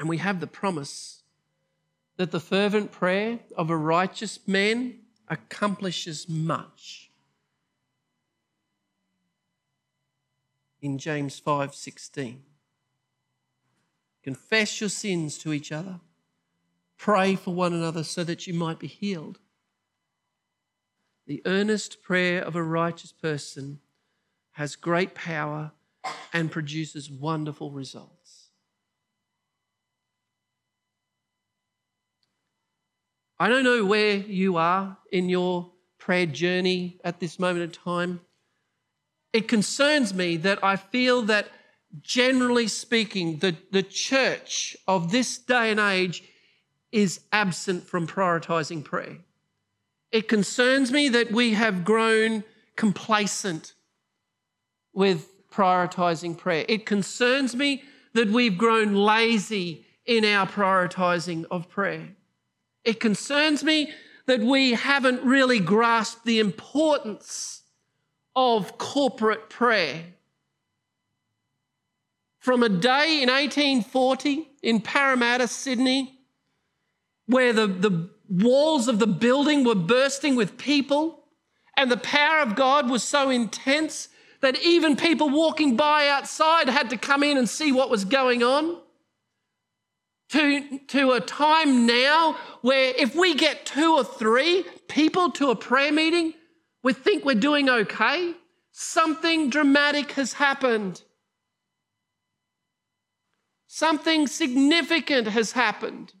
And 0.00 0.08
we 0.08 0.16
have 0.16 0.40
the 0.40 0.46
promise 0.46 1.22
that 2.16 2.30
the 2.30 2.40
fervent 2.40 2.90
prayer 2.90 3.40
of 3.54 3.68
a 3.68 3.76
righteous 3.76 4.38
man 4.48 5.00
accomplishes 5.28 6.26
much. 6.26 7.10
In 10.80 10.96
James 10.96 11.38
5:16. 11.38 12.42
Confess 14.22 14.80
your 14.80 14.88
sins 14.88 15.36
to 15.36 15.52
each 15.52 15.70
other. 15.70 16.00
Pray 16.96 17.36
for 17.36 17.54
one 17.54 17.74
another 17.74 18.02
so 18.02 18.24
that 18.24 18.46
you 18.46 18.54
might 18.54 18.78
be 18.78 18.86
healed. 18.86 19.38
The 21.26 21.42
earnest 21.44 22.02
prayer 22.02 22.42
of 22.42 22.56
a 22.56 22.62
righteous 22.62 23.12
person 23.12 23.80
has 24.52 24.76
great 24.76 25.14
power 25.14 25.72
and 26.32 26.50
produces 26.50 27.10
wonderful 27.10 27.70
results. 27.70 28.19
I 33.40 33.48
don't 33.48 33.64
know 33.64 33.86
where 33.86 34.16
you 34.16 34.58
are 34.58 34.98
in 35.10 35.30
your 35.30 35.72
prayer 35.96 36.26
journey 36.26 37.00
at 37.02 37.20
this 37.20 37.38
moment 37.38 37.64
in 37.64 37.70
time. 37.70 38.20
It 39.32 39.48
concerns 39.48 40.12
me 40.12 40.36
that 40.36 40.62
I 40.62 40.76
feel 40.76 41.22
that 41.22 41.48
generally 42.02 42.68
speaking, 42.68 43.38
the, 43.38 43.56
the 43.72 43.82
church 43.82 44.76
of 44.86 45.10
this 45.10 45.38
day 45.38 45.70
and 45.70 45.80
age 45.80 46.22
is 46.92 47.20
absent 47.32 47.84
from 47.84 48.06
prioritizing 48.06 48.84
prayer. 48.84 49.16
It 50.12 50.28
concerns 50.28 50.92
me 50.92 51.08
that 51.08 51.32
we 51.32 51.54
have 51.54 51.82
grown 51.82 52.44
complacent 52.76 53.72
with 54.92 55.48
prioritizing 55.50 56.36
prayer. 56.36 56.66
It 56.68 56.84
concerns 56.84 57.56
me 57.56 57.84
that 58.12 58.28
we've 58.28 58.58
grown 58.58 58.94
lazy 58.94 59.86
in 60.04 60.26
our 60.26 60.46
prioritizing 60.46 61.46
of 61.50 61.70
prayer. 61.70 62.16
It 62.84 63.00
concerns 63.00 63.62
me 63.62 63.92
that 64.26 64.40
we 64.40 64.72
haven't 64.72 65.22
really 65.22 65.60
grasped 65.60 66.24
the 66.24 66.38
importance 66.38 67.62
of 68.36 68.78
corporate 68.78 69.50
prayer 69.50 70.04
from 72.40 72.62
a 72.62 72.68
day 72.68 73.22
in 73.22 73.28
1840 73.28 74.48
in 74.62 74.80
Parramatta, 74.80 75.46
Sydney, 75.46 76.20
where 77.26 77.52
the, 77.52 77.66
the 77.66 78.10
walls 78.28 78.88
of 78.88 78.98
the 78.98 79.06
building 79.06 79.62
were 79.62 79.74
bursting 79.74 80.36
with 80.36 80.56
people, 80.56 81.24
and 81.76 81.90
the 81.90 81.98
power 81.98 82.40
of 82.40 82.56
God 82.56 82.90
was 82.90 83.02
so 83.02 83.30
intense 83.30 84.08
that 84.40 84.60
even 84.62 84.96
people 84.96 85.28
walking 85.28 85.76
by 85.76 86.08
outside 86.08 86.68
had 86.68 86.90
to 86.90 86.96
come 86.96 87.22
in 87.22 87.36
and 87.36 87.48
see 87.48 87.72
what 87.72 87.90
was 87.90 88.04
going 88.04 88.42
on. 88.42 88.78
To, 90.30 90.78
to 90.88 91.12
a 91.12 91.20
time 91.20 91.86
now 91.86 92.36
where 92.62 92.94
if 92.96 93.16
we 93.16 93.34
get 93.34 93.66
two 93.66 93.94
or 93.96 94.04
three 94.04 94.64
people 94.86 95.32
to 95.32 95.50
a 95.50 95.56
prayer 95.56 95.90
meeting, 95.92 96.34
we 96.84 96.92
think 96.92 97.24
we're 97.24 97.34
doing 97.34 97.68
okay. 97.68 98.34
Something 98.70 99.50
dramatic 99.50 100.12
has 100.12 100.34
happened. 100.34 101.02
Something 103.66 104.26
significant 104.26 105.26
has 105.28 105.52
happened. 105.52 106.12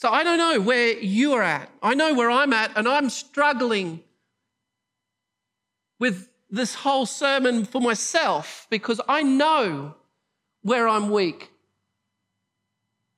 So 0.00 0.08
I 0.08 0.24
don't 0.24 0.38
know 0.38 0.60
where 0.60 0.98
you 0.98 1.34
are 1.34 1.42
at. 1.42 1.70
I 1.82 1.92
know 1.92 2.14
where 2.14 2.30
I'm 2.30 2.54
at, 2.54 2.72
and 2.74 2.88
I'm 2.88 3.10
struggling 3.10 4.02
with 5.98 6.29
this 6.50 6.74
whole 6.74 7.06
sermon 7.06 7.64
for 7.64 7.80
myself 7.80 8.66
because 8.70 9.00
I 9.08 9.22
know 9.22 9.94
where 10.62 10.88
I'm 10.88 11.10
weak. 11.10 11.50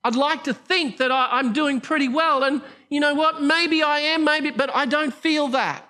I'd 0.04 0.16
like 0.16 0.44
to 0.44 0.54
think 0.54 0.98
that 0.98 1.12
I, 1.12 1.38
am 1.38 1.52
doing 1.52 1.80
pretty 1.80 2.08
well, 2.08 2.42
and 2.42 2.60
you 2.88 2.98
know 2.98 3.14
what? 3.14 3.40
Maybe 3.40 3.82
I 3.82 4.00
am, 4.00 4.24
maybe, 4.24 4.50
but 4.50 4.74
I 4.74 4.84
don't 4.84 5.14
feel 5.14 5.48
that. 5.48 5.88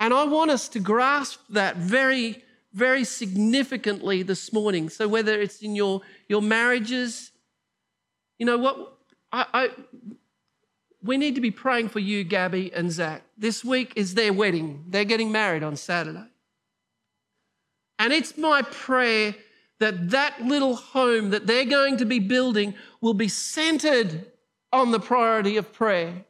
And 0.00 0.12
I 0.12 0.24
want 0.24 0.50
us 0.50 0.68
to 0.70 0.80
grasp 0.80 1.40
that 1.50 1.76
very, 1.76 2.42
very 2.72 3.04
significantly 3.04 4.22
this 4.22 4.52
morning. 4.52 4.88
So, 4.88 5.06
whether 5.06 5.40
it's 5.40 5.60
in 5.60 5.76
your, 5.76 6.00
your 6.28 6.42
marriages, 6.42 7.30
you 8.38 8.46
know 8.46 8.58
what? 8.58 8.98
I, 9.32 9.46
I, 9.52 9.70
we 11.04 11.18
need 11.18 11.34
to 11.34 11.40
be 11.40 11.50
praying 11.50 11.90
for 11.90 11.98
you, 11.98 12.24
Gabby 12.24 12.72
and 12.72 12.90
Zach. 12.90 13.22
This 13.36 13.62
week 13.62 13.92
is 13.94 14.14
their 14.14 14.32
wedding, 14.32 14.84
they're 14.88 15.04
getting 15.04 15.30
married 15.30 15.62
on 15.62 15.76
Saturday. 15.76 16.24
And 17.98 18.12
it's 18.12 18.36
my 18.36 18.62
prayer 18.62 19.34
that 19.80 20.10
that 20.10 20.40
little 20.42 20.76
home 20.76 21.30
that 21.30 21.46
they're 21.46 21.64
going 21.64 21.98
to 21.98 22.04
be 22.04 22.18
building 22.18 22.74
will 23.00 23.14
be 23.14 23.28
centered 23.28 24.26
on 24.72 24.90
the 24.90 24.98
priority 24.98 25.56
of 25.56 25.72
prayer. 25.72 26.24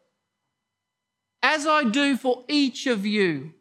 As 1.43 1.67
I 1.67 1.85
do 1.85 2.17
for 2.17 2.45
each 2.49 2.87
of 2.87 3.07
you, 3.07 3.53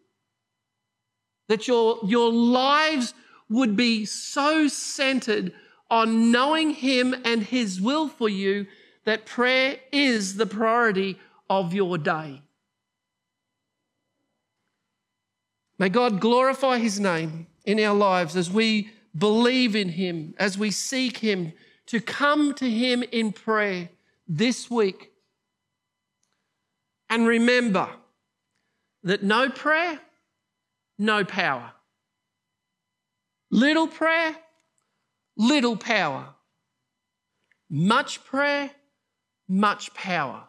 that 1.47 1.67
your, 1.67 1.99
your 2.05 2.31
lives 2.31 3.13
would 3.49 3.75
be 3.75 4.05
so 4.05 4.67
centered 4.67 5.53
on 5.91 6.31
knowing 6.31 6.71
Him 6.71 7.13
and 7.23 7.43
His 7.43 7.79
will 7.79 8.07
for 8.07 8.27
you 8.27 8.65
that 9.05 9.25
prayer 9.25 9.77
is 9.91 10.35
the 10.35 10.45
priority 10.45 11.19
of 11.49 11.73
your 11.73 11.97
day. 11.97 12.41
May 15.77 15.89
God 15.89 16.19
glorify 16.19 16.77
His 16.77 16.99
name 16.99 17.47
in 17.65 17.79
our 17.79 17.95
lives 17.95 18.35
as 18.35 18.49
we 18.49 18.89
believe 19.17 19.75
in 19.75 19.89
Him, 19.89 20.33
as 20.37 20.57
we 20.57 20.71
seek 20.71 21.17
Him 21.17 21.53
to 21.87 21.99
come 21.99 22.53
to 22.55 22.69
Him 22.69 23.03
in 23.11 23.31
prayer 23.31 23.89
this 24.27 24.69
week. 24.69 25.11
And 27.09 27.27
remember 27.27 27.89
that 29.03 29.23
no 29.23 29.49
prayer 29.49 29.99
no 30.97 31.23
power. 31.23 31.71
Little 33.49 33.87
prayer, 33.87 34.35
little 35.37 35.77
power. 35.77 36.29
Much 37.69 38.23
prayer, 38.23 38.71
much 39.53 39.93
power. 39.93 40.43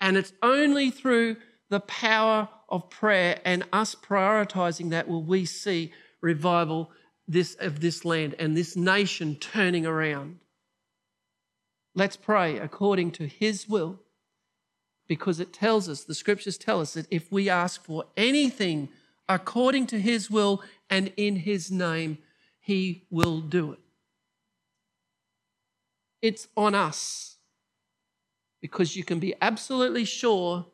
And 0.00 0.16
it's 0.16 0.32
only 0.42 0.90
through 0.90 1.36
the 1.68 1.80
power 1.80 2.48
of 2.68 2.90
prayer 2.90 3.40
and 3.44 3.64
us 3.72 3.94
prioritizing 3.94 4.90
that 4.90 5.08
will 5.08 5.22
we 5.22 5.44
see 5.44 5.92
revival 6.20 6.90
this, 7.28 7.56
of 7.60 7.80
this 7.80 8.04
land 8.04 8.34
and 8.38 8.56
this 8.56 8.76
nation 8.76 9.36
turning 9.36 9.86
around. 9.86 10.38
Let's 11.94 12.16
pray 12.16 12.58
according 12.58 13.12
to 13.12 13.26
His 13.26 13.68
will 13.68 14.00
because 15.10 15.40
it 15.40 15.52
tells 15.52 15.88
us, 15.88 16.04
the 16.04 16.14
scriptures 16.14 16.56
tell 16.56 16.80
us 16.80 16.94
that 16.94 17.08
if 17.10 17.32
we 17.32 17.48
ask 17.48 17.82
for 17.82 18.04
anything 18.16 18.88
according 19.28 19.86
to 19.88 20.00
his 20.00 20.30
will 20.30 20.62
and 20.88 21.12
in 21.16 21.34
his 21.34 21.68
name, 21.68 22.18
he 22.60 23.06
will 23.10 23.40
do 23.40 23.72
it. 23.72 23.80
It's 26.22 26.48
on 26.56 26.74
us 26.74 27.36
because 28.60 28.96
you 28.96 29.04
can 29.04 29.18
be 29.18 29.34
absolutely 29.40 30.04
sure 30.04 30.66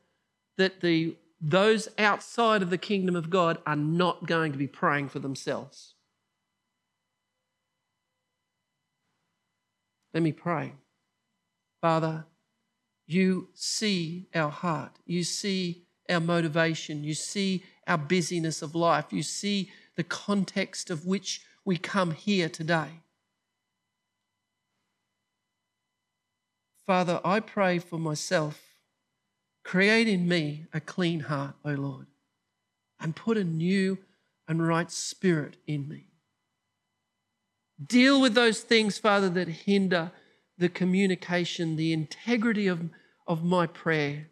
that 0.56 0.80
the 0.80 1.16
those 1.40 1.88
outside 1.98 2.62
of 2.62 2.70
the 2.70 2.78
kingdom 2.78 3.14
of 3.14 3.28
God 3.28 3.58
are 3.66 3.76
not 3.76 4.26
going 4.26 4.52
to 4.52 4.58
be 4.58 4.66
praying 4.66 5.10
for 5.10 5.18
themselves. 5.18 5.94
Let 10.14 10.22
me 10.22 10.32
pray. 10.32 10.72
Father, 11.82 12.24
you 13.06 13.48
see 13.52 14.28
our 14.34 14.50
heart. 14.50 14.98
You 15.04 15.24
see 15.24 15.84
our 16.08 16.20
motivation. 16.20 17.04
You 17.04 17.12
see 17.12 17.64
our 17.86 17.98
busyness 17.98 18.62
of 18.62 18.74
life. 18.74 19.12
You 19.12 19.22
see 19.22 19.70
the 19.94 20.04
context 20.04 20.90
of 20.90 21.04
which 21.04 21.42
we 21.66 21.76
come 21.76 22.12
here 22.12 22.48
today. 22.48 23.02
Father, 26.86 27.20
I 27.24 27.40
pray 27.40 27.78
for 27.78 27.98
myself. 27.98 28.62
Create 29.64 30.06
in 30.06 30.28
me 30.28 30.66
a 30.72 30.80
clean 30.80 31.20
heart, 31.20 31.56
O 31.64 31.72
Lord, 31.72 32.06
and 33.00 33.16
put 33.16 33.36
a 33.36 33.44
new 33.44 33.98
and 34.46 34.66
right 34.66 34.90
spirit 34.90 35.56
in 35.66 35.88
me. 35.88 36.06
Deal 37.84 38.20
with 38.20 38.34
those 38.34 38.60
things, 38.60 38.98
Father, 38.98 39.28
that 39.30 39.48
hinder 39.48 40.12
the 40.56 40.68
communication, 40.68 41.76
the 41.76 41.92
integrity 41.92 42.68
of, 42.68 42.88
of 43.26 43.42
my 43.44 43.66
prayer 43.66 44.28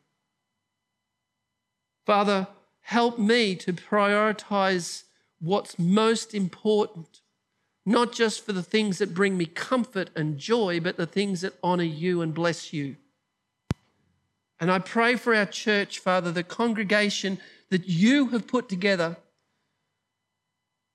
Father, 2.05 2.49
help 2.83 3.19
me 3.19 3.55
to 3.57 3.73
prioritize 3.73 5.05
what's 5.41 5.79
most 5.79 6.35
important, 6.35 7.21
not 7.87 8.13
just 8.13 8.45
for 8.45 8.53
the 8.53 8.63
things 8.63 8.99
that 8.99 9.15
bring 9.15 9.37
me 9.37 9.47
comfort 9.47 10.11
and 10.17 10.39
joy, 10.39 10.81
but 10.81 10.97
the 10.97 11.07
things 11.07 11.43
that 11.43 11.55
honor 11.63 11.85
you 11.85 12.23
and 12.23 12.35
bless 12.35 12.73
you. 12.73 12.97
And 14.59 14.71
I 14.71 14.79
pray 14.79 15.17
for 15.17 15.35
our 15.35 15.47
church, 15.47 15.99
Father, 15.99 16.33
the 16.33 16.43
congregation 16.43 17.39
that 17.71 17.87
you 17.87 18.29
have 18.29 18.47
put 18.47 18.69
together. 18.69 19.17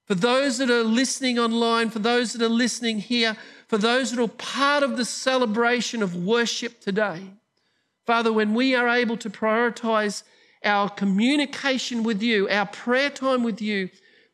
For 0.05 0.15
those 0.15 0.57
that 0.57 0.71
are 0.71 0.83
listening 0.83 1.37
online, 1.37 1.91
for 1.91 1.99
those 1.99 2.33
that 2.33 2.43
are 2.43 2.49
listening 2.49 2.99
here, 2.99 3.37
for 3.67 3.77
those 3.77 4.09
that 4.09 4.19
are 4.19 4.27
part 4.27 4.81
of 4.81 4.97
the 4.97 5.05
celebration 5.05 6.01
of 6.01 6.15
worship 6.15 6.79
today. 6.79 7.21
Father, 8.07 8.33
when 8.33 8.55
we 8.55 8.73
are 8.73 8.89
able 8.89 9.17
to 9.17 9.29
prioritize 9.29 10.23
our 10.63 10.89
communication 10.89 12.01
with 12.01 12.23
you, 12.23 12.49
our 12.49 12.65
prayer 12.65 13.11
time 13.11 13.43
with 13.43 13.61
you, 13.61 13.89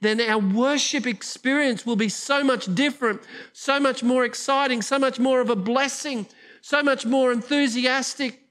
then 0.05 0.21
our 0.21 0.39
worship 0.39 1.07
experience 1.07 1.85
will 1.85 1.95
be 1.95 2.09
so 2.09 2.43
much 2.43 2.73
different, 2.73 3.21
so 3.53 3.79
much 3.79 4.03
more 4.03 4.25
exciting, 4.25 4.81
so 4.81 4.99
much 4.99 5.19
more 5.19 5.41
of 5.41 5.49
a 5.49 5.55
blessing, 5.55 6.27
so 6.61 6.83
much 6.83 7.05
more 7.05 7.31
enthusiastic, 7.31 8.41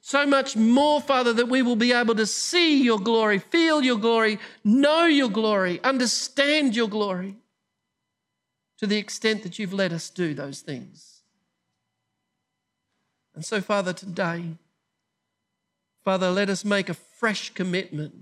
so 0.00 0.26
much 0.26 0.56
more, 0.56 1.00
Father, 1.00 1.32
that 1.32 1.48
we 1.48 1.62
will 1.62 1.76
be 1.76 1.92
able 1.92 2.14
to 2.14 2.26
see 2.26 2.82
your 2.82 2.98
glory, 2.98 3.38
feel 3.38 3.82
your 3.82 3.98
glory, 3.98 4.38
know 4.64 5.04
your 5.04 5.28
glory, 5.28 5.80
understand 5.82 6.74
your 6.74 6.88
glory 6.88 7.36
to 8.78 8.86
the 8.86 8.96
extent 8.96 9.42
that 9.42 9.58
you've 9.58 9.72
let 9.72 9.92
us 9.92 10.08
do 10.08 10.34
those 10.34 10.60
things. 10.60 11.22
And 13.34 13.44
so, 13.44 13.60
Father, 13.60 13.92
today, 13.92 14.44
Father, 16.04 16.30
let 16.30 16.48
us 16.48 16.64
make 16.64 16.88
a 16.88 16.94
fresh 16.94 17.52
commitment, 17.54 18.14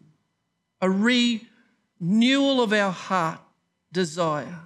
a 0.81 0.91
renewal 2.01 2.61
of 2.63 2.73
our 2.73 2.93
heart 2.93 3.41
desire, 3.93 4.61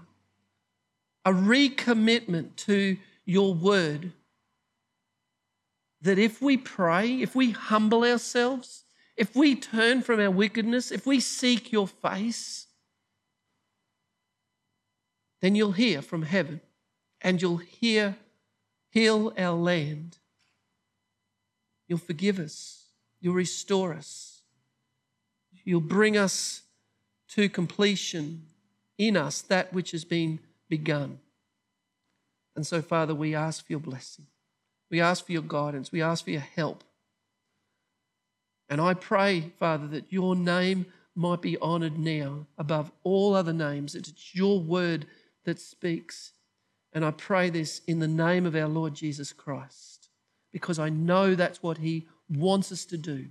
a 1.24 1.32
recommitment 1.32 2.56
to 2.56 2.96
your 3.24 3.54
word. 3.54 4.12
That 6.02 6.18
if 6.18 6.40
we 6.40 6.56
pray, 6.56 7.20
if 7.20 7.34
we 7.34 7.50
humble 7.50 8.04
ourselves, 8.04 8.84
if 9.16 9.36
we 9.36 9.54
turn 9.54 10.00
from 10.02 10.18
our 10.18 10.30
wickedness, 10.30 10.90
if 10.90 11.06
we 11.06 11.20
seek 11.20 11.72
your 11.72 11.86
face, 11.86 12.66
then 15.42 15.54
you'll 15.54 15.72
hear 15.72 16.00
from 16.00 16.22
heaven 16.22 16.60
and 17.20 17.40
you'll 17.40 17.58
hear, 17.58 18.16
heal 18.90 19.32
our 19.36 19.54
land. 19.54 20.18
You'll 21.86 21.98
forgive 21.98 22.38
us. 22.38 22.86
You'll 23.20 23.34
restore 23.34 23.92
us. 23.92 24.40
You'll 25.64 25.80
bring 25.80 26.16
us 26.16 26.62
to 27.34 27.48
completion 27.48 28.46
in 28.98 29.16
us 29.16 29.40
that 29.42 29.72
which 29.72 29.92
has 29.92 30.04
been 30.04 30.40
begun. 30.68 31.18
And 32.56 32.66
so, 32.66 32.82
Father, 32.82 33.14
we 33.14 33.34
ask 33.34 33.64
for 33.64 33.72
your 33.72 33.80
blessing. 33.80 34.26
We 34.90 35.00
ask 35.00 35.24
for 35.24 35.32
your 35.32 35.42
guidance. 35.42 35.92
We 35.92 36.02
ask 36.02 36.24
for 36.24 36.30
your 36.30 36.40
help. 36.40 36.82
And 38.68 38.80
I 38.80 38.94
pray, 38.94 39.52
Father, 39.58 39.86
that 39.88 40.12
your 40.12 40.34
name 40.36 40.86
might 41.14 41.42
be 41.42 41.56
honored 41.58 41.98
now 41.98 42.46
above 42.58 42.90
all 43.02 43.34
other 43.34 43.52
names. 43.52 43.92
That 43.92 44.08
it's 44.08 44.34
your 44.34 44.60
word 44.60 45.06
that 45.44 45.60
speaks. 45.60 46.32
And 46.92 47.04
I 47.04 47.12
pray 47.12 47.50
this 47.50 47.82
in 47.86 48.00
the 48.00 48.08
name 48.08 48.46
of 48.46 48.56
our 48.56 48.68
Lord 48.68 48.94
Jesus 48.94 49.32
Christ, 49.32 50.08
because 50.52 50.78
I 50.78 50.88
know 50.88 51.34
that's 51.34 51.62
what 51.62 51.78
he 51.78 52.08
wants 52.28 52.72
us 52.72 52.84
to 52.86 52.96
do. 52.96 53.26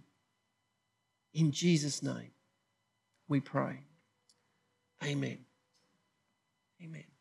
In 1.34 1.52
Jesus' 1.52 2.02
name, 2.02 2.32
we 3.28 3.40
pray. 3.40 3.80
Amen. 5.04 5.46
Amen. 6.84 7.12